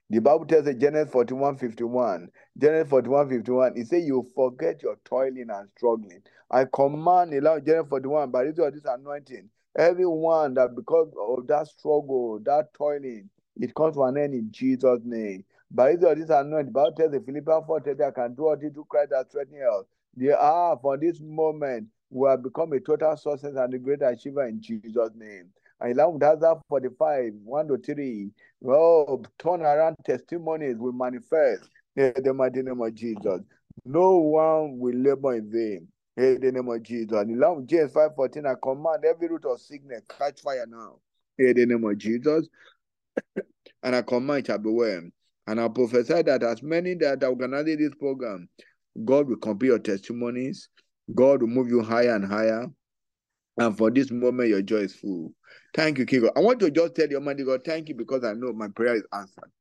The 0.09 0.19
Bible 0.19 0.45
tells 0.45 0.67
us 0.67 0.75
Genesis 0.75 1.11
41 1.11 1.57
51. 1.57 2.29
Genesis 2.57 2.89
41 2.89 3.29
51. 3.29 3.73
It 3.77 3.87
says 3.87 4.05
you 4.05 4.27
forget 4.35 4.83
your 4.83 4.97
toiling 5.05 5.47
and 5.49 5.69
struggling. 5.75 6.21
I 6.51 6.65
command 6.65 7.33
allow 7.33 7.59
Genesis 7.59 7.89
41 7.89 8.31
by 8.31 8.43
of 8.43 8.55
this 8.55 8.85
anointing. 8.85 9.49
Everyone 9.75 10.53
that 10.53 10.75
because 10.75 11.11
of 11.19 11.47
that 11.47 11.67
struggle, 11.67 12.39
that 12.43 12.73
toiling, 12.75 13.29
it 13.57 13.73
comes 13.73 13.95
to 13.95 14.03
an 14.03 14.17
end 14.17 14.35
in 14.35 14.51
Jesus' 14.51 14.99
name. 15.03 15.45
By 15.71 15.91
of 15.93 15.99
this 15.99 16.29
anointing, 16.29 16.67
the 16.67 16.71
Bible 16.71 16.91
tells 16.95 17.11
the 17.11 17.19
Philippians 17.19 17.65
4 17.65 17.79
30, 17.81 18.03
I 18.03 18.11
can 18.11 18.35
do 18.35 18.47
all 18.47 18.55
things 18.55 18.73
through 18.73 18.85
Christ 18.85 19.09
that 19.11 19.29
strengthens 19.29 19.63
us. 19.63 19.85
They 20.15 20.31
are 20.31 20.77
for 20.79 20.95
this 20.97 21.19
moment 21.21 21.87
we 22.13 22.29
have 22.29 22.43
become 22.43 22.71
a 22.73 22.79
total 22.79 23.17
success 23.17 23.53
and 23.55 23.73
a 23.73 23.79
great 23.79 24.01
achiever 24.03 24.47
in 24.47 24.61
Jesus' 24.61 25.09
name. 25.15 25.49
And 25.81 25.99
along 25.99 26.13
with 26.13 26.23
Isaiah 26.23 26.61
45, 26.69 27.33
1 27.43 27.67
to 27.67 27.77
3, 27.77 28.31
Oh, 28.65 29.23
turn 29.39 29.61
around 29.61 29.95
testimonies 30.05 30.77
will 30.77 30.93
manifest 30.93 31.69
in 31.95 32.13
the 32.23 32.33
mighty 32.33 32.61
name 32.61 32.81
of 32.81 32.93
Jesus. 32.93 33.41
No 33.83 34.17
one 34.17 34.77
will 34.77 34.95
labor 34.95 35.35
in 35.35 35.51
vain. 35.51 35.87
In 36.15 36.39
the 36.39 36.51
name 36.51 36.69
of 36.69 36.83
Jesus. 36.83 37.23
In 37.23 37.43
of 37.43 37.65
James 37.65 37.91
5:14, 37.91 38.45
I 38.45 38.53
command 38.61 39.03
every 39.03 39.27
root 39.27 39.45
of 39.45 39.59
sickness 39.59 40.03
catch 40.07 40.41
fire 40.41 40.65
now. 40.67 40.99
In 41.39 41.55
the 41.55 41.65
name 41.65 41.83
of 41.83 41.97
Jesus. 41.97 42.47
and 43.83 43.95
I 43.95 44.03
command 44.03 44.41
it 44.41 44.47
shall 44.47 44.59
be 44.59 44.69
well. 44.69 45.01
And 45.47 45.59
I 45.59 45.67
prophesy 45.67 46.21
that 46.21 46.43
as 46.43 46.61
many 46.61 46.93
that 46.95 47.23
are 47.23 47.29
organizing 47.29 47.79
this 47.79 47.95
program, 47.95 48.47
God 49.03 49.27
will 49.27 49.37
complete 49.37 49.69
your 49.69 49.79
testimonies. 49.79 50.69
God 51.13 51.41
will 51.41 51.49
move 51.49 51.69
you 51.69 51.81
higher 51.81 52.15
and 52.15 52.25
higher. 52.25 52.67
And 53.57 53.77
for 53.77 53.91
this 53.91 54.09
moment, 54.11 54.49
your 54.49 54.61
joy 54.61 54.77
is 54.77 54.95
full. 54.95 55.33
Thank 55.75 55.97
you, 55.97 56.05
Kiko. 56.05 56.31
I 56.35 56.39
want 56.39 56.59
to 56.61 56.71
just 56.71 56.95
tell 56.95 57.07
your 57.07 57.21
man, 57.21 57.43
God, 57.45 57.61
thank 57.65 57.89
you 57.89 57.95
because 57.95 58.23
I 58.23 58.33
know 58.33 58.51
my 58.53 58.67
prayer 58.67 58.95
is 58.95 59.03
answered. 59.13 59.51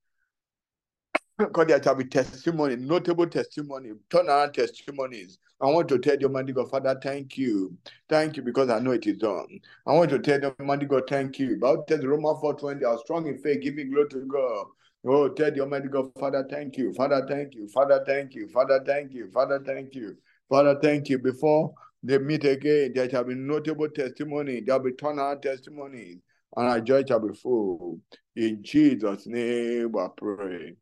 Because 1.38 1.66
there 1.66 1.82
shall 1.82 1.94
be 1.94 2.04
testimony, 2.04 2.76
notable 2.76 3.26
testimony, 3.26 3.92
turnaround 4.10 4.52
testimonies. 4.52 5.38
I 5.60 5.66
want 5.66 5.88
to 5.88 5.98
tell 5.98 6.16
your 6.16 6.30
man, 6.30 6.46
God, 6.46 6.70
Father, 6.70 6.98
thank 7.02 7.38
you. 7.38 7.76
Thank 8.08 8.36
you 8.36 8.42
because 8.42 8.68
I 8.68 8.78
know 8.78 8.92
it 8.92 9.06
is 9.06 9.18
done. 9.18 9.60
I 9.86 9.92
want 9.92 10.10
to 10.10 10.18
tell 10.18 10.40
your 10.40 10.54
man, 10.58 10.80
God, 10.80 11.04
thank 11.08 11.38
you. 11.38 11.56
Bible 11.56 11.84
tells 11.88 12.04
Romans 12.04 12.38
4:20, 12.42 12.84
are 12.84 12.98
strong 12.98 13.26
in 13.26 13.38
faith, 13.38 13.62
giving 13.62 13.90
glory 13.90 14.08
to 14.10 14.26
God. 14.26 14.66
Oh, 15.04 15.28
tell 15.28 15.54
your 15.54 15.66
man, 15.66 15.88
God, 15.88 16.12
Father, 16.18 16.46
thank 16.48 16.76
you. 16.76 16.92
Father, 16.94 17.26
thank 17.28 17.54
you. 17.54 17.68
Father, 17.68 18.02
thank 18.06 18.34
you. 18.34 18.48
Father, 18.48 18.82
thank 18.86 19.12
you. 19.12 19.30
Father, 19.30 19.60
thank 19.64 19.94
you. 19.94 20.16
Father, 20.52 20.78
thank 20.82 21.08
you. 21.08 21.18
Before 21.18 21.72
they 22.02 22.18
meet 22.18 22.44
again, 22.44 22.92
there 22.94 23.08
shall 23.08 23.24
be 23.24 23.34
notable 23.34 23.88
testimony. 23.88 24.60
There 24.60 24.76
will 24.76 24.84
be 24.84 24.92
turnaround 24.92 25.40
testimonies. 25.40 26.18
And 26.54 26.68
our 26.68 26.78
joy 26.78 27.04
shall 27.08 27.26
be 27.26 27.34
full. 27.34 28.00
In 28.36 28.62
Jesus' 28.62 29.26
name, 29.26 29.96
I 29.96 30.08
pray. 30.14 30.76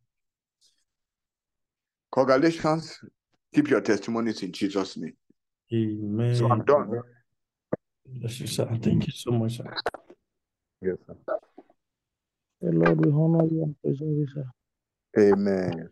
Congratulations. 2.11 2.99
Keep 3.55 3.69
your 3.71 3.81
testimonies 3.81 4.43
in 4.43 4.51
Jesus' 4.51 4.97
name. 4.97 5.15
Amen. 5.73 6.35
So 6.35 6.51
I'm 6.51 6.65
done. 6.65 7.03
Bless 8.07 8.41
you, 8.41 8.49
sir. 8.49 8.69
Thank 8.83 9.07
you 9.07 9.13
so 9.13 9.31
much, 9.31 9.59
sir. 9.59 9.73
Yes, 10.83 10.97
sir. 11.07 11.15
The 12.61 12.73
Lord, 12.73 13.07
we 13.07 13.13
honor 13.13 13.45
you 13.45 13.63
and 13.63 13.81
preserve 13.81 14.09
you, 14.09 14.27
sir. 14.35 14.47
Amen. 15.17 15.91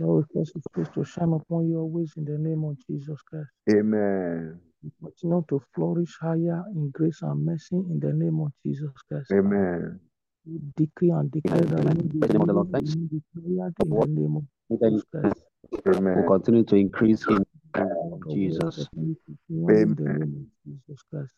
Lord, 0.00 0.26
we 0.34 0.40
cause 0.40 0.52
His 0.54 0.64
face 0.74 0.88
to 0.94 1.04
shine 1.04 1.32
upon 1.32 1.68
you 1.68 1.78
always 1.78 2.12
in 2.16 2.24
the 2.24 2.38
name 2.38 2.64
of 2.64 2.76
Jesus 2.86 3.20
Christ. 3.22 3.50
Amen. 3.70 4.60
Continue 5.02 5.44
to 5.48 5.62
flourish 5.74 6.16
higher 6.20 6.64
in 6.74 6.90
grace 6.90 7.22
and 7.22 7.44
mercy 7.44 7.76
in 7.76 8.00
the 8.00 8.12
name 8.12 8.40
of 8.40 8.52
Jesus 8.64 8.90
Christ. 9.08 9.30
Amen. 9.32 10.00
We 10.44 10.58
decree 10.76 11.10
and 11.10 11.30
declare 11.30 11.62
that 11.62 11.80
Amen. 11.84 11.96
you 11.96 12.02
be 12.02 12.18
Praise 12.20 12.32
the 12.32 12.38
name 12.38 12.42
of 12.42 12.46
the 12.48 12.52
Lord. 12.54 12.68
Thanks. 12.72 12.94
you 12.94 13.08
be 13.08 13.22
declared 13.34 13.74
in 13.84 13.90
the 13.90 14.20
name 14.20 14.36
of 14.36 14.44
Jesus 14.80 15.04
Christ. 15.10 15.40
will 15.72 15.94
Amen. 15.94 16.24
continue 16.24 16.64
to 16.64 16.76
increase 16.76 17.24
in 17.28 17.44
Lord 17.76 18.22
of 18.22 18.30
Jesus. 18.30 18.62
hosts, 18.64 18.88
upon 18.92 19.06
you 19.06 19.16
continually 19.26 19.82
in 19.82 19.94
the 19.96 20.04
Amen. 20.04 20.46
Jesus 20.66 21.02
Christ. 21.10 21.30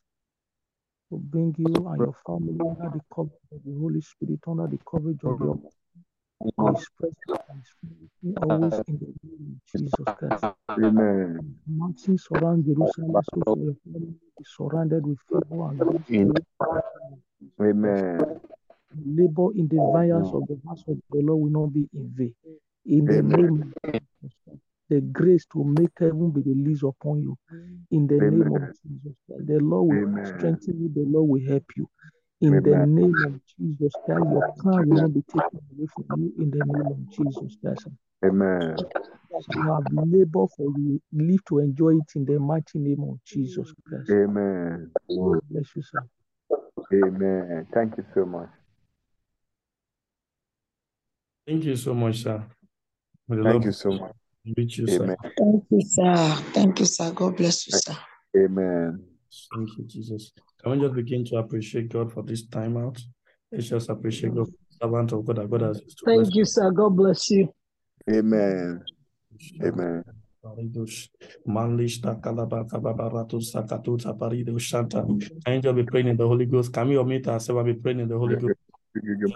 To 1.11 1.19
bring 1.19 1.55
you 1.59 1.87
and 1.89 2.01
your 2.01 2.17
family 2.27 2.59
under 2.61 2.91
the 2.91 3.01
coverage 3.15 3.33
of 3.53 3.61
the 3.65 3.79
Holy 3.79 4.01
Spirit, 4.01 4.41
under 4.47 4.67
the 4.67 4.79
coverage 4.91 5.23
of 5.25 5.39
the 5.39 5.55
presence 6.53 7.69
and 7.83 8.11
His 8.23 8.37
always 8.43 8.81
in 8.89 8.99
the 8.99 9.15
name 9.23 9.61
of 9.61 9.81
Jesus 9.81 10.07
Christ. 10.17 10.45
Amen. 10.71 11.57
Mountains 11.67 12.27
surround 12.29 12.65
Jerusalem, 12.65 13.23
so 13.35 13.43
for 13.45 13.57
your 13.59 13.75
family 13.85 14.15
be 14.39 14.45
surrounded 14.45 15.07
with 15.07 15.19
favor 15.31 15.69
and 15.71 15.79
grace. 15.79 16.45
Amen. 17.61 18.41
Labor 19.07 19.49
in 19.55 19.69
the 19.69 19.77
vineyards 19.93 20.31
of 20.33 20.47
the 20.47 20.59
house 20.67 20.83
of 20.89 20.97
the 21.11 21.21
Lord 21.21 21.43
will 21.43 21.63
not 21.63 21.73
be 21.73 21.89
in 21.95 22.13
vain. 22.17 22.35
In 22.87 23.07
the 23.07 23.23
name 23.23 23.75
of 23.85 23.93
Jesus 23.93 24.35
The 24.91 25.01
grace 25.01 25.47
to 25.53 25.65
make 25.65 25.91
heaven 25.99 26.31
be 26.31 26.43
released 26.43 26.85
upon 26.85 27.23
you. 27.23 27.37
In 27.91 28.07
the 28.07 28.21
name 28.21 28.53
of 28.53 28.61
Jesus 28.83 29.17
Christ. 29.27 29.47
The 29.47 29.59
Lord 29.61 29.87
will 29.89 30.03
Amen. 30.03 30.25
strengthen 30.37 30.81
you, 30.81 30.91
the 30.95 31.11
Lord 31.11 31.29
will 31.29 31.51
help 31.51 31.65
you. 31.77 31.89
In 32.45 32.63
the 32.63 32.77
name 32.87 33.25
of 33.25 33.41
Jesus 33.59 33.95
Christ, 34.05 34.27
your 34.31 34.43
car 34.61 34.83
will 34.83 35.01
not 35.01 35.15
be 35.15 35.23
taken 35.23 35.61
away 35.73 35.87
from 35.95 36.05
you. 36.15 36.33
In 36.39 36.51
the 36.51 36.63
name 36.63 36.91
of 36.91 37.11
Jesus 37.11 37.57
Christ. 37.63 37.89
Amen. 38.23 38.77
As 39.35 39.47
you 39.49 39.73
have 39.73 39.85
labored 39.91 40.51
for 40.55 40.69
you, 40.77 41.01
live 41.13 41.43
to 41.47 41.61
enjoy 41.61 41.97
it 41.97 42.13
in 42.15 42.27
the 42.27 42.39
mighty 42.39 42.79
name 42.79 43.03
of 43.09 43.19
Jesus 43.25 43.73
Christ. 43.89 44.11
Amen. 44.11 44.91
God 45.09 45.41
bless 45.51 45.75
you, 45.75 45.83
sir. 45.83 46.05
Amen. 46.93 47.67
Thank 47.73 47.97
you 47.97 48.05
so 48.15 48.27
much. 48.27 48.51
Thank 51.47 51.65
you 51.65 51.77
so 51.77 51.95
much, 51.95 52.23
sir. 52.23 52.45
May 53.27 53.37
Thank 53.37 53.47
Lord 53.47 53.65
you 53.65 53.73
so 53.73 53.91
much. 53.91 54.13
reach 54.55 54.79
you, 54.79 54.87
sir. 54.87 55.17
Thank 55.39 55.65
you, 55.71 55.81
sir. 55.81 56.37
Thank 56.53 56.79
you, 56.79 56.85
sir. 56.85 57.11
God 57.13 57.39
bless 57.39 57.67
you, 57.67 57.73
sir. 57.73 57.97
Amen. 58.37 59.03
Thank 59.55 59.79
you, 59.79 59.85
Jesus. 59.85 60.33
Can 60.63 60.73
we 60.73 60.81
just 60.81 60.95
begin 60.95 61.25
to 61.27 61.37
appreciate 61.37 61.89
God 61.93 62.13
for 62.13 62.23
this 62.23 62.47
time 62.47 62.77
out? 62.77 63.01
Let's 63.51 63.69
just 63.69 63.89
appreciate 63.89 64.35
God, 64.35 64.47
for 64.47 64.55
servant 64.81 65.13
of 65.13 65.25
God 65.25 65.37
that 65.37 65.51
God 65.51 65.63
has 65.63 65.81
used 65.81 65.99
to 65.99 66.05
bless 66.07 66.17
Thank 66.17 66.35
you, 66.35 66.45
sir. 66.45 66.71
God 66.71 66.91
bless 66.91 67.31
you. 67.31 67.49
Amen. 68.11 68.85
Amen. 69.63 70.05
Paridos, 70.45 71.09
Manlish, 71.47 72.01
Takalaba, 72.01 72.69
Kababarato, 72.69 73.41
Sakatu, 73.41 73.97
Taparido, 73.97 74.61
Shanta. 74.61 75.07
Can 75.45 75.63
you 75.63 75.73
be 75.73 75.83
praying 75.85 76.09
in 76.09 76.17
the 76.17 76.27
Holy 76.27 76.47
Ghost? 76.47 76.73
Can 76.73 76.89
we 76.89 76.99
omit 76.99 77.27
ourselves 77.29 77.61
and 77.61 77.67
be 77.67 77.81
praying 77.81 78.01
in 78.01 78.09
the 78.09 78.19
Holy 78.19 78.37
Ghost? 78.37 78.59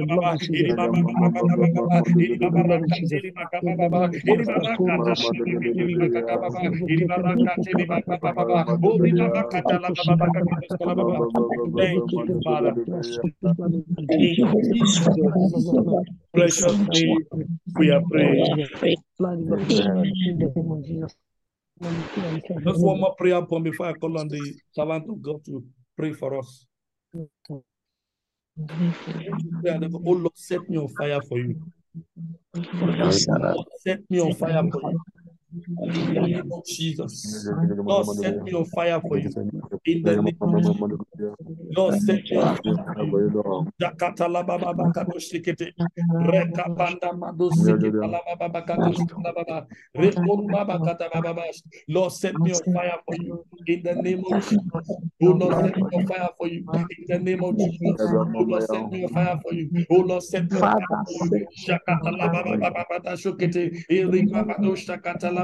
baba 8.21 8.33
baba 8.33 9.49
kadosta 9.51 10.85
la 10.87 10.95
baba 10.95 11.19
Thank 11.77 12.13
you, 12.13 12.41
Father. 12.45 12.75
Thank 14.09 14.39
you, 14.39 14.47
In 14.47 14.47
Holy 14.47 14.87
Spirit. 14.87 15.35
Jesus' 15.51 15.81
precious 16.33 16.79
name, 16.89 17.27
we 17.79 17.91
are 17.91 18.03
praying. 18.11 18.67
Just 22.67 22.83
one 22.83 23.01
more 23.01 23.15
prayer 23.17 23.43
point 23.47 23.65
before 23.65 23.87
I 23.87 23.93
call 23.95 24.19
on 24.19 24.29
the 24.29 24.55
servant 24.73 25.09
of 25.09 25.23
God 25.23 25.45
to 25.47 25.65
pray 25.97 26.13
for 26.13 26.39
us. 26.39 26.67
Mm-hmm. 28.59 29.97
Oh 30.07 30.13
Lord, 30.13 30.37
set 30.37 30.69
me 30.69 30.79
on 30.79 30.89
fire 30.89 31.21
for 31.23 31.39
you. 31.39 31.61
Set 33.81 34.01
me 34.09 34.21
on 34.21 34.35
fire 34.35 34.63
for 34.71 34.93
you. 34.93 35.01
In 35.57 36.15
the 36.15 36.21
name 36.21 36.51
of 36.53 36.65
Jesus. 36.67 37.47
Lord, 37.87 38.07
set 38.07 38.45
me 38.45 38.53
on 38.55 38.65
fire 38.67 39.01
for 39.01 39.19
you. 39.19 39.31
In 39.87 40.05
the 40.05 40.17
name 40.17 40.37
of 40.41 40.63
Jesus. 40.67 40.77
Lord, 41.77 41.95
set 41.95 42.25
me 42.25 42.39
on 42.39 42.51
fire 42.57 42.79
for 43.11 43.21
you. 43.23 43.31
Jakata 43.81 44.29
baba 44.33 44.59
baka 44.59 44.75
baba 44.75 45.05
baka 46.47 46.69
baba. 49.35 49.67
Baba. 51.13 51.37
Lord, 51.89 52.13
set 52.13 52.41
me 52.43 52.53
on 52.53 52.63
fire 52.75 52.99
for 53.07 53.15
you. 53.17 53.45
In 53.67 53.83
the 53.83 53.95
name 53.95 54.25
of 54.25 54.35
Jesus. 54.41 54.99
Oh 55.23 55.31
Lord, 55.31 55.55
set 55.57 55.77
me 55.77 55.89
on 55.93 56.07
fire 56.07 56.29
for 56.39 56.49
you. 56.49 56.65
In 56.99 57.07
the 57.09 57.19
name 57.19 57.45
of 57.45 57.57
Jesus. 57.59 58.01
Oh 58.39 58.43
Lord, 58.45 58.63
set 58.65 58.91
me 58.91 59.03
on 59.05 59.09
fire 59.11 59.39
for 59.43 59.55
you. 59.55 59.71
Oh 59.91 60.01
Lord, 60.01 60.23
set 60.23 60.51
me 60.51 60.59
on 60.61 60.71
fire 60.73 61.05
for 61.07 61.27
you. 61.27 61.47
Shakata 61.57 62.13
la 62.19 62.29
baba 62.29 62.57
la 62.57 62.71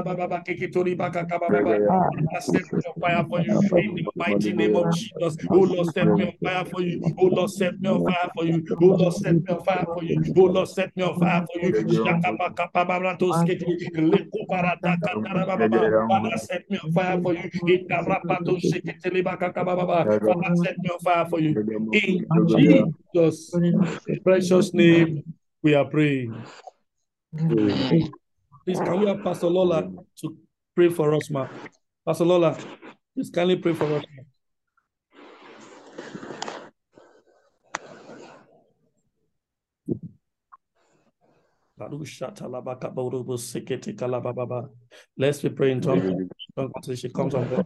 baba 0.03 0.27
baba 0.27 0.43
kekitori 0.45 0.97
baka 0.97 1.25
kaba 1.25 1.49
baba. 1.49 1.79
Father, 2.11 2.41
set 2.41 2.65
me 2.73 2.83
on 2.87 2.93
fire 2.99 3.25
for 3.29 3.39
you. 3.41 3.59
In 3.77 3.95
the 3.95 4.11
mighty 4.17 4.53
name 4.53 4.75
of 4.75 4.89
Jesus. 4.89 5.37
Oh 5.51 5.59
Lord, 5.63 5.87
set 5.87 6.15
me 6.15 6.23
on 6.25 6.33
fire 6.41 6.65
for 6.65 6.81
you. 6.81 6.99
Oh 7.17 7.25
Lord, 7.27 7.49
set 7.49 7.79
me 7.81 7.89
on 7.89 8.03
fire 8.03 8.31
for 8.35 8.45
you. 8.45 8.63
Oh 8.81 8.85
Lord, 8.87 9.13
set 9.13 9.41
me 9.45 9.53
on 9.53 9.63
fire 9.63 9.87
for 9.93 10.03
you. 10.03 10.21
Oh 10.37 10.45
Lord, 10.45 10.67
set 10.69 10.95
me 10.95 11.03
on 11.03 11.19
fire 11.19 11.45
for 11.45 11.59
you. 11.59 11.73
Shakapa 11.73 12.55
kapa 12.55 12.85
baba 12.85 13.17
to 13.17 13.25
skete. 13.33 13.65
Leku 13.95 14.47
barata 14.49 14.97
katara 15.01 15.33
baba 15.45 15.67
baba. 15.67 15.91
Father, 16.07 16.37
set 16.37 16.69
me 16.69 16.79
on 16.83 16.91
fire 16.91 17.19
for 17.21 17.33
you. 17.33 17.49
In 17.67 17.87
the 17.87 17.95
rapato 17.95 18.57
shekete 18.59 19.13
le 19.13 19.21
baka 19.23 19.51
kaba 19.53 19.75
baba. 19.75 20.05
Father, 20.25 20.55
set 20.55 20.77
me 20.83 20.89
on 20.89 20.99
fire 20.99 21.25
for 21.25 21.39
you. 21.39 21.55
In 21.93 22.25
Jesus' 22.33 23.53
precious 24.23 24.73
name, 24.73 25.23
we 25.61 25.73
are 25.75 25.85
praying. 25.85 26.43
Please, 28.65 28.79
can 28.79 28.99
we 28.99 29.07
have 29.07 29.23
Pastor 29.23 29.47
Lola 29.47 29.81
to 30.17 30.37
pray 30.75 30.89
for 30.89 31.15
us, 31.15 31.29
ma? 31.31 31.47
Pastor 32.05 32.25
Lola, 32.25 32.55
please 33.15 33.31
kindly 33.31 33.55
pray 33.55 33.73
for 33.73 33.85
us. 33.85 34.03
ma. 44.45 44.61
Let's 45.17 45.41
be 45.41 45.49
praying 45.49 45.77
in 45.77 45.81
tongues 45.81 46.29
until 46.55 46.95
she 46.95 47.09
comes 47.09 47.33
on 47.33 47.49
board. 47.49 47.65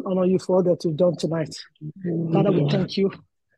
and 0.05 0.11
honor 0.11 0.25
you 0.25 0.39
for 0.39 0.57
all 0.57 0.63
that 0.63 0.83
you've 0.83 0.97
done 0.97 1.15
tonight. 1.15 1.55
Father, 2.33 2.51
we 2.51 2.69
thank 2.69 2.97
you 2.97 3.11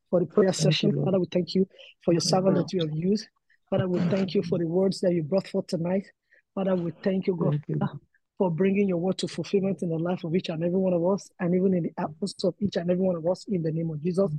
for 0.10 0.20
the 0.20 0.26
prayer 0.26 0.53
session. 0.53 1.03
Father, 1.03 1.20
we 1.20 1.26
thank 1.32 1.56
you 1.56 1.68
for 2.03 2.14
your 2.14 2.22
servant 2.22 2.56
that 2.57 2.74
you 2.74 2.82
have 2.82 2.95
used. 2.95 3.28
Father, 3.70 3.88
we 3.88 3.99
thank 4.10 4.34
you 4.36 4.44
for 4.44 4.60
the 4.60 4.68
words 4.68 4.99
that 5.02 5.14
you 5.14 5.24
brought 5.24 5.48
forth 5.48 5.68
tonight. 5.68 6.06
Father, 6.53 6.76
we 6.76 6.91
thank 7.03 7.28
you, 7.28 7.36
God, 7.36 7.60
for 8.44 8.52
bringing 8.52 8.90
your 8.90 8.98
word 8.98 9.18
to 9.18 9.26
fulfillment 9.26 9.82
in 9.84 9.90
the 9.90 9.98
life 9.98 10.26
of 10.26 10.36
each 10.36 10.49
and 10.49 10.61
every 10.65 10.78
one 10.78 10.91
of 10.91 11.06
us, 11.07 11.32
and 11.40 11.56
even 11.56 11.74
in 11.74 11.84
the 11.84 11.94
atmosphere 11.98 12.49
of 12.49 12.56
each 12.60 12.76
and 12.76 12.91
every 12.91 13.02
one 13.02 13.15
of 13.15 13.26
us, 13.26 13.45
in 13.48 13.64
the 13.64 13.72
name 13.72 13.90
of 13.90 14.02
Jesus. 14.02 14.30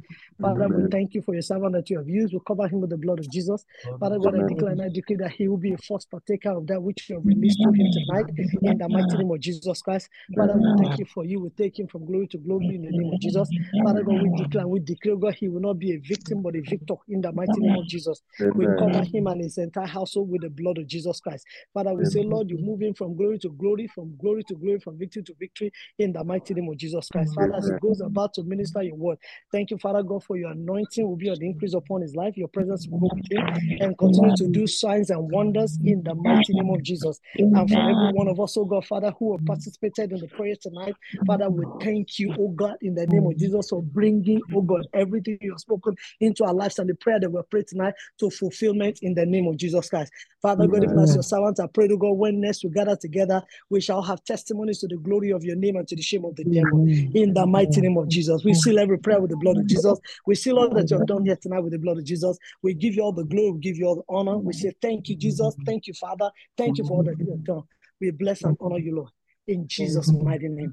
Father, 0.42 0.68
we 0.68 0.84
thank 0.90 1.14
you 1.14 1.22
for 1.22 1.32
your 1.32 1.40
servant 1.40 1.72
that 1.72 1.88
you 1.88 1.96
have 1.96 2.06
used. 2.06 2.34
We 2.34 2.40
cover 2.46 2.68
him 2.68 2.82
with 2.82 2.90
the 2.90 2.98
blood 2.98 3.18
of 3.18 3.30
Jesus. 3.30 3.64
Father 3.98 4.18
God, 4.18 4.34
I 4.34 4.42
declare 4.42 4.72
and 4.72 4.82
I 4.82 4.90
decree 4.90 5.16
that 5.16 5.30
he 5.32 5.48
will 5.48 5.56
be 5.56 5.72
a 5.72 5.78
first 5.78 6.10
partaker 6.10 6.50
of 6.50 6.66
that 6.66 6.82
which 6.82 7.08
you 7.08 7.14
have 7.14 7.24
released 7.24 7.62
to 7.62 7.72
him 7.72 7.88
tonight, 7.90 8.26
in 8.62 8.76
the 8.76 8.90
mighty 8.90 9.16
name 9.16 9.30
of 9.30 9.40
Jesus 9.40 9.80
Christ. 9.80 10.10
Father, 10.36 10.58
we 10.58 10.68
thank 10.76 10.98
you 10.98 11.06
for 11.06 11.24
you. 11.24 11.40
We 11.40 11.48
take 11.48 11.78
him 11.78 11.86
from 11.86 12.04
glory 12.04 12.26
to 12.28 12.36
glory 12.36 12.74
in 12.74 12.82
the 12.82 12.92
name 12.92 13.08
of 13.08 13.18
Jesus. 13.18 13.48
Father 13.82 14.02
God, 14.02 14.16
we 14.16 14.28
declare 14.28 14.68
we 14.68 14.80
declare, 14.80 15.16
God, 15.16 15.34
he 15.34 15.48
will 15.48 15.62
not 15.62 15.78
be 15.78 15.94
a 15.94 15.98
victim 15.98 16.42
but 16.42 16.56
a 16.56 16.60
victor 16.60 16.96
in 17.08 17.22
the 17.22 17.32
mighty 17.32 17.62
name 17.62 17.76
of 17.78 17.86
Jesus. 17.86 18.20
We 18.54 18.68
cover 18.78 19.02
him 19.02 19.28
and 19.28 19.40
his 19.40 19.56
entire 19.56 19.86
household 19.86 20.28
with 20.28 20.42
the 20.42 20.50
blood 20.50 20.76
of 20.76 20.86
Jesus 20.86 21.20
Christ. 21.20 21.46
Father, 21.72 21.94
we 21.94 22.04
say, 22.04 22.22
Lord, 22.22 22.50
you 22.50 22.58
move 22.58 22.82
him 22.82 22.94
from 22.94 23.16
glory 23.16 23.38
to 23.40 23.50
glory, 23.50 23.86
from 23.94 24.16
glory 24.20 24.42
to 24.44 24.54
glory, 24.54 24.80
from 24.80 24.98
victory 24.98 25.22
to 25.22 25.34
victory 25.38 25.72
in 25.98 26.12
the 26.12 26.22
mighty 26.24 26.54
name 26.54 26.68
of 26.68 26.76
Jesus 26.76 27.08
Christ. 27.08 27.34
Father, 27.34 27.54
as 27.54 27.68
he 27.68 27.74
goes 27.74 28.00
about 28.00 28.34
to 28.34 28.42
minister 28.42 28.82
your 28.82 28.96
word, 28.96 29.18
thank 29.52 29.70
you, 29.70 29.78
Father 29.78 30.02
God, 30.02 30.24
for 30.24 30.36
your 30.36 30.50
anointing 30.50 31.06
will 31.06 31.16
be 31.16 31.30
on 31.30 31.38
the 31.38 31.46
increase 31.46 31.74
upon 31.74 32.02
his 32.02 32.14
life. 32.14 32.36
Your 32.36 32.48
presence 32.48 32.86
will 32.88 32.98
go 32.98 33.14
with 33.14 33.24
him 33.30 33.46
and 33.80 33.96
continue 33.98 34.34
to 34.36 34.48
do 34.48 34.66
signs 34.66 35.10
and 35.10 35.30
wonders 35.30 35.78
in 35.84 36.02
the 36.02 36.14
mighty 36.14 36.52
name 36.52 36.70
of 36.70 36.82
Jesus. 36.82 37.20
And 37.54 37.70
for 37.70 37.80
every 37.88 38.08
one 38.08 38.28
of 38.28 38.40
us, 38.40 38.56
oh 38.56 38.64
God, 38.64 38.84
Father, 38.86 39.12
who 39.18 39.32
have 39.32 39.44
participated 39.46 40.12
in 40.12 40.20
the 40.20 40.28
prayer 40.28 40.54
tonight, 40.60 40.94
Father, 41.26 41.48
we 41.48 41.66
thank 41.80 42.18
you, 42.18 42.34
oh 42.38 42.48
God, 42.48 42.76
in 42.82 42.94
the 42.94 43.06
name 43.06 43.26
of 43.26 43.36
Jesus, 43.36 43.68
for 43.70 43.82
bringing, 43.82 44.42
oh 44.54 44.62
God, 44.62 44.86
everything 44.92 45.38
you 45.40 45.52
have 45.52 45.60
spoken 45.60 45.94
into 46.20 46.44
our 46.44 46.54
lives 46.54 46.78
and 46.78 46.88
the 46.88 46.94
prayer 46.94 47.20
that 47.20 47.30
we 47.30 47.40
prayed 47.50 47.68
tonight 47.68 47.94
to 48.18 48.30
fulfillment 48.30 48.98
in 49.02 49.14
the 49.14 49.24
name 49.26 49.46
of 49.46 49.56
Jesus 49.56 49.88
Christ. 49.88 50.12
Father 50.42 50.66
God, 50.66 50.84
even 50.84 50.98
as 50.98 51.14
your 51.14 51.22
servants 51.22 51.60
are 51.60 51.68
prayed, 51.68 51.92
oh 51.92 51.96
God, 51.96 52.12
when 52.12 52.40
next 52.40 52.64
we 52.64 52.70
gather 52.70 52.96
together, 52.96 53.42
we 53.74 53.80
shall 53.80 54.02
have 54.02 54.22
testimonies 54.22 54.78
to 54.78 54.86
the 54.86 54.96
glory 54.96 55.30
of 55.30 55.42
your 55.42 55.56
name 55.56 55.74
and 55.74 55.88
to 55.88 55.96
the 55.96 56.00
shame 56.02 56.24
of 56.24 56.36
the 56.36 56.44
devil. 56.44 56.86
In 57.12 57.34
the 57.34 57.44
mighty 57.44 57.80
name 57.80 57.96
of 57.96 58.08
Jesus. 58.08 58.44
We 58.44 58.54
seal 58.54 58.78
every 58.78 58.98
prayer 58.98 59.20
with 59.20 59.30
the 59.30 59.36
blood 59.36 59.56
of 59.58 59.66
Jesus. 59.66 59.98
We 60.28 60.36
seal 60.36 60.60
all 60.60 60.68
that 60.74 60.88
you 60.88 60.96
have 60.96 61.06
done 61.06 61.24
here 61.26 61.34
tonight 61.34 61.58
with 61.58 61.72
the 61.72 61.80
blood 61.80 61.98
of 61.98 62.04
Jesus. 62.04 62.38
We 62.62 62.74
give 62.74 62.94
you 62.94 63.02
all 63.02 63.10
the 63.10 63.24
glory, 63.24 63.50
we 63.50 63.58
give 63.58 63.76
you 63.76 63.86
all 63.86 63.96
the 63.96 64.04
honor. 64.08 64.38
We 64.38 64.52
say, 64.52 64.72
Thank 64.80 65.08
you, 65.08 65.16
Jesus. 65.16 65.56
Thank 65.66 65.88
you, 65.88 65.94
Father. 65.94 66.30
Thank 66.56 66.78
you 66.78 66.84
for 66.84 66.98
all 66.98 67.02
that 67.02 67.18
you 67.18 67.32
have 67.32 67.42
done. 67.42 67.64
We 68.00 68.12
bless 68.12 68.42
and 68.42 68.56
honor 68.60 68.78
you, 68.78 68.94
Lord. 68.94 69.10
In 69.48 69.66
Jesus' 69.66 70.12
mighty 70.12 70.48
name. 70.48 70.72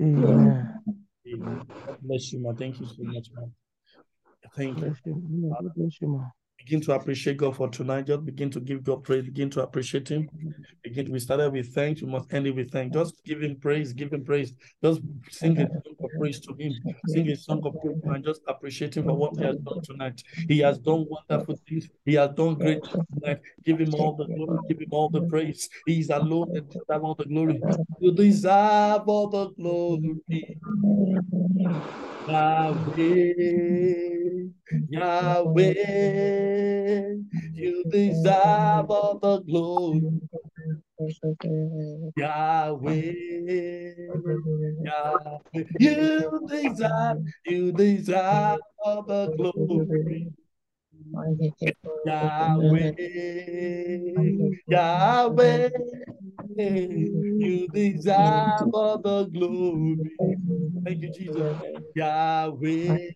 Amen. 0.00 0.68
Amen. 1.28 1.60
God 1.86 1.98
bless 2.00 2.32
you, 2.32 2.40
ma. 2.40 2.54
Thank 2.54 2.80
you 2.80 2.86
so 2.86 2.96
much, 3.00 3.26
man. 3.34 3.52
Thank 4.56 4.78
you. 4.78 4.84
Bless 5.76 6.00
you. 6.00 6.08
Yeah, 6.08 6.28
Begin 6.66 6.80
to 6.80 6.94
appreciate 6.94 7.36
God 7.36 7.54
for 7.54 7.68
tonight. 7.68 8.08
Just 8.08 8.24
begin 8.24 8.50
to 8.50 8.58
give 8.58 8.82
God 8.82 9.04
praise. 9.04 9.22
Begin 9.22 9.48
to 9.50 9.62
appreciate 9.62 10.08
Him. 10.08 10.28
Begin. 10.82 11.12
We 11.12 11.20
started 11.20 11.52
with 11.52 11.72
thanks. 11.72 12.02
We 12.02 12.08
must 12.08 12.34
end 12.34 12.48
it 12.48 12.56
with 12.56 12.72
thanks. 12.72 12.92
Just 12.92 13.24
give 13.24 13.40
Him 13.40 13.54
praise. 13.54 13.92
Give 13.92 14.12
Him 14.12 14.24
praise. 14.24 14.52
Just 14.82 15.00
sing 15.30 15.56
a 15.60 15.68
song 15.68 15.94
of 16.00 16.10
praise 16.18 16.40
to 16.40 16.54
Him. 16.58 16.74
Sing 17.06 17.30
a 17.30 17.36
song 17.36 17.62
of 17.64 17.80
praise 17.80 17.94
and 18.08 18.24
just 18.24 18.40
appreciate 18.48 18.96
Him 18.96 19.04
for 19.04 19.16
what 19.16 19.36
He 19.36 19.44
has 19.44 19.58
done 19.58 19.80
tonight. 19.84 20.20
He 20.48 20.58
has 20.58 20.80
done 20.80 21.06
wonderful 21.08 21.56
things. 21.68 21.88
He 22.04 22.14
has 22.14 22.30
done 22.30 22.56
great 22.56 22.82
tonight. 23.14 23.42
Give 23.64 23.78
Him 23.78 23.94
all 23.94 24.16
the 24.16 24.26
glory. 24.26 24.58
Give 24.68 24.80
Him 24.80 24.88
all 24.90 25.08
the 25.08 25.22
praise. 25.22 25.68
He 25.86 26.00
is 26.00 26.10
alone 26.10 26.50
and 26.56 26.68
deserve 26.68 27.04
all 27.04 27.14
the 27.14 27.26
glory. 27.26 27.62
You 28.00 28.10
deserve 28.10 29.02
all 29.06 29.28
the 29.28 29.50
glory. 29.50 30.20
Yahweh, 32.28 33.32
Yahweh, 34.88 35.74
you 37.54 37.84
deserve 37.90 38.90
all 38.90 39.18
the 39.20 39.40
glory. 39.42 40.02
Yahweh, 42.16 43.12
Yahweh, 44.84 45.64
you 45.78 46.46
deserve, 46.48 47.18
you 47.46 47.72
deserve 47.72 48.58
all 48.84 49.02
the 49.02 49.34
glory. 49.36 50.28
Yahweh, 52.04 52.92
Yahweh, 54.68 55.70
you 56.58 57.68
deserve 57.68 58.68
all 58.72 58.98
the 58.98 59.24
glory. 59.32 59.98
Thank 60.84 61.02
you, 61.02 61.08
Jesus. 61.10 61.56
Yahweh, 61.94 63.10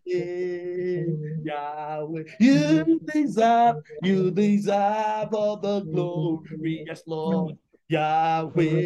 Yahweh, 1.44 2.22
you 2.40 3.00
deserve, 3.06 3.76
you 4.02 4.30
deserve 4.30 5.34
all 5.34 5.56
the 5.56 5.80
glory. 5.80 6.84
Yes, 6.86 7.02
Lord. 7.06 7.56
Yahweh, 7.88 8.82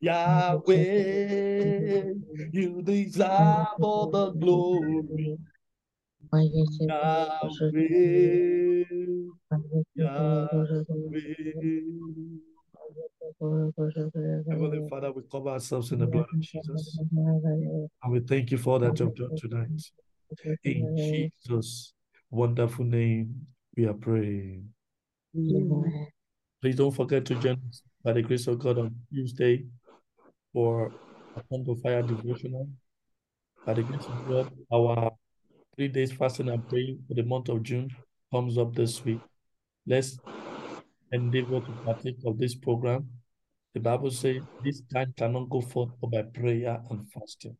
Yahweh, 0.00 0.84
you 2.52 2.82
deserve 2.82 3.66
all 3.80 4.10
the 4.10 4.30
glory. 4.32 5.38
Yahweh, 6.88 8.84
Yahweh. 9.94 11.34
Heavenly 14.48 14.88
Father, 14.88 15.12
we 15.12 15.22
cover 15.30 15.50
ourselves 15.50 15.92
in 15.92 15.98
the 15.98 16.06
blood 16.06 16.26
of 16.32 16.40
Jesus. 16.40 16.98
And 18.02 18.12
we 18.12 18.20
thank 18.20 18.50
you 18.50 18.58
for 18.58 18.74
all 18.74 18.78
that 18.78 18.98
you've 18.98 19.14
done 19.14 19.36
tonight. 19.36 19.68
In 20.64 20.96
Jesus' 21.46 21.92
wonderful 22.30 22.84
name, 22.86 23.46
we 23.76 23.84
are 23.86 23.94
praying. 23.94 24.68
Please 25.34 26.76
don't 26.76 26.92
forget 26.92 27.26
to 27.26 27.34
join 27.34 27.60
us 27.68 27.82
by 28.02 28.12
the 28.12 28.22
grace 28.22 28.46
of 28.46 28.58
God 28.58 28.78
on 28.78 28.94
Tuesday 29.12 29.64
for 30.52 30.92
a 31.36 31.42
of 31.70 31.80
Fire 31.82 32.02
devotional. 32.02 32.68
By 33.66 33.74
the 33.74 33.82
grace 33.82 34.06
of 34.06 34.28
God, 34.28 34.50
our 34.72 35.12
three 35.76 35.88
days 35.88 36.12
fasting 36.12 36.48
and 36.50 36.68
praying 36.68 37.02
for 37.08 37.14
the 37.14 37.22
month 37.22 37.48
of 37.48 37.62
June 37.62 37.90
comes 38.32 38.58
up 38.58 38.74
this 38.74 39.04
week. 39.04 39.20
Let's 39.86 40.18
endeavor 41.12 41.60
to 41.60 41.72
partake 41.84 42.18
of 42.26 42.38
this 42.38 42.54
program. 42.54 43.08
The 43.74 43.80
Bible 43.80 44.10
says 44.10 44.42
this 44.62 44.82
kind 44.92 45.14
cannot 45.16 45.48
go 45.48 45.62
forth 45.62 45.90
but 46.00 46.10
by 46.10 46.22
prayer 46.22 46.78
and 46.90 47.10
fasting. 47.10 47.56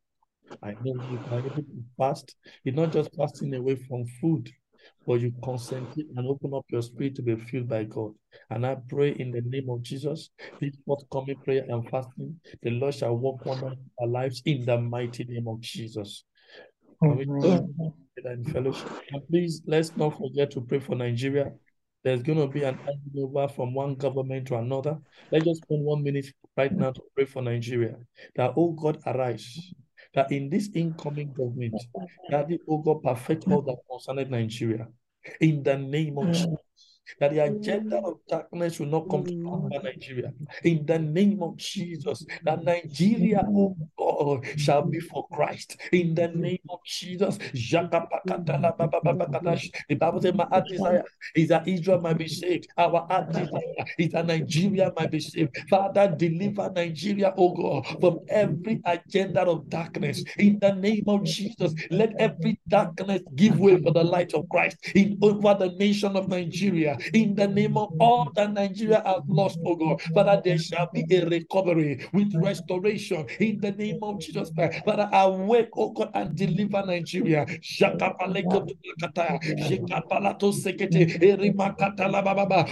I 0.62 0.72
know 0.72 1.02
you 1.10 1.20
are 1.30 1.38
able 1.38 1.50
to 1.50 1.84
fast. 1.96 2.36
It's 2.64 2.76
not 2.76 2.92
just 2.92 3.14
fasting 3.16 3.54
away 3.54 3.76
from 3.76 4.04
food, 4.20 4.50
but 5.06 5.20
you 5.20 5.32
concentrate 5.42 6.06
and 6.14 6.26
open 6.26 6.52
up 6.54 6.66
your 6.68 6.82
spirit 6.82 7.14
to 7.16 7.22
be 7.22 7.36
filled 7.36 7.68
by 7.68 7.84
God. 7.84 8.12
And 8.50 8.66
I 8.66 8.76
pray 8.88 9.12
in 9.12 9.30
the 9.30 9.40
name 9.40 9.70
of 9.70 9.82
Jesus, 9.82 10.28
this 10.60 10.76
forthcoming 10.84 11.36
prayer 11.36 11.64
and 11.68 11.88
fasting, 11.88 12.38
the 12.60 12.70
Lord 12.70 12.94
shall 12.94 13.16
work 13.16 13.46
wonders 13.46 13.78
in 13.78 13.90
our 14.00 14.08
lives 14.08 14.42
in 14.44 14.66
the 14.66 14.78
mighty 14.78 15.24
name 15.24 15.48
of 15.48 15.60
Jesus. 15.60 16.24
Can 17.02 17.16
we 17.16 17.26
mm-hmm. 17.26 17.88
pray 18.22 18.52
fellowship? 18.52 18.88
And 19.10 19.26
please, 19.28 19.62
let's 19.66 19.96
not 19.96 20.16
forget 20.16 20.50
to 20.52 20.60
pray 20.60 20.78
for 20.78 20.94
Nigeria. 20.94 21.52
There's 22.04 22.22
going 22.22 22.38
to 22.38 22.46
be 22.46 22.62
an 22.64 22.78
over 23.18 23.48
from 23.48 23.74
one 23.74 23.94
government 23.94 24.48
to 24.48 24.56
another. 24.56 24.98
Let's 25.30 25.44
just 25.44 25.62
spend 25.62 25.84
one 25.84 26.02
minute 26.02 26.26
right 26.56 26.72
now 26.72 26.92
to 26.92 27.00
pray 27.14 27.24
for 27.24 27.42
Nigeria. 27.42 27.96
That, 28.36 28.54
oh 28.56 28.72
God, 28.72 28.98
arise. 29.06 29.72
That 30.14 30.30
in 30.30 30.50
this 30.50 30.68
incoming 30.74 31.32
government, 31.32 31.74
that 32.30 32.48
the, 32.48 32.58
oh 32.68 32.78
God, 32.78 33.02
perfect 33.02 33.48
all 33.48 33.62
that 33.62 33.76
concerning 33.90 34.30
Nigeria. 34.30 34.88
In 35.40 35.62
the 35.62 35.78
name 35.78 36.18
of 36.18 36.24
mm-hmm. 36.24 36.32
Jesus 36.32 36.58
that 37.18 37.32
the 37.32 37.38
mm. 37.38 37.56
agenda 37.60 37.96
of 37.98 38.18
darkness 38.28 38.78
will 38.78 38.86
not 38.86 39.08
come 39.10 39.24
to 39.24 39.32
mm. 39.32 39.44
conquer 39.44 39.82
Nigeria. 39.82 40.32
In 40.64 40.86
the 40.86 40.98
name 40.98 41.42
of 41.42 41.56
Jesus, 41.56 42.24
that 42.44 42.62
Nigeria, 42.64 43.44
mm. 43.48 43.74
oh 43.98 43.98
God, 43.98 44.46
shall 44.58 44.82
be 44.82 45.00
for 45.00 45.26
Christ. 45.28 45.76
In 45.92 46.14
the 46.14 46.28
name 46.28 46.58
of 46.68 46.80
Jesus, 46.84 47.38
the 47.38 48.06
Bible 49.98 50.22
says, 50.22 50.34
My 50.34 50.44
heart 50.46 50.66
desire 50.68 51.04
is 51.34 51.48
that 51.48 51.66
Israel 51.68 52.00
might 52.00 52.18
be 52.18 52.28
saved. 52.28 52.68
Our 52.76 53.06
heart 53.08 53.32
desire 53.32 53.84
is 53.98 54.10
that 54.12 54.26
Nigeria 54.26 54.92
might 54.96 55.10
be 55.10 55.20
saved. 55.20 55.56
Father, 55.68 56.14
deliver 56.16 56.70
Nigeria, 56.74 57.34
oh 57.36 57.54
God, 57.54 57.86
from 58.00 58.20
every 58.28 58.80
agenda 58.84 59.42
of 59.42 59.68
darkness. 59.68 60.24
In 60.38 60.58
the 60.60 60.74
name 60.74 61.04
of 61.08 61.24
Jesus, 61.24 61.74
let 61.90 62.14
every 62.18 62.60
darkness 62.68 63.22
give 63.34 63.58
way 63.58 63.80
for 63.82 63.92
the 63.92 64.04
light 64.04 64.34
of 64.34 64.48
Christ 64.48 64.76
in 64.94 65.18
over 65.22 65.54
the 65.54 65.72
nation 65.78 66.16
of 66.16 66.28
Nigeria. 66.28 66.91
In 67.14 67.34
the 67.34 67.48
name 67.48 67.76
of 67.76 67.92
all 67.98 68.30
that 68.36 68.52
Nigeria 68.52 69.02
has 69.04 69.22
lost, 69.28 69.58
oh 69.64 69.76
God, 69.76 70.00
Father, 70.14 70.40
there 70.44 70.58
shall 70.58 70.88
be 70.92 71.06
a 71.10 71.26
recovery 71.26 72.06
with 72.12 72.34
restoration 72.34 73.26
in 73.40 73.60
the 73.60 73.72
name 73.72 73.98
of 74.02 74.20
Jesus 74.20 74.50
Christ. 74.54 74.84
Father, 74.84 75.08
awake, 75.12 75.68
oh 75.76 75.90
God, 75.92 76.10
and 76.14 76.34
deliver 76.36 76.84
Nigeria. 76.84 77.46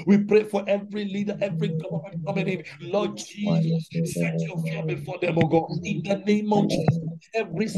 We 0.06 0.18
pray 0.18 0.44
for 0.44 0.64
every 0.68 1.05
leader, 1.05 1.38
every 1.40 1.68
government 1.68 2.16
coming 2.26 2.48
in. 2.48 2.64
Lord 2.80 3.16
Jesus, 3.16 3.88
set 4.05 4.42
your 4.47 4.59
fear 4.59 4.82
before 4.86 5.18
them, 5.20 5.38
oh 5.38 5.47
God. 5.48 5.70
In 5.84 6.02
the 6.02 6.16
name 6.26 6.52
of 6.52 6.68
Jesus, 6.68 7.01
every 7.34 7.68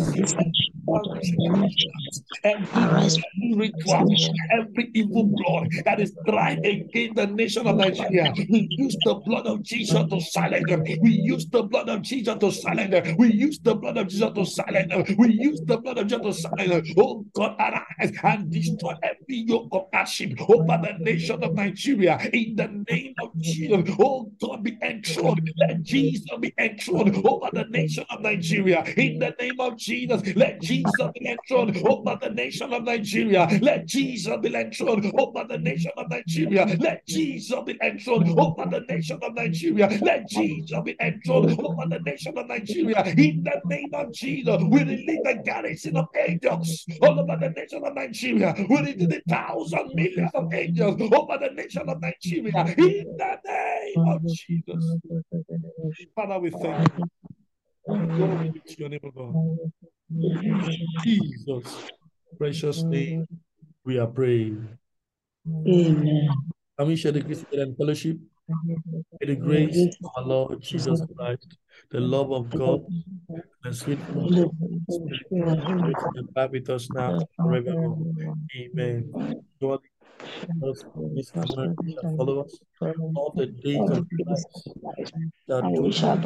every 2.45 2.83
ritual, 3.55 4.05
every 4.51 4.91
evil 4.95 5.25
blood 5.25 5.69
that 5.85 6.01
is 6.01 6.13
crying 6.33 6.59
against 6.65 7.17
the 7.17 7.27
nation 7.27 7.67
of 7.67 7.77
Nigeria. 7.77 8.33
We 8.49 8.69
use 8.79 8.97
the 9.05 9.15
blood 9.15 9.47
of 9.47 9.63
Jesus 9.63 10.09
to 10.11 10.21
silence 10.21 10.67
them. 10.69 10.83
We 11.01 11.11
use 11.11 11.47
the 11.49 11.63
blood 11.63 11.89
of 11.89 12.03
Jesus 12.03 12.39
to 12.39 12.51
silence 12.51 12.91
them. 12.91 13.17
We 13.19 13.33
use 13.33 13.59
the 13.63 13.75
blood 13.75 13.99
of 13.99 14.09
Jesus 14.09 14.31
to 14.35 14.47
silence 14.47 14.89
them. 14.89 15.17
We 15.19 15.33
use 15.33 15.61
the 15.67 15.77
blood 15.79 15.99
of 15.99 16.07
Jesus 16.07 16.23
to 16.23 16.33
silence 16.33 16.71
them. 16.71 16.97
Oh 16.99 17.27
God, 17.35 17.57
arise 17.59 18.13
and 18.23 18.51
destroy 18.51 18.95
every 19.03 19.37
yoke 19.47 19.69
of 19.73 19.87
hardship 19.93 20.41
over 20.49 20.79
the 20.83 20.97
nation 21.03 21.43
of 21.43 21.55
Nigeria. 21.55 22.19
In 22.33 22.57
the 22.57 22.85
name 22.89 23.15
of 23.21 23.39
Jesus, 23.41 23.95
oh 23.99 24.33
God, 24.41 24.63
be 24.65 24.79
enthroned. 24.83 25.53
Let 25.59 25.83
Jesus 25.83 26.25
be 26.41 26.53
enthroned 26.59 27.15
over 27.27 27.51
the 27.53 27.65
nation 27.65 28.05
of 28.11 28.21
Nigeria. 28.23 28.85
In 28.97 29.19
the 29.19 29.35
name 29.39 29.61
of 29.61 29.77
Jesus, 29.77 30.23
let 30.35 30.61
Jesus 30.61 30.95
be 31.15 31.29
enthroned 31.29 31.77
over 31.87 32.19
the 32.21 32.31
nation 32.31 32.73
of 32.73 32.85
Nigeria. 32.85 33.49
Let 33.61 33.87
Jesus 33.87 34.37
be 34.41 34.55
enthroned 34.55 35.13
over 35.19 35.45
the 35.49 35.59
nation 35.59 35.91
of 35.97 36.09
Nigeria. 36.09 36.22
Let 36.81 37.07
Jesus 37.07 37.59
be 37.67 37.79
enthroned 37.83 38.29
over 38.39 38.65
the 38.71 38.81
nation 38.89 39.19
of 39.23 39.35
Nigeria. 39.35 39.89
Let 40.03 40.29
Jesus 40.29 40.79
be 40.85 40.97
enthroned 41.01 41.61
over 41.61 41.89
the 41.89 42.01
nation 42.05 42.37
of 42.37 42.47
Nigeria. 42.49 43.05
In 43.17 43.43
the 43.45 43.61
name 43.69 43.91
of 43.95 44.13
Jesus, 44.13 44.63
we 44.63 44.85
release 44.85 45.21
the 45.25 45.41
garrison 45.45 45.97
of 45.97 46.07
angels 46.17 46.87
all 47.01 47.21
over 47.21 47.37
the 47.41 47.51
nation 47.51 47.85
of 47.85 47.95
Nigeria. 47.95 48.55
We 48.57 48.77
release 48.77 49.07
the 49.09 49.23
thousand 49.29 49.95
millions 49.95 50.31
of 50.35 50.53
angels 50.53 51.01
over 51.01 51.39
the 51.39 51.51
nation 51.55 51.89
of 51.89 52.01
Nigeria. 52.01 52.75
In 52.79 53.17
the 53.17 53.39
name 53.47 54.09
of 54.09 54.27
Jesus. 54.27 54.97
Father, 56.15 56.39
we 56.39 56.51
thank 56.51 56.97
you. 56.97 57.09
Your 58.79 58.89
name, 58.89 59.01
God. 59.15 59.35
Jesus, 61.03 61.91
precious 62.39 62.83
name, 62.85 63.27
we 63.85 63.99
are 63.99 64.07
praying. 64.07 64.79
Amen. 65.49 66.29
Can 66.79 66.87
we 66.89 66.97
share 66.97 67.13
the 67.13 67.21
grace 67.21 67.45
and 67.53 67.77
fellowship? 67.77 68.17
May 69.21 69.27
the 69.27 69.37
grace 69.37 69.97
of 70.05 70.11
our 70.17 70.25
Lord 70.25 70.61
Jesus 70.61 71.01
Christ, 71.17 71.57
the 71.91 72.01
love 72.01 72.33
of 72.33 72.51
God, 72.51 72.85
and 73.65 73.77
sweet 73.77 73.99
fellowship 74.01 74.51
abide 76.17 76.51
with 76.51 76.71
us 76.71 76.91
now 76.91 77.19
forevermore. 77.37 78.37
Amen. 78.57 79.13
God's 79.61 80.85
goodness 80.95 81.33
and 81.35 81.51
shall 81.51 82.17
follow 82.17 82.41
us 82.45 82.59
all 83.15 83.33
the 83.37 83.47
days 83.47 83.91
of. 83.91 84.07
Shall 85.47 85.59
And 85.59 85.83
we 85.83 85.93
shall 85.93 86.23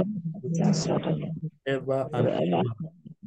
ever 1.66 2.09
and 2.12 2.28
ever. 2.28 2.62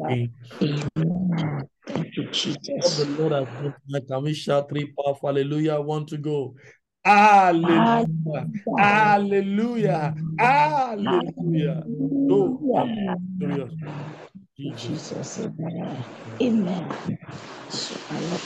Amen. 0.01 0.33
Amen. 0.61 1.69
Thank 1.87 2.15
you, 2.17 2.23
Jesus. 2.31 2.97
the 2.97 3.05
Lord 3.17 3.33
has 3.33 3.47
done 3.59 3.73
tonight, 3.87 4.07
can 4.07 4.23
we 4.23 4.33
shout 4.33 4.69
three 4.69 4.93
powerful 4.97 5.29
hallelujah? 5.29 5.79
One 5.81 6.05
to 6.07 6.17
go. 6.17 6.55
Hallelujah. 7.03 8.47
Hallelujah. 8.77 10.15
Hallelujah. 10.39 11.83
Hallelujah. 12.75 13.69
Jesus. 14.75 15.39
Amen. 16.41 16.99
So, 17.69 17.95
I 18.09 18.19
love 18.19 18.41